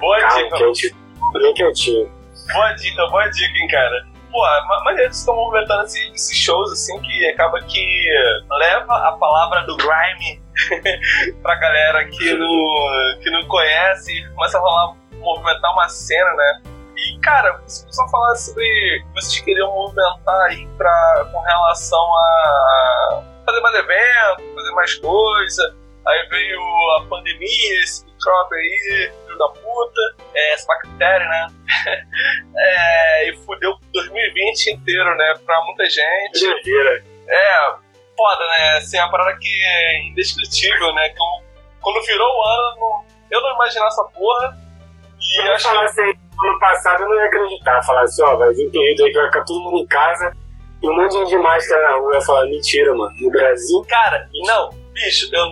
[0.00, 0.56] Boa Calma, dica.
[0.56, 0.96] Quente,
[1.34, 2.12] bem quietinho.
[2.52, 4.06] Boa dica, boa dica, hein, cara.
[4.34, 4.42] Pô,
[4.84, 8.04] mas eles estão movimentando esses shows assim que acaba que
[8.50, 10.42] leva a palavra do grime
[11.40, 16.62] pra galera que não, que não conhece, começa a rolar, movimentar uma cena, né?
[16.96, 23.60] E, cara, começou a falar sobre vocês queriam movimentar aí pra, com relação a fazer
[23.60, 25.76] mais eventos, fazer mais coisa.
[26.08, 26.60] Aí veio
[26.98, 30.00] a pandemia, esse micróbio aí, filho da puta,
[30.34, 31.46] é, essa bactéria, né?
[32.56, 35.34] é, e fudeu 2020 inteiro, né?
[35.44, 36.46] Pra muita gente.
[37.28, 37.74] É,
[38.16, 38.76] foda, né?
[38.78, 41.08] Assim, é uma parada que é indescritível, né?
[41.10, 41.44] Que eu-
[41.80, 44.56] quando virou o ano, eu não imaginava essa porra.
[45.20, 47.82] E eu acho que aí ano passado, eu não ia acreditar.
[47.82, 50.32] Falar assim, ó, vai vir um período aí que vai ficar todo mundo em casa
[50.82, 52.14] e um monte de máscara na rua.
[52.14, 53.14] Ia falar, mentira, mano.
[53.20, 55.46] No Brasil, Cara, não, bicho, eu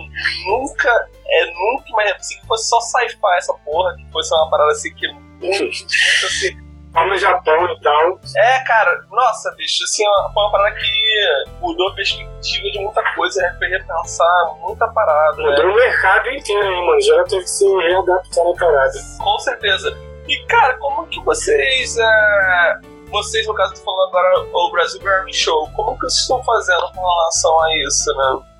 [0.47, 4.71] nunca, é, nunca imaginei assim, que fosse só sci-fi essa porra, que fosse uma parada
[4.71, 6.55] assim que muito, muito assim.
[6.93, 8.19] lá no Japão e tal.
[8.35, 13.15] É, cara, nossa, bicho, assim, ó, foi uma parada que mudou a perspectiva de muita
[13.15, 15.49] coisa, fez repensar muita parada, né?
[15.49, 17.01] Mudou o mercado inteiro, hein, mano.
[17.01, 18.93] Já teve que se readaptar na parada.
[19.17, 19.97] Com certeza.
[20.27, 22.79] E, cara, como que vocês, é,
[23.09, 26.91] vocês, no caso, tô falando agora, o Brasil Grammy Show, como que vocês estão fazendo
[26.93, 28.52] com relação a isso, né?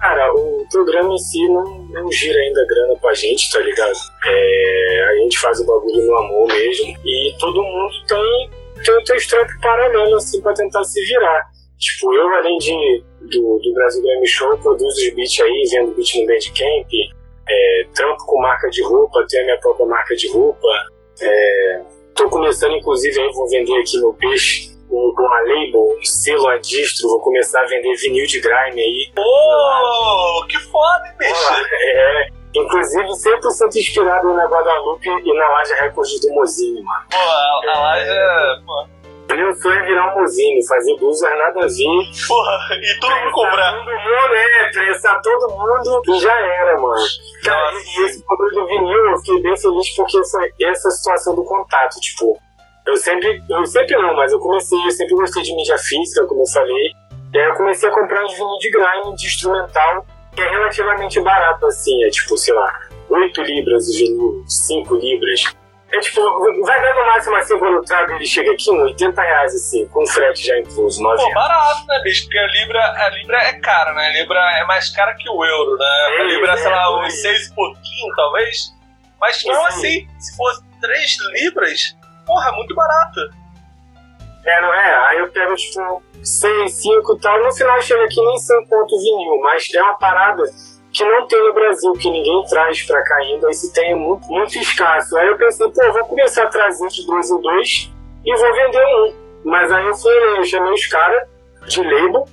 [0.00, 3.96] Cara, o programa em si não, não gira ainda grana pra gente, tá ligado?
[4.24, 6.96] É, a gente faz o bagulho no amor mesmo.
[7.04, 8.50] E todo mundo tem,
[8.84, 11.50] tem o teu trampo paralelo, assim, pra tentar se virar.
[11.78, 16.14] Tipo, eu, além de, do, do Brasil Grammy Show, produzo os beats aí, vendo beat
[16.14, 16.88] no Bandcamp,
[17.48, 20.68] é, trampo com marca de roupa, tenho a minha própria marca de roupa.
[21.20, 21.80] É,
[22.14, 26.48] tô começando, inclusive, aí vou vender aqui meu peixe com com uma label, um selo
[26.48, 29.10] a distro, vou começar a vender vinil de grime aí.
[29.14, 31.34] Pô, que foda, bicho?
[31.80, 37.04] É, inclusive 100% inspirado na Guadalupe e na Laja Records do Mozini, mano.
[37.10, 41.66] Pô, a, a laje, pô, Meu sonho é virar um Mozini, fazer blusa nada a
[41.66, 42.26] ver.
[42.26, 43.72] porra, e todo mundo comprar.
[43.72, 44.70] Todo mundo, né?
[44.72, 47.06] Prensar todo mundo e já era, mano.
[47.44, 51.44] Cara, e esse bagulho do vinil, eu fiquei bem feliz porque essa, essa situação do
[51.44, 52.38] contato, tipo,
[52.88, 56.42] eu sempre, eu sempre não, mas eu comecei, eu sempre gostei de mídia física, como
[56.42, 56.92] eu falei.
[57.32, 61.20] E aí eu comecei a comprar uns vinil de grime, de instrumental, que é relativamente
[61.20, 62.80] barato, assim, é tipo, sei lá,
[63.10, 65.44] 8 libras o vinil, 5 libras.
[65.90, 66.20] É tipo,
[66.66, 69.86] vai dar no máximo assim quando o trago ele chega aqui, uns 80 reais, assim,
[69.88, 72.24] com frete já incluso, 9 Pô, barato, né, bicho?
[72.24, 74.06] Porque a Libra, a Libra é cara, né?
[74.06, 75.86] A Libra é mais cara que o euro, né?
[75.86, 77.10] A É, Libra, sei é, lá, por uns aí.
[77.10, 78.74] seis e pouquinho, talvez.
[79.18, 81.96] Mas Isso assim, se fosse 3 libras,
[82.28, 83.20] porra, é muito barato.
[84.44, 85.08] É, não é?
[85.08, 87.42] Aí eu pego, tipo, 6, 5 e tal.
[87.42, 90.42] No final chega aqui nem 100 ponto vinil, mas é uma parada
[90.92, 93.50] que não tem no Brasil, que ninguém traz pra cá ainda.
[93.50, 95.16] E se tem é muito, muito escasso.
[95.16, 97.92] Aí eu pensei, pô, vou começar a trazer de dois em dois
[98.24, 99.14] e vou vender um.
[99.44, 101.28] Mas aí eu fui, eu chamei os caras
[101.66, 102.24] de label,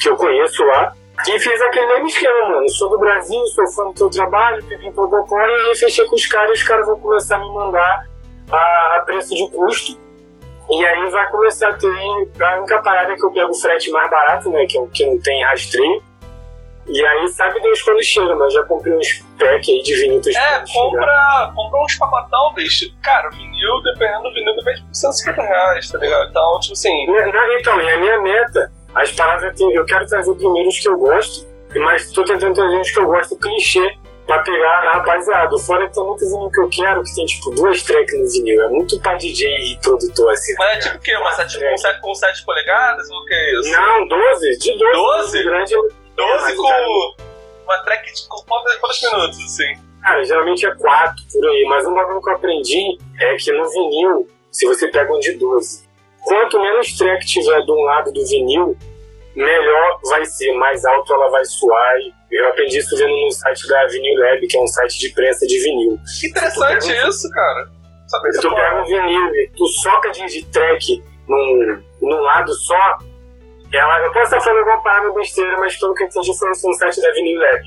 [0.00, 0.92] que eu conheço lá,
[1.26, 2.68] e fiz aquele mesmo esquema, mano.
[2.70, 6.26] Sou do Brasil, sou fã do teu trabalho, pipim, popopó, e aí fechei com os
[6.26, 8.06] caras e os caras vão começar a me mandar
[8.50, 9.98] a, a preço de custo.
[10.68, 11.88] E aí vai começar a ter
[12.40, 14.66] a única parada que eu pego o frete mais barato, né?
[14.66, 16.02] Que, é que não tem rastreio.
[16.88, 20.64] E aí sabe Deus quando chega, mas já comprei uns pack aí de vinil É,
[20.72, 22.86] compra, compra uns pacotão, bicho.
[23.02, 26.30] Cara, o vinil, dependendo do vinil, depende de 150 reais, tá ligado?
[26.30, 30.32] Então, tipo assim, não, Então, e a minha meta, as paradas que eu quero trazer
[30.34, 34.40] primeiro os que eu gosto, mas tô tentando trazer os que eu gosto clichê pra
[34.40, 35.58] pegar a rapaziada.
[35.58, 38.62] Fora que tem muito vinil que eu quero, que tem tipo duas tracks no vinil.
[38.62, 40.54] É muito pra DJ e produtor assim.
[40.58, 41.16] mas é tipo o quê?
[41.16, 43.70] Uma sete, um sete, com 7 polegadas ou o que é isso?
[43.70, 44.92] Não, 12, de 12.
[44.92, 45.44] 12?
[45.44, 47.14] Grande, 12 mas, com
[47.64, 49.86] uma track de com quantos, minutos, assim?
[50.02, 53.68] Cara, geralmente é 4 por aí, mas um bagulho que eu aprendi é que no
[53.68, 55.88] vinil, se você pega um de 12,
[56.22, 58.76] quanto menos track tiver de um lado do vinil,
[59.34, 61.96] melhor vai ser, mais alto ela vai soar.
[61.98, 65.10] E Eu aprendi isso vendo no site da Vinil Lab, que é um site de
[65.10, 65.98] prensa de vinil.
[66.20, 67.68] Que interessante isso, cara.
[68.32, 72.98] Se tu pega um vinil e tu soca de, de track num, num lado só,
[73.72, 76.74] ela, eu posso estar falando alguma parada besteira, mas pelo que eu entendi foi no
[76.74, 77.62] site da Vinil Lab.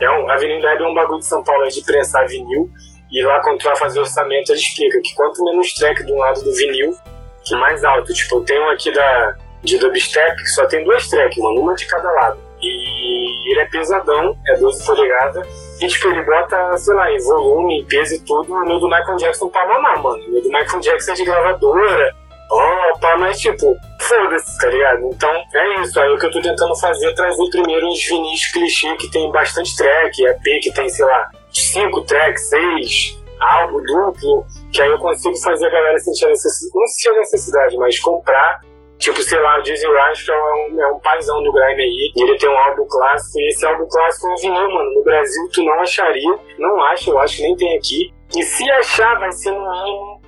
[0.00, 2.70] É um, a Vinil Lab é um bagulho de São Paulo aí de prensar vinil,
[3.10, 6.18] e lá quando tu vai fazer orçamento ele explica que quanto menos track de um
[6.18, 6.96] lado do vinil,
[7.44, 8.12] que mais alto.
[8.12, 11.86] Tipo, eu tenho aqui da, de dubstep que só tem duas tracks, mano, uma de
[11.86, 12.45] cada lado.
[12.66, 15.46] E ele é pesadão, é 12 polegadas,
[15.80, 18.88] e tipo, ele bota, sei lá, em volume, em peso e tudo, o meu do
[18.88, 20.22] Michael Jackson pra mamar, mano.
[20.24, 22.14] O meu do Michael Jackson é de gravadora,
[22.50, 25.06] ó, pá, mas tipo, foda-se, tá ligado?
[25.12, 25.98] Então, é isso.
[26.00, 29.30] Aí o que eu tô tentando fazer é trazer primeiro uns vinis clichê que tem
[29.30, 34.98] bastante track, EP que tem, sei lá, 5 tracks, 6, álbum duplo, que aí eu
[34.98, 38.60] consigo fazer a galera sentir a necessidade, não sentir a necessidade, mas comprar
[38.98, 42.12] Tipo, sei lá, o Dizzy Rascal é um, é um paizão do grime aí.
[42.16, 43.38] E ele tem um álbum clássico.
[43.38, 44.94] E esse álbum clássico é um vinil, mano.
[44.94, 46.38] No Brasil tu não acharia.
[46.58, 48.12] Não acha, eu acho que nem tem aqui.
[48.34, 50.22] E se achar, vai ser no mínimo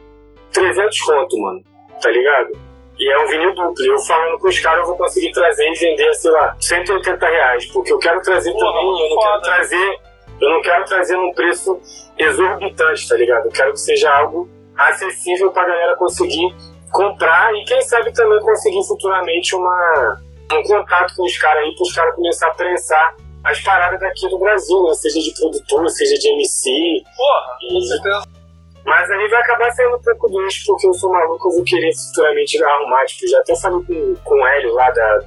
[0.52, 1.62] 300 conto, mano.
[2.00, 2.52] Tá ligado?
[2.98, 3.84] E é um vinil duplo.
[3.86, 7.66] Eu falando com os caras, eu vou conseguir trazer e vender, sei lá, 180 reais.
[7.72, 9.30] Porque eu quero trazer Porra, também, eu não foda.
[9.30, 9.98] quero trazer
[10.40, 11.80] Eu não quero trazer num preço
[12.18, 13.46] exorbitante, tá ligado?
[13.46, 16.54] Eu quero que seja algo acessível pra galera conseguir
[16.90, 20.20] comprar e quem sabe também conseguir futuramente uma,
[20.52, 24.28] um contato com os caras aí, para os caras começar a prensar as paradas daqui
[24.28, 24.94] do Brasil, né?
[24.94, 26.70] Seja de produtor, seja de MC.
[27.16, 28.38] Porra, com certeza.
[28.84, 31.64] Mas aí vai acabar saindo um pouco do eixo, porque eu sou maluco, eu vou
[31.64, 33.04] querer futuramente arrumar.
[33.04, 35.18] Tipo, já até falei com, com o Hélio lá da,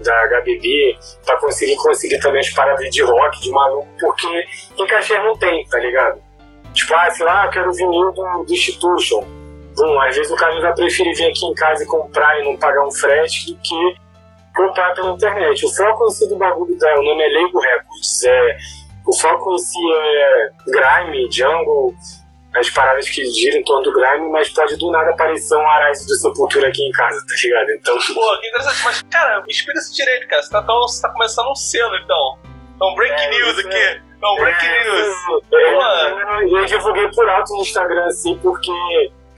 [0.00, 4.26] da HBB, pra conseguir conseguir também as paradas de rock, de maluco, porque
[4.76, 6.20] em Caxias não tem, tá ligado?
[6.74, 9.37] Tipo, ah, sei lá, eu quero vinil do, do Institution.
[9.78, 12.56] Bom, às vezes o cara vai preferir vir aqui em casa e comprar e não
[12.56, 13.96] pagar um frete do que
[14.54, 15.64] comprar pela internet.
[15.64, 18.24] O foco em si do bagulho da, o nome é Leigo Records.
[18.24, 18.56] É,
[19.06, 21.94] o foco em si é grime, jungle,
[22.54, 26.06] as paradas que giram em torno do grime, mas pode do nada aparecer um Arise
[26.06, 27.70] do Sepultura aqui em casa, tá ligado?
[27.70, 27.94] Então.
[28.14, 30.42] Pô, que interessante, mas cara, me explica isso direito, cara.
[30.42, 32.38] Você tá, tão, você tá começando um selo, então.
[32.74, 33.76] Então, break É, news aqui.
[33.76, 34.00] é.
[34.16, 35.16] Então, break É, news.
[35.52, 38.72] é, eu, eu divulguei por alto no Instagram, assim, porque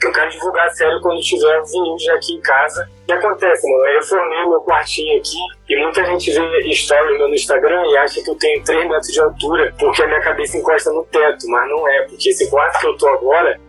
[0.07, 2.89] eu quero divulgar sério quando tiver o vinil já aqui em casa.
[3.03, 3.85] O que acontece, mano?
[3.87, 8.23] Eu formei meu quartinho aqui e muita gente vê story meu no Instagram e acha
[8.23, 11.69] que eu tenho 3 metros de altura porque a minha cabeça encosta no teto, mas
[11.69, 13.61] não é, porque esse quarto que eu tô agora,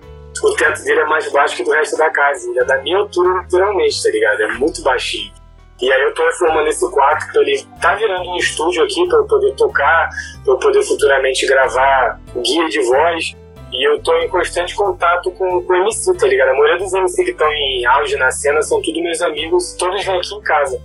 [0.43, 2.49] o teto dele é mais baixo que do resto da casa.
[2.49, 4.41] Ele é da minha altura naturalmente, tá ligado?
[4.41, 5.31] É muito baixinho.
[5.81, 9.17] E aí eu tô reformando esse quarto pra ele tá virando um estúdio aqui pra
[9.17, 10.09] eu poder tocar,
[10.43, 13.35] pra eu poder futuramente gravar guia de voz.
[13.71, 16.49] E eu tô em constante contato com, o MC, tá ligado?
[16.49, 20.03] A maioria dos MC que estão em auge na cena são todos meus amigos, todos
[20.03, 20.81] vêm aqui em casa.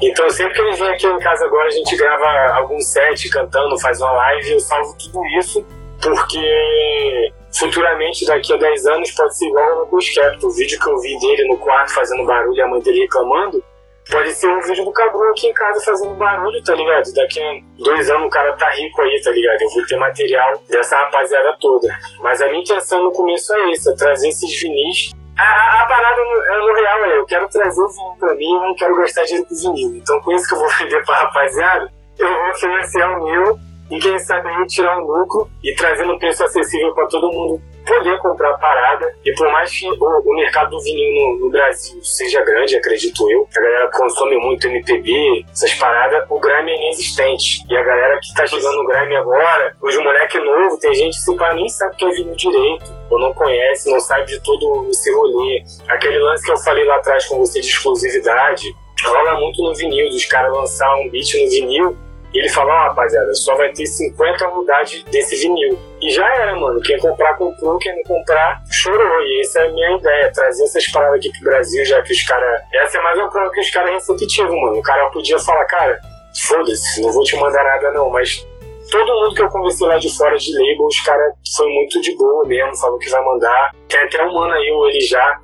[0.00, 3.78] Então sempre que eles vêm aqui em casa agora, a gente grava algum set cantando,
[3.80, 5.64] faz uma live, eu salvo tudo isso,
[6.00, 10.46] porque futuramente, daqui a 10 anos, pode ser igual ao Skepta.
[10.46, 13.62] O vídeo que eu vi dele no quarto fazendo barulho e a mãe dele reclamando,
[14.10, 17.12] pode ser um vídeo do Cabru aqui em casa fazendo barulho, tá ligado?
[17.14, 19.62] Daqui a dois anos o cara tá rico aí, tá ligado?
[19.62, 21.88] Eu vou ter material dessa rapaziada toda.
[22.20, 25.12] Mas a minha intenção no começo é essa, trazer esses vinis.
[25.38, 28.34] A, a, a parada no, é, no real é, eu quero trazer o vinil pra
[28.34, 29.96] mim, eu não quero gastar dinheiro com vinil.
[29.96, 33.58] Então com isso que eu vou vender pra rapaziada, eu vou financiar o meu
[33.90, 37.60] e quem sabe aí tirar um lucro e trazer um preço acessível pra todo mundo
[37.86, 39.12] poder comprar parada.
[39.24, 43.30] E por mais que o, o mercado do vinil no, no Brasil seja grande, acredito
[43.30, 47.64] eu, a galera consome muito MPB, essas paradas, o grime é inexistente.
[47.68, 51.36] E a galera que tá chegando no grime agora, os moleque novo, tem gente que
[51.36, 54.88] pá, nem sabe o que é vinil direito, ou não conhece, não sabe de todo
[54.90, 55.62] esse rolê.
[55.88, 58.74] Aquele lance que eu falei lá atrás com você de exclusividade,
[59.04, 62.88] rola muito no vinil, dos caras lançar um beat no vinil e ele falou, ó,
[62.88, 65.76] rapaziada, só vai ter 50 unidades desse vinil.
[66.00, 66.80] E já era, mano.
[66.80, 67.76] Quem comprar, comprou.
[67.78, 69.20] Quem não comprar, chorou.
[69.22, 72.22] E essa é a minha ideia, trazer essas paradas aqui pro Brasil, já que os
[72.22, 72.62] caras...
[72.72, 74.78] Essa é mais uma prova que os caras receptivos, mano.
[74.78, 76.00] O cara podia falar, cara,
[76.46, 78.46] foda-se, não vou te mandar nada não, mas...
[78.90, 82.16] Todo mundo que eu conversei lá de fora de label, os caras foi muito de
[82.16, 83.70] boa mesmo, falou que vai mandar.
[83.88, 85.38] Tem até um mano aí, o ele já,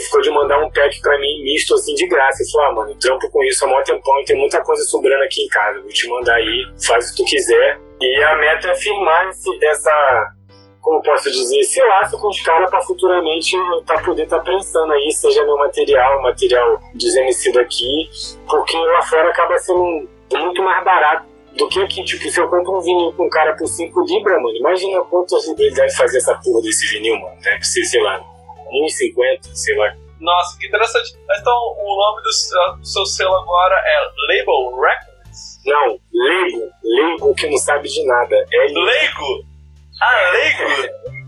[0.00, 2.42] ficou de mandar um pack pra mim misto assim de graça.
[2.42, 5.22] Ele falou, ah, mano, trampo com isso há mó tempão e tem muita coisa sobrando
[5.24, 5.80] aqui em casa.
[5.80, 7.80] Vou te mandar aí, faz o que tu quiser.
[8.00, 10.32] E a meta é firmar esse, essa,
[10.80, 14.92] como posso dizer, esse laço com os caras pra futuramente tá, poder estar tá pensando
[14.92, 18.08] aí, seja meu material, material dos MC daqui,
[18.48, 21.26] porque lá fora acaba sendo muito mais barato
[21.56, 22.02] do que aqui.
[22.04, 25.36] Tipo, se eu compro um vinil com um cara por 5 libras, mano, imagina quanto
[25.58, 27.36] ele deve fazer essa porra desse vinil, mano.
[27.42, 28.20] Deve ser, sei lá,
[28.70, 29.94] 1,50, sei lá.
[30.20, 31.16] Nossa, que interessante.
[31.38, 35.60] Então, o nome do seu, do seu selo agora é Label Records?
[35.64, 38.36] Não, leigo, leigo que não sabe de nada.
[38.52, 39.44] É Leigo?
[40.00, 40.64] Ah, Leigo?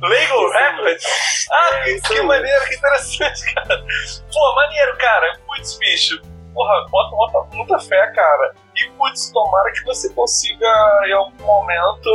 [0.01, 1.05] Leigo Records?
[1.51, 3.85] Ah, que, que maneiro, que interessante, cara.
[4.33, 5.39] Pô, maneiro, cara.
[5.47, 6.21] Putz, bicho.
[6.55, 8.55] Porra, bota, bota muita fé, cara.
[8.77, 10.67] E, putz, tomara que você consiga,
[11.07, 12.11] em algum momento,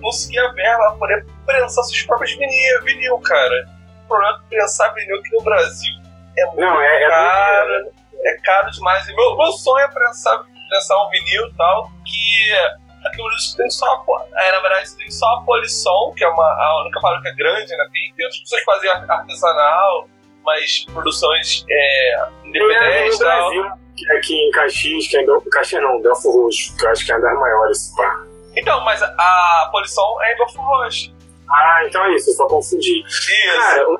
[0.00, 3.68] conseguir a verba pra poder prensar seus próprios vinil, vinil, cara.
[4.04, 5.92] O problema é que prensar vinil aqui no Brasil
[6.36, 7.90] é muito Não, é, é caro.
[8.24, 9.08] É caro demais.
[9.08, 13.56] E meu, meu sonho é prensar, prensar um vinil e tal, que aqui no Brasil
[13.56, 17.00] tem só a, é, na verdade tem só a Polisson, que é uma, a única
[17.00, 17.88] fábrica grande, né?
[17.92, 20.08] Tem, tem outras pessoas que fazem ar- artesanal,
[20.44, 23.50] mas produções é, independentes e tal.
[23.50, 23.64] Brasil,
[24.10, 25.24] é aqui em Caxias, que é.
[25.50, 28.24] Caxias não, Belfor Roxo, que eu acho que é uma das maiores, pá.
[28.58, 31.14] Então, mas a, Polisson é Belfort Roxo.
[31.50, 33.02] Ah, então é isso, eu só confundi.
[33.06, 33.56] Isso.
[33.56, 33.98] Cara, o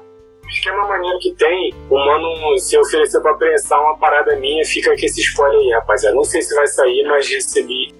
[0.48, 5.04] esquema maneiro que tem, o mano se oferecer pra prensar uma parada minha, fica com
[5.04, 6.14] esse spoiler aí, rapaziada.
[6.14, 7.94] Não sei se vai sair, mas recebi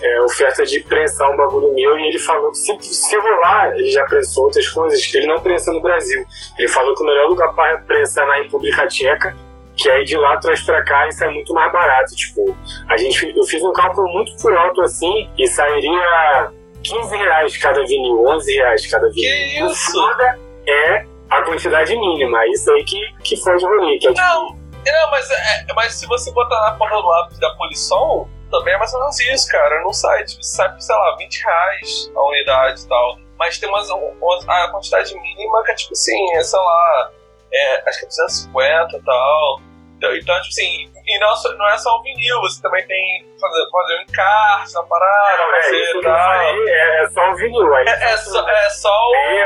[0.00, 3.90] é, oferta de prensar um bagulho meu e ele falou que se, se rolar, ele
[3.90, 6.24] já prensou outras coisas que ele não prensa no Brasil.
[6.58, 9.36] Ele falou que o melhor lugar para prensar na República Tcheca,
[9.78, 12.14] Que aí de lá traz pra cá isso é muito mais barato.
[12.14, 12.56] Tipo,
[12.88, 16.50] a gente, eu fiz um cálculo muito por alto assim e sairia
[16.82, 19.22] 15 reais cada vinil, 11 reais cada vinil.
[19.22, 19.98] Que isso?
[19.98, 22.44] O foda é a quantidade mínima.
[22.48, 23.98] Isso aí que, que foi de rolê.
[23.98, 27.38] Que é, tipo, Não, não mas, é, mas se você botar na ponta do lápis
[27.38, 29.80] da Polisol, também é mais ou menos isso, cara.
[29.82, 33.18] Não sai, tipo, sai por, sei lá, 20 reais a unidade e tal.
[33.38, 37.10] Mas tem umas, umas- a quantidade mínima que é tipo assim, é, sei lá,
[37.52, 39.60] é, acho que é 250 e tal.
[39.98, 43.26] Então, então, tipo assim, e não, só- não é só o vinil, você também tem
[43.40, 46.32] fazer, fazer um encarte na parada, é, fazer eu tal.
[46.68, 47.74] é, é só o vinil.
[47.74, 48.88] Aí, É, é só, é só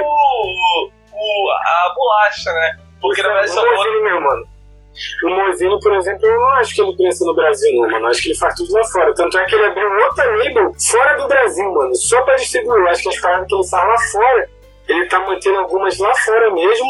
[0.03, 2.77] o, o- a bolacha, né?
[3.01, 4.47] Porque na verdade o são Mozini mesmo, mano.
[5.25, 8.05] O Mozini, por exemplo, eu não acho que ele pensa no Brasil, não, mano.
[8.07, 9.15] Eu acho que ele faz tudo lá fora.
[9.15, 11.95] Tanto é que ele abriu outra label fora do Brasil, mano.
[11.95, 12.79] Só pra distribuir.
[12.83, 14.49] Eu acho que as paradas que ele faz lá fora,
[14.89, 16.87] ele tá mantendo algumas lá fora mesmo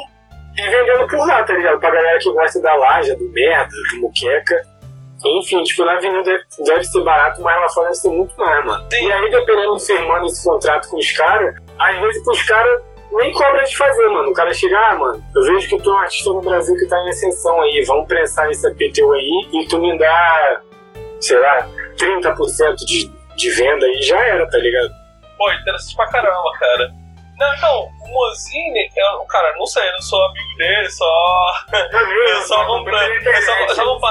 [0.57, 1.81] e vendendo por lá, tá ligado?
[1.81, 4.63] Pra galera que gosta da laja, do merda, do muqueca.
[5.25, 8.65] Enfim, tipo, na avenida deve, deve ser barato, mas lá fora deve ser muito mais,
[8.65, 8.85] mano.
[8.93, 13.33] E aí, dependendo de firmando esse contrato com os caras, às vezes pros caras nem
[13.33, 14.31] cobra de fazer, mano.
[14.31, 16.87] O cara chega, ah, mano, eu vejo que tu é um artista no Brasil que
[16.87, 20.61] tá em ascensão aí, vamos prensar esse APTU aí e tu me dá,
[21.21, 24.91] sei lá, 30% de, de venda aí, já era, tá ligado?
[25.39, 27.02] Pô, interessante pra caramba, cara.
[27.43, 31.53] Não, então, o Mozini, eu, cara, não sei, eu não sou amigo dele, só.
[31.73, 33.15] Eu só acompanho.
[33.15, 34.09] Eu só, eu só.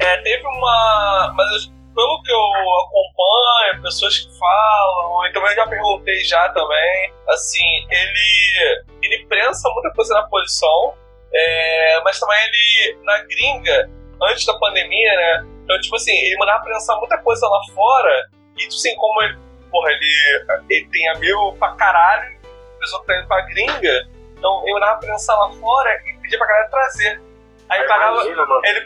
[0.00, 1.32] É, teve uma.
[1.36, 7.12] Mas pelo que eu acompanho, pessoas que falam, e também eu já perguntei já também,
[7.28, 8.84] assim, ele.
[9.00, 10.94] ele prensa muita coisa na posição,
[11.32, 13.90] é, mas também ele, na gringa,
[14.24, 15.46] antes da pandemia, né?
[15.62, 19.38] Então, tipo assim, ele mandava prensar muita coisa lá fora, e tipo assim, como ele,
[19.70, 22.41] porra, ele, ele tem amigo pra caralho,
[22.82, 26.46] pessoa que tá indo pra gringa, então ele mandava prensar lá fora e pedia pra
[26.46, 27.22] galera trazer.
[27.68, 28.20] Aí pagava.
[28.68, 28.84] Ele,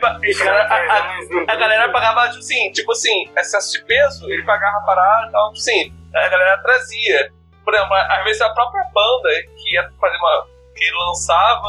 [0.48, 4.44] a, a- a- pega a galera pagava, tipo assim, tipo assim, excesso de peso, ele
[4.44, 7.32] pagava parada e tal, tipo assim, a galera trazia.
[7.64, 10.47] Por exemplo, às vezes a própria banda que ia fazer uma.
[10.77, 11.68] que lançava.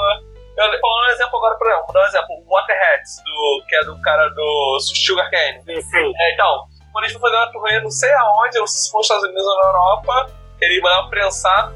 [0.58, 3.64] Eu vou dar um exemplo agora, por exemplo, vou dar um exemplo, o Waterheads, do,
[3.68, 5.60] que é do cara do Sugar Cane.
[5.68, 8.82] Enfim, É, então, quando eles foram fazer uma turnê, não sei aonde, eu não sei
[8.82, 10.32] se foi nos Estados Unidos ou na Europa,
[10.62, 11.72] ele mandava prensar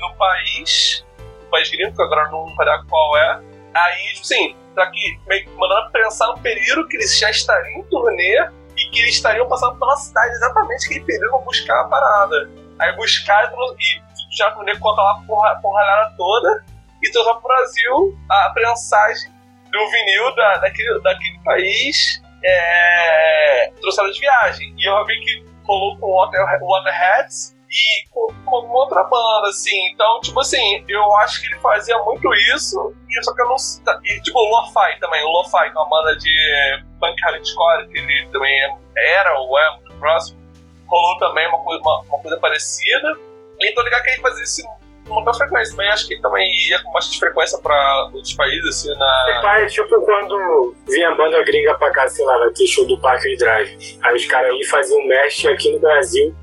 [0.00, 3.40] no país, no país gringo, que agora não vou lembrar qual é.
[3.74, 5.18] Aí, tipo assim, pra que,
[5.56, 9.78] mandando prensar no período que eles já estariam em turnê e que eles estariam passando
[9.78, 12.50] pela cidade exatamente aquele período pra buscar a parada.
[12.78, 16.64] Aí buscar e já turnê conta lá porra, porralhada toda
[17.02, 19.32] e trouxe pro Brasil a prensagem
[19.70, 24.74] do vinil da, daquele, daquele país é, trouxeram de viagem.
[24.76, 28.32] E eu vi que rolou com o Water, Waterheads e com,
[28.70, 29.76] outra banda, assim.
[29.92, 33.56] Então, tipo assim, eu acho que ele fazia muito isso, e só que eu não.
[34.04, 35.22] E, tipo, o Lo-Fi também.
[35.24, 39.76] O Lo-Fi, é uma banda de punk hardcore, que ele também é- era ou é
[39.76, 40.38] muito próximo.
[40.86, 43.12] Rolou também uma coisa, uma, uma coisa parecida.
[43.60, 44.62] E tô ligado que ele fazia isso
[45.08, 45.74] com muita frequência.
[45.74, 49.26] Também acho que ele também ia com bastante frequência pra outros países, assim, na.
[49.30, 52.86] Esse pai é tipo quando vinha banda gringa pra cá, sei lá, vai ter show
[52.86, 53.98] do Parque Drive.
[54.02, 56.34] Aí os caras aí faziam um mestre aqui no Brasil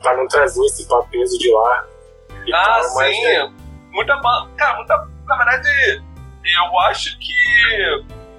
[0.00, 1.86] pra não trazer esse peso de lá.
[2.46, 3.22] e Ah, tal, mas, sim.
[3.22, 3.52] né,
[3.92, 4.48] Muita banda.
[4.56, 5.08] Cara, muita.
[5.26, 5.68] Na verdade,
[6.44, 7.32] eu acho que.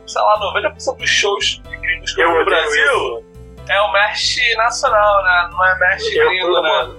[0.07, 3.23] Sei lá, 90% dos shows de gringos que eu no Brasil
[3.69, 5.49] é o merch nacional, né?
[5.51, 6.91] Não é Eu- gringo, né?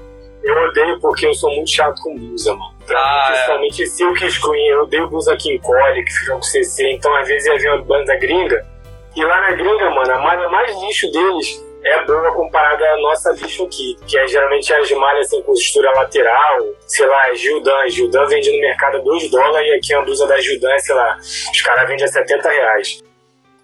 [0.45, 2.75] Eu odeio porque eu sou muito chato com blusa, mano.
[2.87, 3.33] Pra Ah, mim, é.
[3.33, 7.47] principalmente Silk Screen, eu odeio blusa que encolhe, que fica com CC, então às vezes
[7.47, 8.67] ia ver uma banda gringa.
[9.15, 13.33] E lá na gringa, mano, a malha mais lixo deles é boa comparada à nossa
[13.33, 17.89] lixo aqui, que é geralmente as malhas sem costura lateral, sei lá, Gildan.
[17.89, 21.17] Gildan vende no mercado a 2 dólares e aqui a blusa da Gildan, sei lá,
[21.19, 23.03] os caras vendem a 70 reais.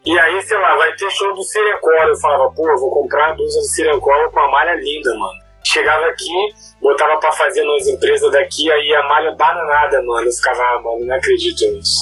[0.05, 2.09] E aí, sei lá, vai ter show do Sirencol.
[2.09, 5.39] Eu falava, pô, eu vou comprar a blusa do Sirencol com a malha linda, mano.
[5.65, 6.49] Chegava aqui,
[6.81, 10.27] botava pra fazer nas empresas daqui, aí a malha bananada, mano.
[10.27, 12.01] Eu ficava, ah, mano, não acredito nisso.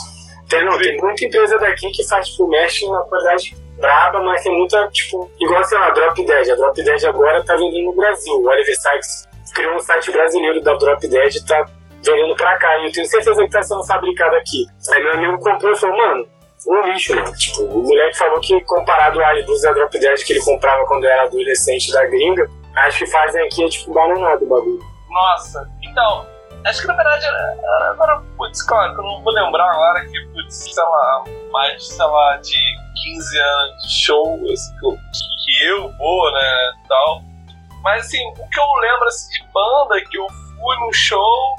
[0.49, 4.57] Tem, não, tem muita empresa daqui que faz, tipo, mexe na qualidade braba, mas tem
[4.57, 6.51] muita, tipo, igual, sei lá, Drop Dead.
[6.51, 8.35] A Drop Dead agora tá vendendo no Brasil.
[8.35, 11.65] O Oliver Sykes criou um site brasileiro da Drop Dead e tá
[12.03, 12.79] vendendo pra cá.
[12.79, 14.67] E eu tenho certeza que tá sendo fabricado aqui.
[14.93, 16.27] Aí meu amigo comprou e falou, mano,
[16.67, 17.33] um lixo, mano.
[17.37, 21.05] Tipo, o moleque falou que comparado às blusas da Drop Dead que ele comprava quando
[21.05, 24.81] era adolescente da gringa, acho que fazem aqui é tipo bananado o bagulho.
[25.11, 26.27] Nossa, então,
[26.65, 27.25] acho que na verdade,
[27.91, 32.05] agora, putz, claro, que eu não vou lembrar agora que, putz, sei lá, mais, sei
[32.05, 37.23] lá, de 15 anos de show, assim, que, eu, vou, né, tal.
[37.83, 41.57] Mas, assim, o que eu lembro, assim, de banda, é que eu fui num show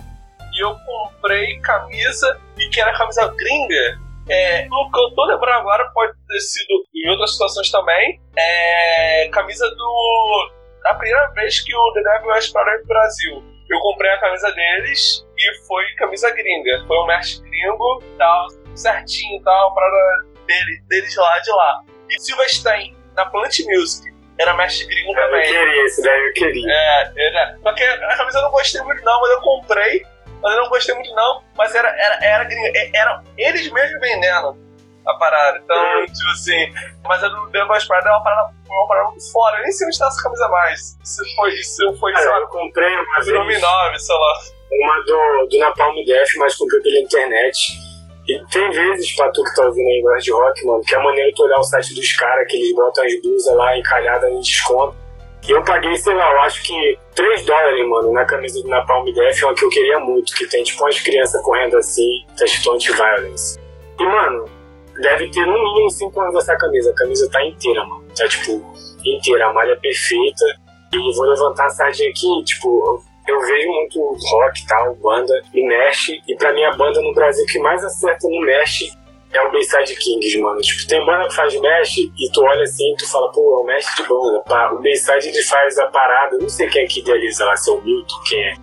[0.53, 5.59] e eu comprei camisa, e que era camisa gringa, É, o que eu tô lembrando
[5.59, 8.19] agora pode ter sido em outras situações também.
[8.37, 10.51] É, camisa do.
[10.85, 13.43] A primeira vez que o The Devil Wears Prada no Brasil.
[13.69, 16.85] Eu comprei a camisa deles e foi camisa gringa.
[16.87, 19.87] Foi um merch gringo, tal, certinho tal, para
[20.47, 21.81] dele, deles lá de lá.
[22.09, 25.45] E Silverstein, na Plant Music, era mestre gringo também.
[25.45, 26.73] Eu queria, esse daí eu queria.
[26.73, 27.57] É, era.
[27.61, 30.05] Só que a camisa eu não gostei muito, não, mas eu comprei.
[30.41, 31.43] Mas eu não gostei muito, não.
[31.57, 32.67] Mas era, era, era gringo.
[32.93, 34.55] Era eles mesmos vendendo
[35.07, 35.57] a parada.
[35.63, 36.05] Então, Uhum.
[36.05, 36.73] tipo assim.
[37.03, 39.57] Mas a do The Boys Prada é uma parada, uma parada muito fora.
[39.57, 40.79] Eu nem sei onde tá essa camisa mais.
[41.03, 44.33] Isso foi, isso foi, sei Cara, lá, eu comprei uma vez 2009, sei lá.
[44.71, 47.57] uma do, do Napalm Death, mas comprei pela internet.
[48.27, 50.99] E tem vezes, pra tu que tá ouvindo aí gosta de rock, mano, que é
[50.99, 54.39] maneiro tu olhar o site dos caras, que eles botam as blusas lá encalhadas em
[54.41, 54.95] desconto.
[55.47, 59.05] E eu paguei, sei lá, eu acho que 3 dólares, mano, na camisa do Napalm
[59.05, 63.57] Death, uma que eu queria muito, que tem tipo umas crianças correndo assim, escrito anti-violence.
[63.97, 64.45] E, mano,
[65.01, 66.91] deve ter no mínimo 5 anos essa camisa.
[66.91, 68.03] A camisa tá inteira, mano.
[68.13, 68.61] Tá, tipo,
[69.05, 70.45] inteira, a malha é perfeita.
[70.91, 76.21] E vou levantar a sardinha aqui, tipo, eu vejo muito rock tal, banda, e mexe.
[76.27, 78.91] E pra mim a banda no Brasil que mais acerta no mexe
[79.33, 80.61] é o Bayside Kings, mano.
[80.61, 83.65] Tipo, tem banda que faz mexe e tu olha assim tu fala, pô, é o
[83.65, 84.41] mexe de banda.
[84.47, 87.69] Pá, o Bayside ele faz a parada, não sei quem é que idealiza lá, se
[87.69, 88.55] é o Milton, quem é.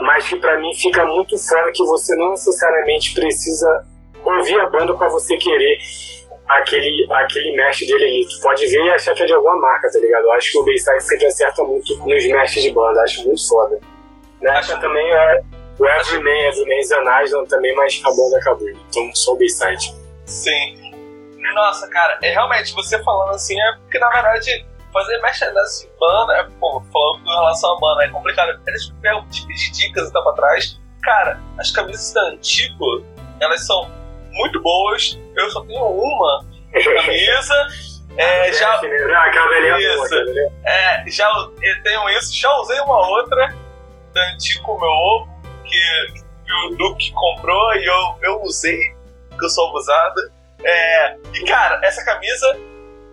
[0.00, 3.86] Mas que pra mim fica muito fora que você não necessariamente precisa
[4.24, 5.78] ouvir a banda pra você querer
[6.48, 8.28] aquele, aquele mesh dele ali.
[8.28, 10.24] Tu pode ver e achar que é de alguma marca, tá ligado?
[10.24, 13.78] Eu acho que o Bayside sempre acerta muito nos meshes de banda, acho muito foda.
[14.40, 15.42] Na época também é
[15.78, 18.68] o Everyman, Everyman's an Island também, mas a banda acabou.
[18.68, 19.94] Então só o Bayside.
[20.26, 20.92] Sim.
[21.54, 26.34] Nossa, cara, é realmente, você falando assim, é porque na verdade fazer merchandising de banda,
[26.34, 28.60] é, pô, falando com relação à banda, é complicado.
[28.66, 30.80] Eles pegam tipo de dicas e tal pra trás.
[31.02, 33.04] Cara, as camisas da Antigo,
[33.40, 33.90] elas são
[34.32, 35.18] muito boas.
[35.36, 37.66] Eu só tenho uma camisa.
[38.16, 40.04] É, já, Ah, aquela velhinha boa, Isso.
[40.04, 40.52] aquela velhinha.
[40.66, 41.28] é, já
[41.62, 43.54] eu tenho isso, já usei uma outra
[44.12, 45.30] da Antigo Meu Ovo,
[45.64, 48.76] que, que o Duke comprou e eu, eu usei,
[49.38, 50.20] que eu sou abusado.
[50.62, 52.46] É, e cara, essa camisa,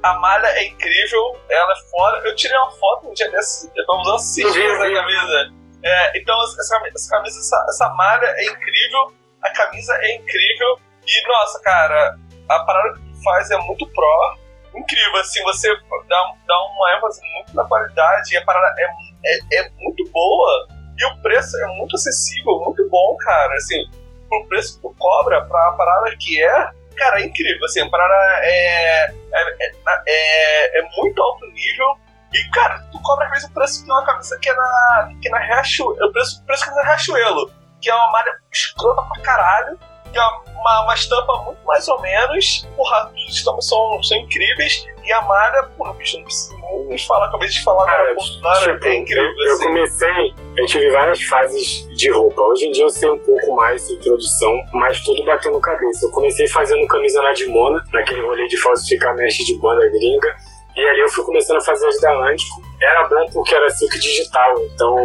[0.03, 2.21] a malha é incrível, ela é fora.
[2.27, 5.49] Eu tirei uma foto um dia desses, eu tô usando esses dias essa camisa.
[5.81, 6.59] É, então essa,
[6.93, 10.77] essa camisa, essa, essa malha é incrível, a camisa é incrível.
[11.09, 12.15] E nossa, cara,
[12.47, 14.37] a parada que tu faz é muito pró.
[14.75, 15.67] Incrível, assim, você
[16.07, 18.85] dá, dá uma ênfase muito na qualidade, e a parada é,
[19.25, 23.83] é, é muito boa, e o preço é muito acessível, muito bom, cara, assim,
[24.29, 28.45] pro preço que tu cobra pra parada que é, cara, é incrível, assim, a parada
[28.45, 29.73] é, é, é,
[30.07, 31.97] é, é muito alto nível,
[32.31, 35.27] e, cara, tu cobra às vezes o preço de uma camisa que é na, que
[35.27, 39.01] é na Riachuelo, o preço, preço que é na Riachuelo, que é uma malha escrota
[39.01, 39.79] pra caralho,
[40.11, 40.21] que é
[40.55, 42.67] uma, uma estampa muito mais ou menos.
[42.75, 44.85] Porra, os estampas são, são incríveis.
[45.03, 46.55] E a malha, porra, bicho, não precisa
[46.87, 49.23] nem falar, acabei de falar Cara, agora, Bolsonaro, tipo, é incrível.
[49.23, 49.63] eu, eu assim.
[49.63, 52.41] comecei, eu tive várias fases de roupa.
[52.41, 56.05] Hoje em dia eu sei um pouco mais de produção, mas tudo batendo cabeça.
[56.05, 60.35] Eu comecei fazendo camisa na Dimona, naquele rolê de falsificar mesh de banda gringa.
[60.75, 62.61] E ali eu fui começando a fazer as da Antico.
[62.81, 64.95] Era bom porque era silk digital, então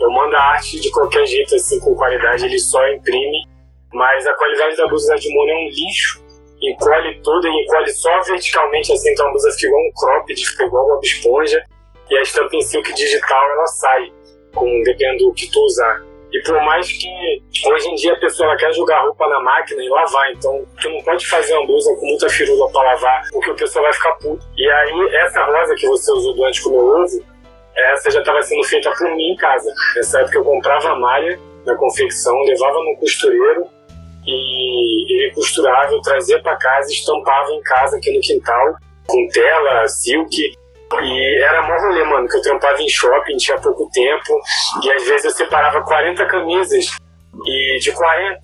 [0.00, 3.46] eu mando a arte de qualquer jeito, assim, com qualidade, ele só imprime.
[3.92, 6.22] Mas a qualidade da blusa da Dimona é um lixo.
[6.62, 10.64] Encolhe toda e encolhe só verticalmente, assim, então a blusa fica igual um cropped, fica
[10.64, 11.64] igual uma esponja.
[12.08, 14.12] E a estampa em silk digital, ela sai,
[14.54, 16.02] com, dependendo do que tu usar.
[16.32, 17.08] E por mais que
[17.68, 21.02] hoje em dia a pessoa quer jogar roupa na máquina e lavar, então tu não
[21.02, 24.46] pode fazer uma blusa com muita firula pra lavar, porque o pessoal vai ficar puto.
[24.56, 27.22] E aí, essa rosa que você usou do Antigo Meu Ovo,
[27.76, 29.70] essa já estava sendo feita por mim em casa.
[29.96, 33.66] Nessa época eu comprava a malha na confecção, levava no costureiro
[34.26, 38.74] e ele costurava, eu trazia para casa, estampava em casa aqui no quintal,
[39.06, 40.30] com tela, silk.
[41.02, 44.40] E era mó rolê, mano, que eu trampava em shopping, tinha pouco tempo,
[44.84, 46.86] e às vezes eu separava 40 camisas,
[47.46, 48.40] e de 40,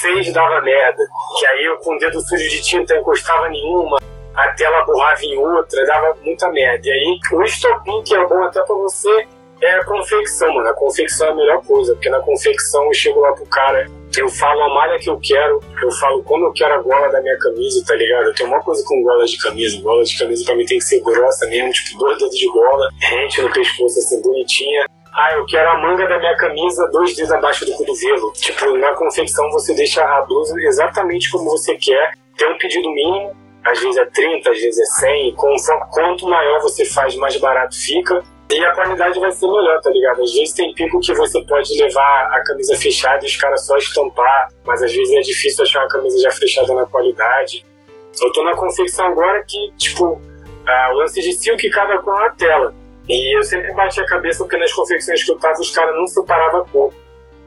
[0.00, 1.02] 6 dava merda.
[1.38, 3.98] Que aí eu com o dedo sujo de tinta encostava nenhuma,
[4.34, 6.86] a tela borrava em outra, dava muita merda.
[6.86, 9.26] E aí o estopim, que é bom até pra você,
[9.60, 10.68] é a confecção, mano.
[10.68, 14.28] A confecção é a melhor coisa, porque na confecção eu chego lá pro cara, eu
[14.28, 17.38] falo a malha que eu quero, eu falo como eu quero a gola da minha
[17.38, 18.26] camisa, tá ligado?
[18.26, 19.80] Eu tenho uma coisa com gola de camisa.
[19.80, 22.88] Gola de camisa pra mim tem que ser grossa mesmo, tipo dois dedos de gola,
[23.00, 24.86] rente no pescoço, assim, bonitinha.
[25.12, 28.32] Ah, eu quero a manga da minha camisa dois dedos abaixo do cotovelo.
[28.34, 32.12] Tipo, na confecção você deixa a blusa exatamente como você quer.
[32.36, 35.34] Tem um pedido mínimo, às vezes é 30, às vezes é 100.
[35.34, 38.22] Conforme, quanto maior você faz, mais barato fica.
[38.50, 40.22] E a qualidade vai ser melhor, tá ligado?
[40.22, 43.76] Às vezes tem pico que você pode levar a camisa fechada e os caras só
[43.76, 47.64] estampar, mas às vezes é difícil achar uma camisa já fechada na qualidade.
[48.22, 50.20] Eu tô na confecção agora que, tipo,
[50.90, 52.74] o lance de silk cada com a tela.
[53.06, 56.06] E eu sempre bati a cabeça porque nas confecções que eu tava os caras não
[56.06, 56.92] separavam cor.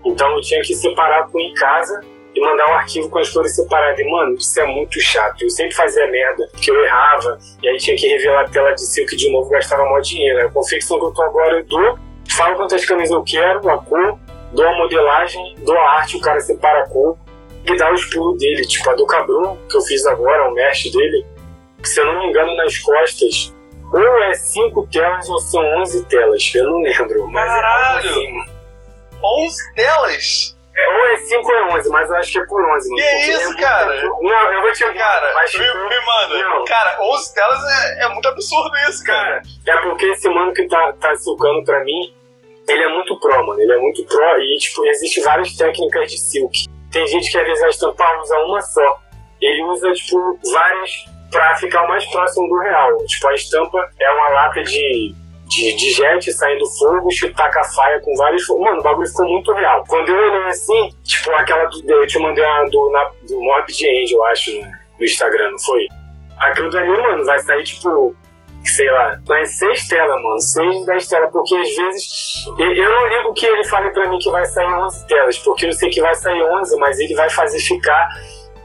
[0.06, 2.00] Então eu tinha que separar com em casa
[2.42, 4.00] e mandar um arquivo com as cores separadas.
[4.00, 5.44] E, mano, isso é muito chato.
[5.44, 8.82] Eu sempre fazia merda, que eu errava, e aí tinha que revelar a tela de
[8.82, 10.48] silk de novo, gastava maior dinheiro.
[10.48, 12.00] A confecção que eu tô agora, eu dou,
[12.30, 14.18] falo quantas camisas eu quero, a cor,
[14.52, 17.16] dou a modelagem, dou a arte, o cara separa a cor
[17.66, 18.66] e dá os pulos dele.
[18.66, 21.26] Tipo, a do Cabrum, que eu fiz agora, o mestre dele,
[21.82, 23.54] que se eu não me engano, nas costas,
[23.94, 26.52] ou é 5 telas ou são 11 telas.
[26.56, 27.28] Eu não lembro.
[27.28, 28.08] Mas é Caralho!
[28.08, 28.46] É assim.
[29.24, 30.61] 11 telas?
[30.76, 32.96] É, ou é 5 ou é 11, mas eu acho que é por 11.
[32.96, 34.04] Que é isso, cara?
[34.04, 36.38] Não, eu vou te Cara, mas, me, me manda.
[36.38, 36.66] Não.
[36.66, 39.42] Cara, 11 telas é, é, muito absurdo isso, cara.
[39.68, 42.14] É porque esse mano que tá, tá silcando pra mim,
[42.68, 43.62] ele é muito pro, mano.
[43.62, 46.66] Ele é muito pro e, tipo, existe várias técnicas de silk.
[46.92, 49.00] Tem gente que às vezes vai estampar usa uma só.
[49.42, 52.98] Ele usa, tipo, várias pra ficar o mais próximo do real.
[53.06, 55.16] Tipo, a estampa é uma lata de
[55.52, 58.48] de, de jet saindo fogo, taca faia com vários.
[58.48, 59.84] Mano, o bagulho ficou muito real.
[59.88, 61.92] Quando eu olhei assim, tipo, aquela do.
[61.92, 64.52] Eu te mandei uma do, na, do Mob de Angel, eu acho,
[64.98, 65.88] no Instagram, não foi?
[66.38, 68.16] Aquilo dali, mano, vai sair tipo.
[68.64, 70.40] Sei lá, vai seis telas, mano.
[70.40, 71.32] Seis, dez telas.
[71.32, 72.46] Porque às vezes.
[72.58, 75.38] Eu, não ligo que ele fale pra mim que vai sair 11 telas.
[75.40, 78.08] Porque eu sei que vai sair 11, mas ele vai fazer ficar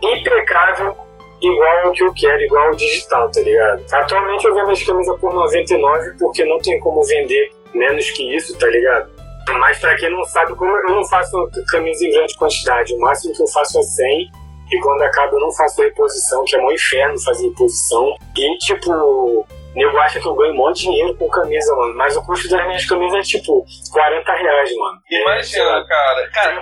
[0.02, 1.05] impecável
[1.46, 3.84] igual ao que eu quero, igual ao digital, tá ligado?
[3.92, 8.56] Atualmente eu vendo as camisas por 99 porque não tem como vender menos que isso,
[8.58, 9.10] tá ligado?
[9.58, 13.34] Mas pra quem não sabe, como eu não faço camisa em grande quantidade, o máximo
[13.34, 14.30] que eu faço é 100
[14.72, 18.16] e quando acaba eu não faço reposição, que é um inferno fazer reposição.
[18.36, 19.46] E tipo,
[19.76, 21.94] nego acha que eu ganho um monte de dinheiro com camisa, mano.
[21.94, 24.98] Mas o custo das minhas camisas é tipo 40 reais, mano.
[25.08, 26.30] Imagina, é, cara.
[26.32, 26.54] Cara,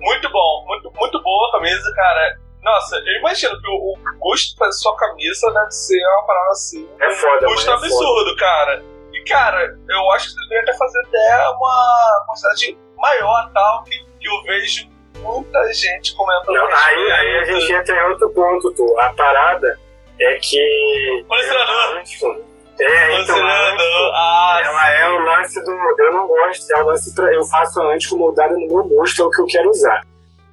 [0.00, 2.38] muito bom, muito, muito boa a camisa, cara.
[2.62, 6.88] Nossa, eu imagino que o, o custo fazer sua camisa deve ser uma parada assim.
[7.00, 8.36] É foda, Um custo é absurdo, foda.
[8.36, 8.84] cara.
[9.12, 13.90] E, cara, eu acho que você deveria até fazer até uma quantidade maior tal, que,
[14.20, 16.54] que eu vejo muita gente comentando.
[16.54, 18.98] Não, aí, aí a gente entra em outro ponto, tu.
[19.00, 19.78] A parada
[20.20, 21.24] é que.
[21.26, 22.52] Colecionador.
[22.80, 25.70] É, então, ah, ela é o lance do.
[25.70, 29.22] Eu não gosto, é o lance pra, eu faço a antigo moldada no meu gosto,
[29.22, 30.02] é o que eu quero usar.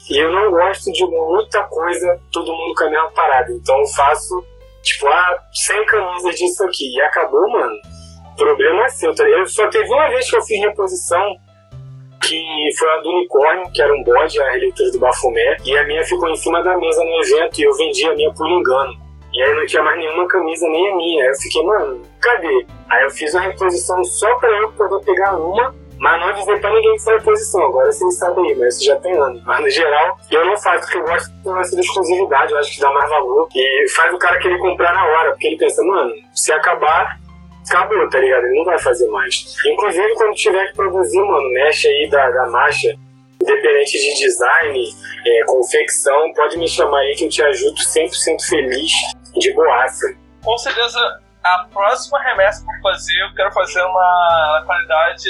[0.09, 3.51] E eu não gosto de muita coisa, todo mundo com a mesma parada.
[3.51, 4.43] Então eu faço,
[4.81, 6.95] tipo, ah, 100 camisas disso aqui.
[6.95, 7.75] E acabou, mano.
[8.33, 9.13] O problema é seu.
[9.13, 9.23] Tá?
[9.27, 11.35] Eu só teve uma vez que eu fiz reposição,
[12.21, 15.57] que foi a do unicórnio, que era um bode, a releitura do Bafomé.
[15.65, 18.33] E a minha ficou em cima da mesa no evento e eu vendi a minha
[18.33, 19.09] por engano.
[19.31, 21.23] E aí não tinha mais nenhuma camisa, nem a minha.
[21.23, 22.65] Aí eu fiquei, mano, cadê?
[22.89, 26.73] Aí eu fiz uma reposição só pra eu poder pegar uma mas não dizer pra
[26.73, 27.61] ninguém que sai posição.
[27.65, 29.43] Agora vocês sabem aí, mas isso já tem anos.
[29.43, 32.53] Mas no geral, eu não faço porque eu gosto do lance da exclusividade.
[32.53, 33.49] Eu acho que dá mais valor.
[33.53, 35.31] E faz o cara querer comprar na hora.
[35.31, 37.19] Porque ele pensa, mano, se acabar,
[37.67, 38.45] acabou, tá ligado?
[38.45, 39.55] Ele não vai fazer mais.
[39.65, 42.95] Inclusive, quando tiver que produzir, mano, mexe aí da, da marcha.
[43.41, 44.83] Independente de design,
[45.25, 48.91] é, confecção, pode me chamar aí que eu te ajudo 100% feliz,
[49.37, 50.13] de boaça.
[50.43, 55.29] Com certeza a próxima remessa que eu fazer, eu quero fazer uma qualidade,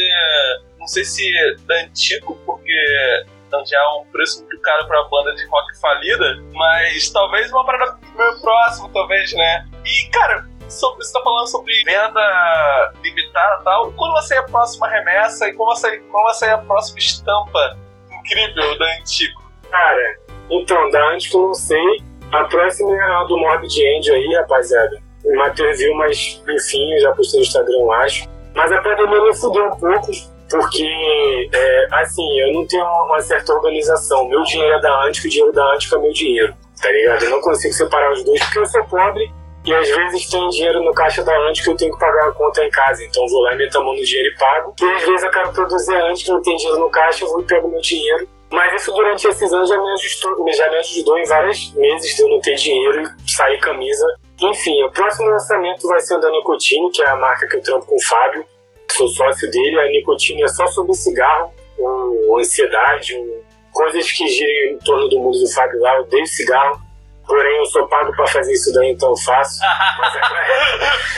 [0.80, 1.32] não sei se
[1.70, 3.26] antigo, porque
[3.66, 7.98] já é um preço muito caro para banda de rock falida, mas talvez uma parada
[8.16, 9.68] meio próximo, talvez, né?
[9.86, 14.44] E, cara, sobre, você tá falando sobre venda limitada e tal, quando vai sair a
[14.44, 17.78] próxima remessa e quando vai sair, vai sair a próxima estampa
[18.12, 19.42] incrível da Antigo?
[19.70, 20.20] Cara,
[20.50, 25.78] então, da Antigo não sei, a próxima é a do Morbid Angel aí, rapaziada Matheus
[25.78, 28.28] viu, mas enfim, já postei no Instagram, acho.
[28.56, 30.12] Mas a pandemia me fudeu um pouco,
[30.50, 34.28] porque, é, assim, eu não tenho uma certa organização.
[34.28, 37.24] Meu dinheiro é da Antico, o dinheiro da Antico é meu dinheiro, tá ligado?
[37.24, 39.32] Eu não consigo separar os dois porque eu sou pobre
[39.66, 42.32] e às vezes tem dinheiro no caixa da Antico que eu tenho que pagar a
[42.32, 43.04] conta em casa.
[43.04, 44.74] Então vou lá, meto a mão no dinheiro e pago.
[44.82, 47.42] E às vezes eu quero produzir a Antico, não tem dinheiro no caixa, eu vou
[47.42, 48.28] e pego meu dinheiro.
[48.52, 52.22] Mas isso durante esses anos já me ajudou, já me ajudou em vários meses de
[52.24, 54.06] eu não ter dinheiro e sair camisa
[54.42, 57.62] enfim, o próximo lançamento vai ser o da Nicotine, que é a marca que eu
[57.62, 58.46] trampo com o Fábio,
[58.92, 59.80] sou sócio dele.
[59.80, 65.20] A Nicotine é só sobre cigarro, ou ansiedade, ou coisas que giram em torno do
[65.20, 65.96] mundo do Fábio lá.
[65.96, 66.80] Eu odeio cigarro,
[67.28, 69.60] porém eu sou pago para fazer isso daí, então eu faço.
[70.00, 70.62] mas é, mas é,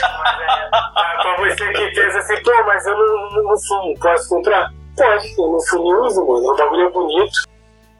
[0.02, 4.68] é pra você que pensa assim, pô, mas eu não, não, não fumo, posso comprar?
[4.96, 6.52] Pode, eu não fumo uso, mano.
[6.52, 7.52] O bagulho é bonito.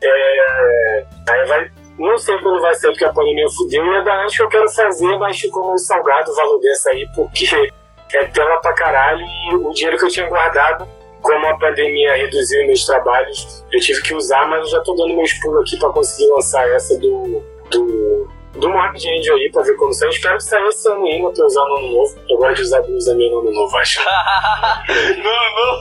[0.04, 3.84] É, aí vai não sei quando vai ser, porque a pandemia fudeu.
[3.84, 6.90] E a da antes que eu quero fazer, mas ficou meio salgado o valor dessa
[6.90, 7.46] aí, porque
[8.14, 10.86] é tela pra caralho e o dinheiro que eu tinha guardado,
[11.20, 15.14] como a pandemia reduziu meus trabalhos, eu tive que usar, mas eu já tô dando
[15.14, 17.42] meus pulos aqui pra conseguir lançar essa do.
[17.70, 20.10] do do Mark Angel aí pra ver como sai.
[20.10, 22.18] Espero que saia esse ano ainda pra usar no ano novo.
[22.28, 24.00] Eu gosto de usar blusa minha no ano novo, acho.
[24.04, 25.78] não, não.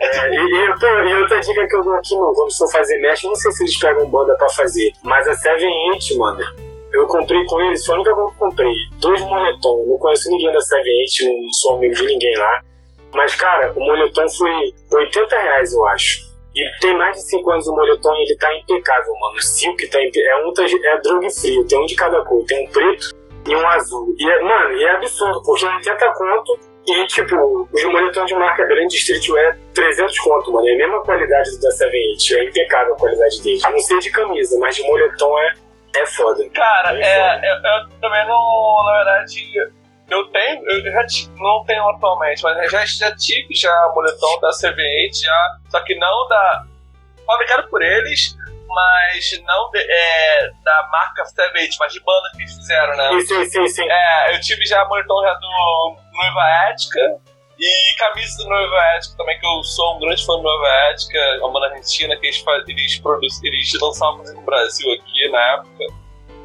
[0.00, 3.22] É, e, e, e, outra dica que eu dou aqui, mano, quando for fazer mesh,
[3.24, 6.40] não sei se eles pegam banda pra fazer, mas a Seven Eight, mano,
[6.92, 8.72] eu comprei com eles, foi a única coisa que eu comprei.
[9.00, 12.60] Dois moletom, não conheço ninguém da Seven Eight, não sou amigo de ninguém lá.
[13.14, 16.31] Mas, cara, o moletom foi 80 reais, eu acho.
[16.54, 19.36] E tem mais de 5 anos o moletom e ele tá impecável, mano.
[19.36, 20.30] O silk tá impecável.
[20.30, 22.44] É um tá, é drug free, tem um de cada cor.
[22.46, 23.14] Tem um preto
[23.48, 24.14] e um azul.
[24.18, 28.34] E, é, mano, e é absurdo, porque é 80 conto e, tipo, os moletons de
[28.34, 30.68] marca grande, streetwear, 300 conto, mano.
[30.68, 32.34] É a mesma qualidade da 78.
[32.34, 33.60] É impecável a qualidade dele.
[33.62, 35.54] Não sei de camisa, mas de moletom é,
[35.96, 36.44] é foda.
[36.50, 37.46] Cara, é, é foda.
[37.46, 39.72] Eu, eu, também não, na verdade,
[40.12, 41.06] eu tenho, eu já
[41.36, 46.28] não tenho atualmente, mas já, já tive já moletom da CV8, já, só que não
[46.28, 46.64] da.
[47.26, 48.36] fabricado por eles,
[48.68, 53.20] mas não de, é, da marca CV8, mas de banda que eles fizeram, né?
[53.22, 53.90] Sim, sim, sim.
[53.90, 57.20] É, eu tive já moletom já do Noiva Ética
[57.58, 61.18] e camisa do Noiva Ética também, que eu sou um grande fã do Noiva Ética,
[61.40, 65.86] uma banda argentina que eles, eles, produzem, eles lançavam no Brasil aqui na época.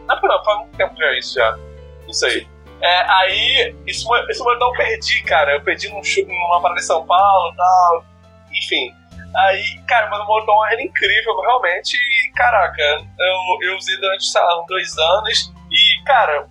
[0.07, 1.57] Não, não, faz muito tempo já isso já.
[2.05, 2.47] Não sei.
[2.81, 5.53] É, aí, isso, esse moletom eu perdi, cara.
[5.53, 8.05] Eu perdi num, numa parada em São Paulo e tal.
[8.51, 8.93] Enfim.
[9.35, 11.95] Aí, cara, mas o moletom era incrível, realmente.
[11.95, 15.53] E, caraca, eu, eu usei durante, sei lá, dois anos.
[15.71, 16.47] E, cara,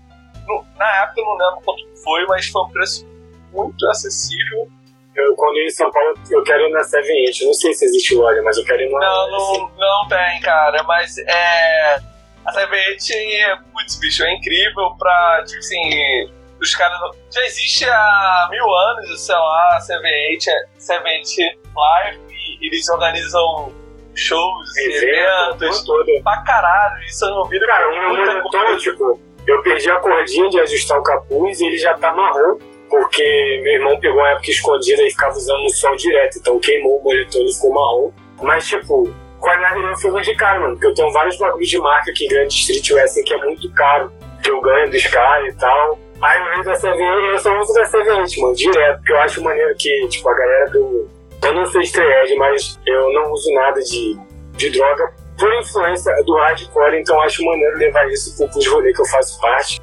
[0.47, 3.07] no, na época eu não lembro quanto foi, mas foi um preço
[3.53, 4.69] muito acessível.
[5.15, 7.45] Eu, quando ir em São Paulo, eu quero ir na Seven Eight.
[7.47, 9.01] Não sei se existe loja, mas eu quero ir na.
[9.01, 10.83] Não, não, não tem, cara.
[10.83, 11.99] Mas é
[12.47, 16.99] a Cybernet é, putz, bicho, é incrível pra, tipo assim, os caras.
[17.33, 20.47] Já existe há mil anos, sei lá, a Cybernet,
[20.79, 23.73] Cybernet Live, e eles organizam
[24.15, 26.07] shows, eventos, eventos todo.
[26.23, 27.03] pra caralho.
[27.05, 31.03] Isso eu não vi Cara, um monitor, tipo, eu perdi a cordinha de ajustar o
[31.03, 32.59] capuz e ele já tá marrom.
[32.89, 37.01] Porque meu irmão pegou uma época escondida e ficava usando o sol direto, então queimou
[37.01, 38.13] o monitor e ficou marrom.
[38.41, 40.75] Mas, tipo, qualidade não foi de caro, mano.
[40.75, 44.13] Porque eu tenho vários bagulhos de marca aqui grande streetwear assim, que é muito caro,
[44.43, 45.99] que eu ganho dos caras e tal.
[46.21, 49.75] Aí eu da CVN, eu só uso da CVN, mano, direto, porque eu acho maneiro
[49.79, 51.09] que, tipo, a galera do.
[51.43, 54.19] Eu não sou estreed, mas eu não uso nada de,
[54.57, 59.03] de droga por influência do hardcore, então acho maneiro levar isso pro, pros rolês que
[59.03, 59.81] eu faço parte.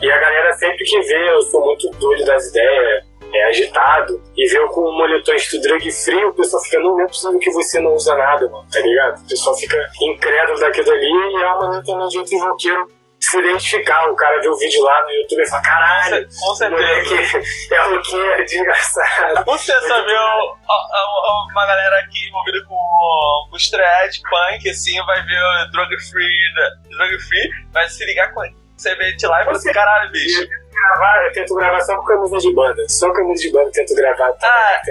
[0.00, 4.48] E a galera sempre que vê, eu sou muito doido das ideias, é, agitado e
[4.48, 7.50] vê com um moletom de drug free, o pessoal fica, não, não é possível que
[7.50, 9.20] você não usa nada, mano, tá ligado?
[9.20, 14.10] O pessoal fica incrédulo daquilo ali e é uma maneira de outro roqueiro se identificar.
[14.10, 17.38] O cara vê o vídeo lá no YouTube e fala, caralho, com certeza.
[17.74, 19.44] é roqueiro, é desgraçado.
[19.44, 26.00] Você sabe, uma galera aqui envolvida com, com thread, punk, assim, vai ver o drug
[26.10, 26.54] free,
[26.96, 28.40] drug free, vai se ligar com
[28.80, 30.48] você vê de lá e fala assim, caralho, bicho
[30.80, 32.88] gravar, eu tento gravar só com camisa de banda.
[32.88, 34.32] Só camisa de banda eu tento gravar.
[34.34, 34.82] Tá ah,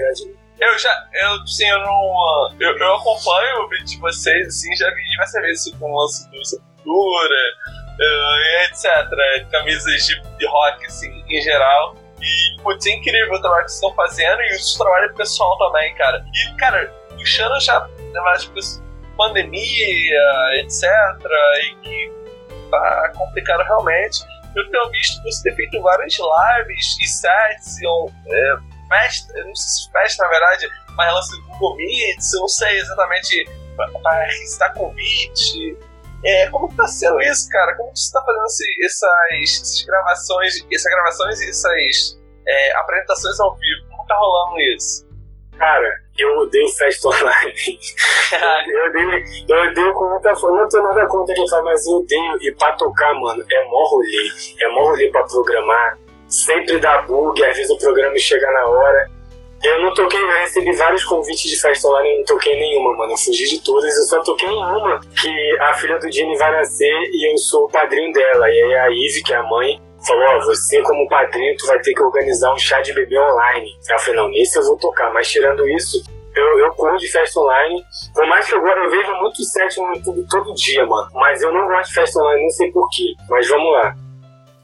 [0.60, 2.52] eu já, eu, sim, eu não.
[2.60, 6.30] Eu, eu acompanho o vídeo de vocês, assim, já vi diversas vezes com o lance
[6.30, 7.36] do Sepultura,
[7.98, 9.50] uh, etc.
[9.52, 11.96] Camisas de, de rock, assim, em geral.
[12.22, 15.96] E, putz, é incrível o trabalho que vocês estão fazendo e o trabalho pessoal também,
[15.96, 16.26] cara.
[16.34, 18.52] E, cara, puxando já, na verdade,
[19.16, 20.22] pandemia,
[20.56, 20.84] etc.
[21.64, 22.12] E que
[22.70, 24.20] tá complicado realmente
[24.56, 28.56] eu tenho visto você ter feito várias lives e sets, ou, é,
[28.88, 32.78] festa, não sei se festa na verdade, mas lance do Google Meets, eu não sei
[32.78, 35.78] exatamente para recitar convite.
[36.26, 37.76] É, como que tá sendo isso, cara?
[37.78, 38.44] Como você tá fazendo
[38.84, 39.08] essas,
[39.42, 43.90] essas gravações, essas gravações e essas é, apresentações ao vivo?
[43.90, 45.09] Como tá rolando isso?
[45.60, 47.54] Cara, eu odeio festa online.
[48.72, 50.56] eu odeio, eu odeio com muita força.
[50.56, 52.38] Não tenho nada contra quem fala, mas eu odeio.
[52.42, 54.32] E pra tocar, mano, é mó rolê.
[54.62, 55.98] É mó rolê pra programar.
[56.30, 59.10] Sempre dá bug, às vezes o programa chega na hora.
[59.62, 63.12] Eu não toquei, eu recebi vários convites de festa online e não toquei nenhuma, mano.
[63.12, 66.52] Eu fugi de todas, eu só toquei em uma, que a filha do Jenny vai
[66.52, 68.50] nascer e eu sou o padrinho dela.
[68.50, 71.80] E aí a Ive, que é a mãe, falou, ó, você como padrinho, tu vai
[71.80, 73.70] ter que organizar um chá de bebê online.
[73.90, 76.04] Eu falei, não, nesse eu vou tocar, mas tirando isso,
[76.36, 77.84] eu, eu corro de festa online.
[78.14, 81.10] Por mais que agora eu vejo muito set no YouTube todo dia, mano.
[81.14, 83.14] Mas eu não gosto de festa online, não sei porquê.
[83.30, 83.96] Mas vamos lá.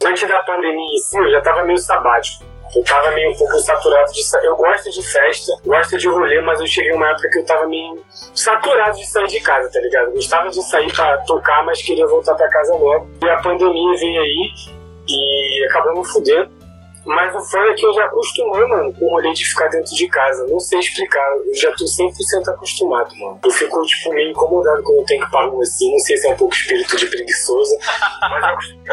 [0.06, 2.45] Antes da pandemia em si, eu já tava meio sabático.
[2.76, 6.60] Eu tava meio um pouco saturado de Eu gosto de festa, gosto de rolê, mas
[6.60, 10.12] eu cheguei uma época que eu tava meio saturado de sair de casa, tá ligado?
[10.12, 13.07] Gostava de sair pra tocar, mas queria voltar pra casa logo.
[13.24, 14.74] E a pandemia veio aí
[15.07, 16.49] e acabou me fudendo.
[17.06, 19.94] Mas o foda é que eu já acostumei, mano, com o rolê de ficar dentro
[19.95, 20.45] de casa.
[20.48, 23.40] Não sei explicar, eu já tô 100% acostumado, mano.
[23.44, 25.91] Eu fico, tipo, meio incomodado quando eu tenho que parar assim.
[25.91, 27.77] Não sei se é um pouco espírito de preguiçoso,
[28.22, 28.86] mas eu acostumei.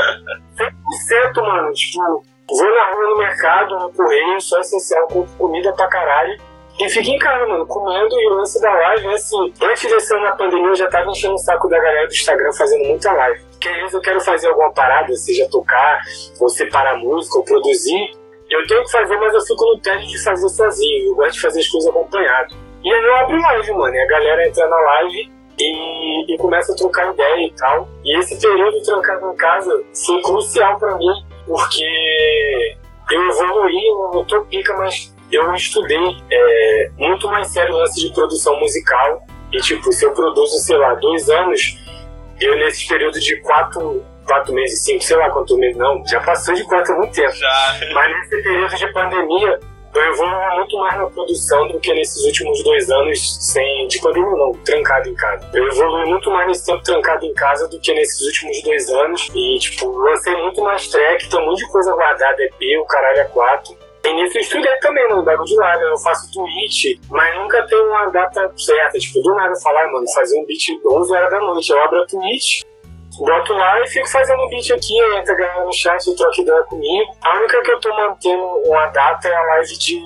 [1.34, 1.72] 100%, mano.
[1.72, 6.38] Tipo, vou na rua no mercado, no correio, só essencial, compro comida pra caralho.
[6.78, 9.54] E fico em casa, mano, comendo e o lance da live é assim.
[9.62, 12.52] Antes desse ano na pandemia, eu já tava enchendo o saco da galera do Instagram
[12.52, 13.51] fazendo muita live.
[13.68, 16.00] Às vezes eu quero fazer alguma parada, seja tocar,
[16.40, 18.10] ou separar música, ou produzir.
[18.50, 21.10] Eu tenho que fazer, mas eu fico no tédio de fazer sozinho.
[21.10, 22.54] Eu gosto de fazer as coisas acompanhado.
[22.84, 26.72] E aí eu abro live, mano, e a galera entra na live e, e começa
[26.72, 27.88] a trocar ideia e tal.
[28.04, 32.76] E esse período trancado em casa foi crucial para mim, porque
[33.10, 38.00] eu evoluí, eu não tô pica, mas eu estudei é, muito mais sério o lance
[38.00, 39.22] de produção musical.
[39.52, 41.78] E, tipo, se eu produzo, sei lá, dois anos,
[42.40, 46.54] eu nesse período de quatro, quatro meses, cinco, sei lá quanto meses, não, já passou
[46.54, 47.32] de quatro há muito tempo.
[47.32, 47.78] Já.
[47.92, 49.60] Mas nesse período de pandemia,
[49.94, 54.30] eu evoluo muito mais na produção do que nesses últimos dois anos sem de pandemia
[54.30, 55.50] não, trancado em casa.
[55.52, 59.30] Eu evolui muito mais nesse tempo trancado em casa do que nesses últimos dois anos.
[59.34, 63.18] E, tipo, lancei muito mais track, tem um monte de coisa guardada, EP, o caralho
[63.18, 63.76] é quatro.
[64.04, 67.78] E nisso eu estudei também no bagulho de live, eu faço tweet, mas nunca tem
[67.80, 68.98] uma data certa.
[68.98, 71.70] Tipo, do nada falar, mano, fazer um beat 11 horas da noite.
[71.70, 72.64] Eu abro a tweet,
[73.18, 76.62] boto lá e fico fazendo um beat aqui, entra a galera no chat troca ideia
[76.64, 77.12] comigo.
[77.22, 80.02] A única que eu tô mantendo uma data é a live de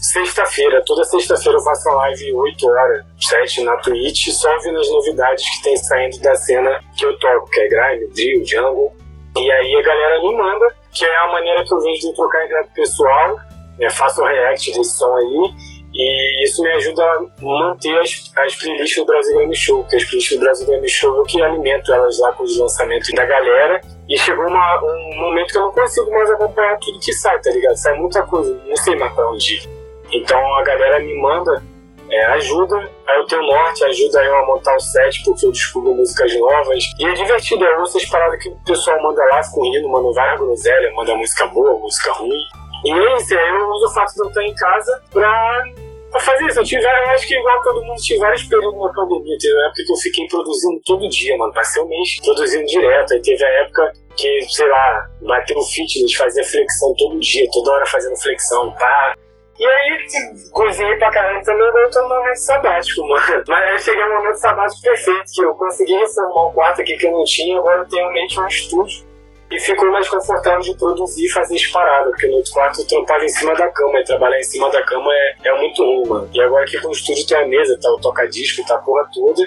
[0.00, 0.82] sexta-feira.
[0.84, 5.44] Toda sexta-feira eu faço uma live 8 horas, 7 na Twitch, só vendo as novidades
[5.56, 8.92] que tem saindo da cena que eu toco, que é Grime, Drill, Jungle.
[9.36, 12.44] E aí a galera me manda que é a maneira que eu vejo de trocar
[12.44, 13.36] ideia com o pessoal.
[13.80, 15.54] É, faço o react desse som aí.
[15.92, 20.04] E isso me ajuda a manter as, as playlists do Brasil Game Show, porque as
[20.04, 23.80] playlists do Brasil Game Show eu que alimento elas lá com os lançamentos da galera.
[24.08, 27.50] E chegou uma, um momento que eu não consigo mais acompanhar tudo que sai, tá
[27.50, 27.76] ligado?
[27.76, 29.68] Sai muita coisa, não sei mais pra onde ir.
[30.12, 31.62] Então a galera me manda
[32.10, 32.76] é, ajuda,
[33.06, 36.84] aí eu tenho norte, ajuda eu a montar o set, porque eu descubro músicas novas.
[36.98, 40.12] E é divertido, eu ouço as paradas que o pessoal manda lá, fico rindo, manda
[40.12, 42.42] várias groselhas, manda música boa, música ruim.
[42.84, 45.62] E é isso, eu uso o fato de eu estar em casa pra,
[46.10, 46.60] pra fazer isso.
[46.60, 49.36] Eu tive, eu acho que igual todo mundo, tive vários períodos na pandemia.
[49.38, 51.52] Teve uma época que eu fiquei produzindo todo dia, mano.
[51.52, 53.12] Passei um mês produzindo direto.
[53.12, 57.72] Aí teve a época que, sei lá, bateu o fitness, fazia flexão todo dia, toda
[57.72, 59.14] hora fazendo flexão, pá.
[59.60, 60.08] E aí,
[60.52, 63.44] cozinhei pra caralho também, agora eu tô no momento sabático, mano.
[63.46, 67.06] Mas aí cheguei no momento sabático perfeito, que eu consegui reformar um quarto aqui que
[67.06, 69.04] eu não tinha, agora eu tenho que um estúdio.
[69.50, 72.86] E ficou mais confortável de produzir e fazer as paradas, porque no outro quarto eu
[72.86, 76.08] trampava em cima da cama, e trabalhar em cima da cama é, é muito ruim,
[76.08, 76.30] mano.
[76.32, 79.06] E agora aqui com o estúdio tem a mesa, tá o toca-disco, tá a porra
[79.12, 79.42] toda.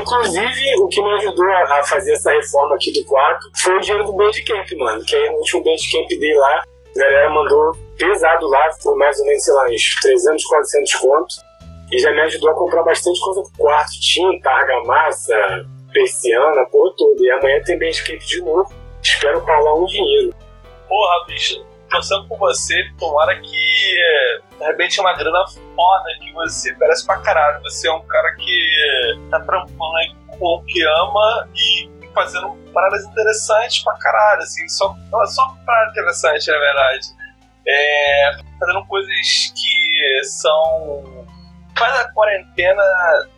[0.00, 4.04] Inclusive, o que me ajudou a fazer essa reforma aqui do quarto foi o dinheiro
[4.04, 5.04] do Bandcamp, mano.
[5.04, 6.62] Que aí no último Bandcamp dei lá,
[6.96, 11.48] a galera mandou pesado lá, por mais ou menos, sei lá, uns 300, 400 contos.
[11.90, 13.92] E já me ajudou a comprar bastante coisa pro quarto.
[14.00, 17.22] Tinta, argamassa, persiana, porra toda.
[17.22, 18.72] E amanhã tem Bandcamp de novo.
[19.02, 20.34] Espero falar um dinheiro.
[20.86, 23.96] Porra, bicho, torcendo por você, tomara que
[24.58, 27.62] de repente é uma grana foda que você parece pra caralho.
[27.62, 33.04] Você é um cara que tá trampando aí com o que ama e fazendo paradas
[33.04, 34.94] interessantes pra caralho, assim, só,
[35.26, 37.06] só parada interessante, na verdade.
[37.66, 39.12] É, fazendo coisas
[39.54, 41.26] que são.
[41.76, 42.82] faz a quarentena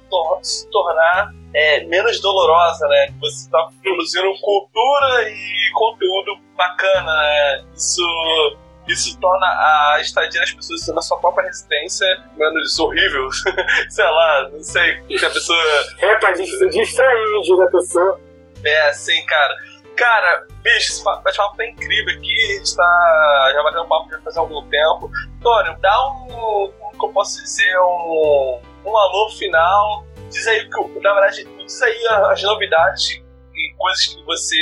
[0.08, 3.08] tor se tornar é, menos dolorosa, né?
[3.20, 7.64] Você está produzindo cultura e conteúdo bacana, né?
[7.74, 8.56] Isso,
[8.88, 13.28] isso torna a estadia das pessoas na sua própria residência menos horrível.
[13.90, 15.58] sei lá, não sei se a pessoa.
[15.98, 18.29] É, pra distrair, diz a pessoa.
[18.64, 19.54] É, assim, cara.
[19.96, 22.34] Cara, bicho, esse bate-papo tá incrível aqui.
[22.34, 25.10] A gente tá já batendo papo já faz algum tempo.
[25.42, 30.06] Tônio, dá um, como que eu posso dizer, um, um alô final.
[30.30, 30.68] Diz aí,
[31.02, 34.56] na verdade, diz aí as novidades e coisas que você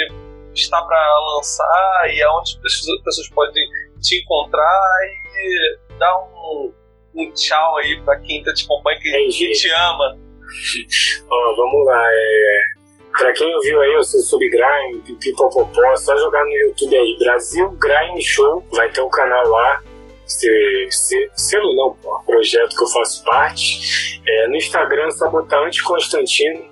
[0.55, 3.65] está para lançar e aonde as pessoas podem
[4.01, 4.91] te encontrar
[5.37, 6.73] e dá um,
[7.15, 10.19] um tchau aí para quem tá te acompanha, que, que te ama.
[11.31, 12.03] Ó, vamos lá.
[12.11, 12.78] É...
[13.19, 17.69] Pra quem ouviu aí, eu sou Subgrime, Pipopopó, é só jogar no YouTube aí, Brasil
[17.73, 19.83] Grime Show, vai ter um canal lá.
[20.25, 24.23] Se, se, selo não, pô, projeto que eu faço parte.
[24.25, 26.63] É, no Instagram, só botar Anticonstantino,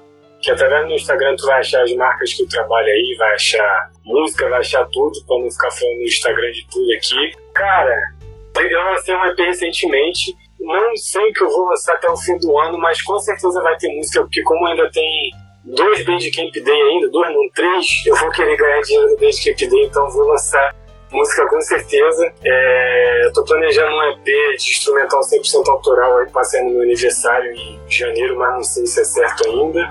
[0.41, 3.91] que através do Instagram tu vai achar as marcas que eu trabalho aí, vai achar
[4.05, 7.33] música, vai achar tudo, pra não ficar falando no Instagram de tudo aqui.
[7.55, 8.15] Cara,
[8.57, 12.39] eu lancei um EP recentemente, não sei o que eu vou lançar até o fim
[12.39, 15.33] do ano, mas com certeza vai ter música, porque como ainda tem
[15.67, 19.85] dois Bandcamp Day ainda, dois não, três, eu vou querer ganhar dinheiro no Bandcamp Day,
[19.85, 20.75] então vou lançar
[21.11, 22.33] Música com certeza.
[22.45, 28.37] É, tô planejando um EP de instrumental 100% autoral aí passando meu aniversário em janeiro,
[28.37, 29.89] mas não sei se é certo ainda.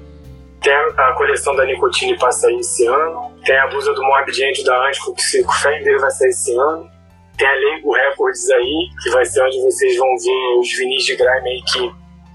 [0.62, 3.32] Tem a coleção da Nicotine passa aí esse ano.
[3.46, 5.24] Tem a blusa do Mob Gente da Antico, que
[5.62, 6.90] fé dele vai sair esse ano.
[7.38, 11.16] Tem a Leigo Records aí, que vai ser onde vocês vão ver os vinis de
[11.16, 11.92] grime aí que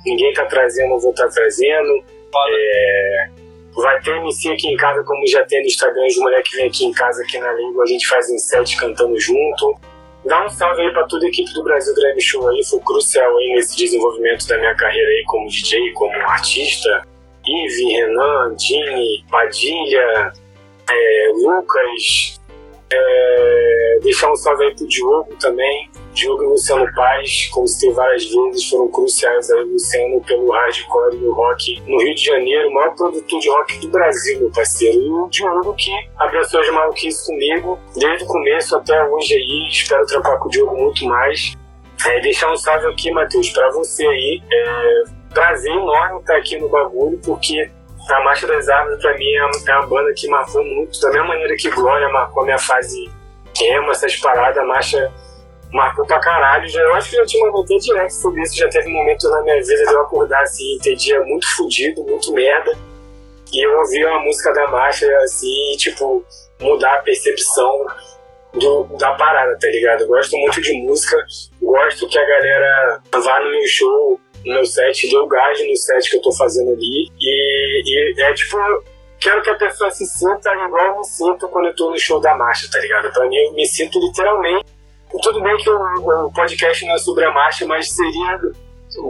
[0.07, 2.03] ninguém tá trazendo, eu vou estar tá trazendo.
[2.35, 3.28] É,
[3.77, 6.85] vai ter MC aqui em casa, como já tem no Instagram, os moleques vêm aqui
[6.85, 9.78] em casa, aqui na Leigo, a gente faz um set cantando junto.
[10.24, 13.36] Dá um salve aí pra toda a equipe do Brasil Grime Show aí, foi crucial
[13.39, 17.02] aí nesse desenvolvimento da minha carreira aí como DJ, como artista.
[17.47, 20.32] Ive, Renan, Dini, Padilha,
[20.90, 22.39] é, Lucas,
[22.93, 25.89] é, deixar um salve aí pro Diogo também.
[26.12, 31.28] Diogo e Luciano Paz, como citei várias vezes, foram cruciais aí, Luciano, pelo hardcore e
[31.28, 35.01] rock no Rio de Janeiro, o maior produtor de rock do Brasil, meu parceiro.
[35.01, 39.69] E o Diogo que abraçou as maluquices comigo desde o começo até hoje aí.
[39.69, 41.57] Espero trampar com o Diogo muito mais.
[42.07, 44.43] É, deixar um salve aqui, Matheus, para você aí.
[44.51, 47.70] É, prazer enorme estar aqui no bagulho, porque
[48.09, 51.11] a Marcha das Árvores, pra mim, é uma, é uma banda que marcou muito, da
[51.11, 53.11] mesma maneira que Glória marcou a minha fase
[53.61, 55.12] emo, essas paradas, a Marcha
[55.73, 56.69] marcou pra caralho.
[56.69, 59.43] Já, eu acho que já te mandei direto sobre isso, já teve um momento na
[59.43, 62.73] minha vida de eu acordar assim, ter dia muito fodido, muito merda,
[63.53, 66.25] e eu ouvia uma música da Marcha, assim, tipo,
[66.61, 67.87] mudar a percepção
[68.53, 70.03] do, da parada, tá ligado?
[70.03, 71.17] Eu gosto muito de música,
[71.61, 76.11] gosto que a galera vá no meu show no meu set, deu gás no set
[76.11, 77.11] que eu tô fazendo ali.
[77.21, 78.57] E, e é tipo,
[79.19, 82.21] quero que a pessoa se sinta igual eu me sinto quando eu tô no show
[82.21, 83.13] da marcha, tá ligado?
[83.13, 84.65] Pra mim, eu me sinto literalmente.
[85.23, 88.41] Tudo bem que o, podcast não é sobre a marcha, mas seria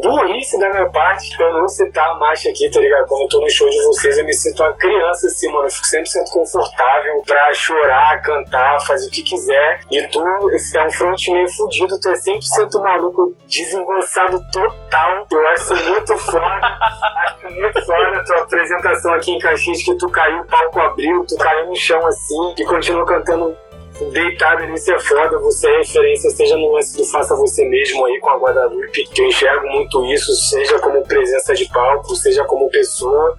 [0.03, 3.07] burrice da minha parte pra eu não citar a marcha aqui, tá ligado?
[3.07, 5.67] Quando eu tô no show de vocês, eu me sinto uma criança assim, mano.
[5.67, 9.81] Eu fico 100% confortável pra chorar, cantar, fazer o que quiser.
[9.91, 15.27] E tu é um frontman fudido, tu é 100% maluco, desengonçado total.
[15.31, 16.79] Eu acho muito foda,
[17.27, 21.25] acho muito foda a tua apresentação aqui em Caxias, que tu caiu, o palco abriu,
[21.27, 23.57] tu caiu no chão assim, e continua cantando
[24.07, 28.19] deitado nisso é foda, você é referência, seja no lance do faça você mesmo aí
[28.21, 32.71] com a Guadalupe, que eu enxergo muito isso, seja como presença de palco, seja como
[32.71, 33.37] pessoa.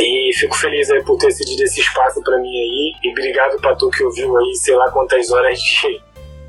[0.00, 2.92] E fico feliz aí por ter cedido esse espaço para mim aí.
[3.02, 6.00] E obrigado pra tu que ouviu aí, sei lá quantas horas de,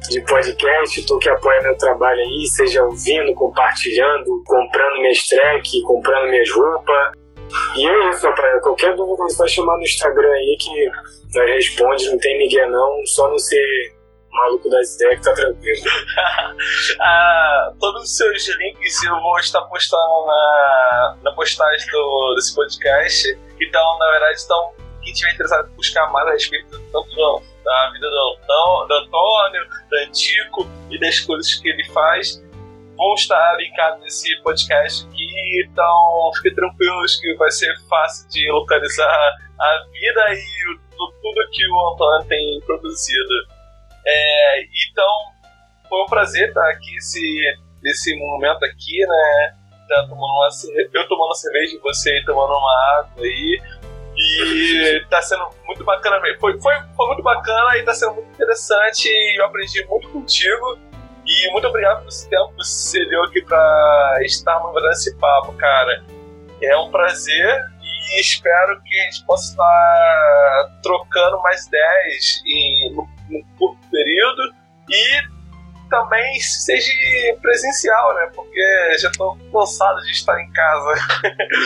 [0.10, 6.30] de podcast, tu que apoia meu trabalho aí, seja ouvindo, compartilhando, comprando minhas tracks, comprando
[6.30, 7.12] minhas roupas.
[7.76, 8.62] E é isso, rapaz.
[8.62, 10.92] Qualquer dúvida é só chamar no Instagram aí que
[11.36, 13.94] nós responde, não tem Miguel não, só não ser
[14.32, 15.82] maluco das ideias que tá tranquilo.
[17.02, 23.40] ah, todos os seus links eu vou estar postando na, na postagem do, desse podcast.
[23.60, 24.72] Então, na verdade, então,
[25.04, 28.94] quem tiver interessado em buscar mais a respeito tanto do, da vida do, do, do
[28.94, 32.42] Antônio, do Antico e das coisas que ele faz,
[33.00, 35.64] vão estar linkados nesse podcast aqui.
[35.66, 40.90] Então, fiquem tranquilos que vai ser fácil de localizar a vida e o
[41.22, 43.34] tudo que o Antônio tem produzido.
[44.06, 45.14] É, então,
[45.88, 49.56] foi um prazer estar aqui esse, nesse momento aqui, né?
[49.88, 50.50] Tá tomando uma,
[50.94, 53.62] eu tomando uma cerveja e você tomando uma água aí.
[54.18, 56.20] E tá sendo muito bacana.
[56.38, 59.08] Foi, foi, foi muito bacana e tá sendo muito interessante.
[59.38, 60.89] Eu aprendi muito contigo.
[61.30, 65.54] E muito obrigado por esse tempo que você deu aqui pra estarmos fazendo esse papo,
[65.54, 66.04] cara.
[66.60, 73.08] É um prazer e espero que a gente possa estar trocando mais ideias em, no,
[73.30, 74.56] no curto período
[74.90, 75.40] e
[75.88, 76.92] também seja
[77.42, 78.32] presencial, né?
[78.36, 80.96] Porque já estou cansado de estar em casa.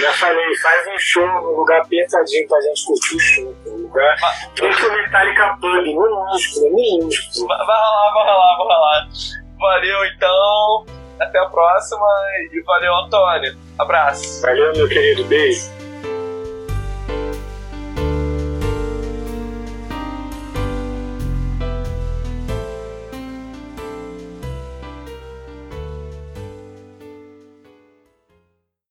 [0.02, 3.56] Já falei, faz um show num lugar apertadinho pra gente curtir o show.
[3.68, 4.15] Um lugar.
[4.56, 7.48] Tem que o Metallica Pub, minúsculo, minúsculo.
[7.48, 9.43] Vai rolar, vai rolar, vai rolar.
[9.64, 10.85] Valeu então,
[11.18, 12.06] até a próxima
[12.52, 13.56] e valeu, Antônio.
[13.80, 14.41] Abraço.
[14.41, 15.72] Valeu, meu querido, beijo.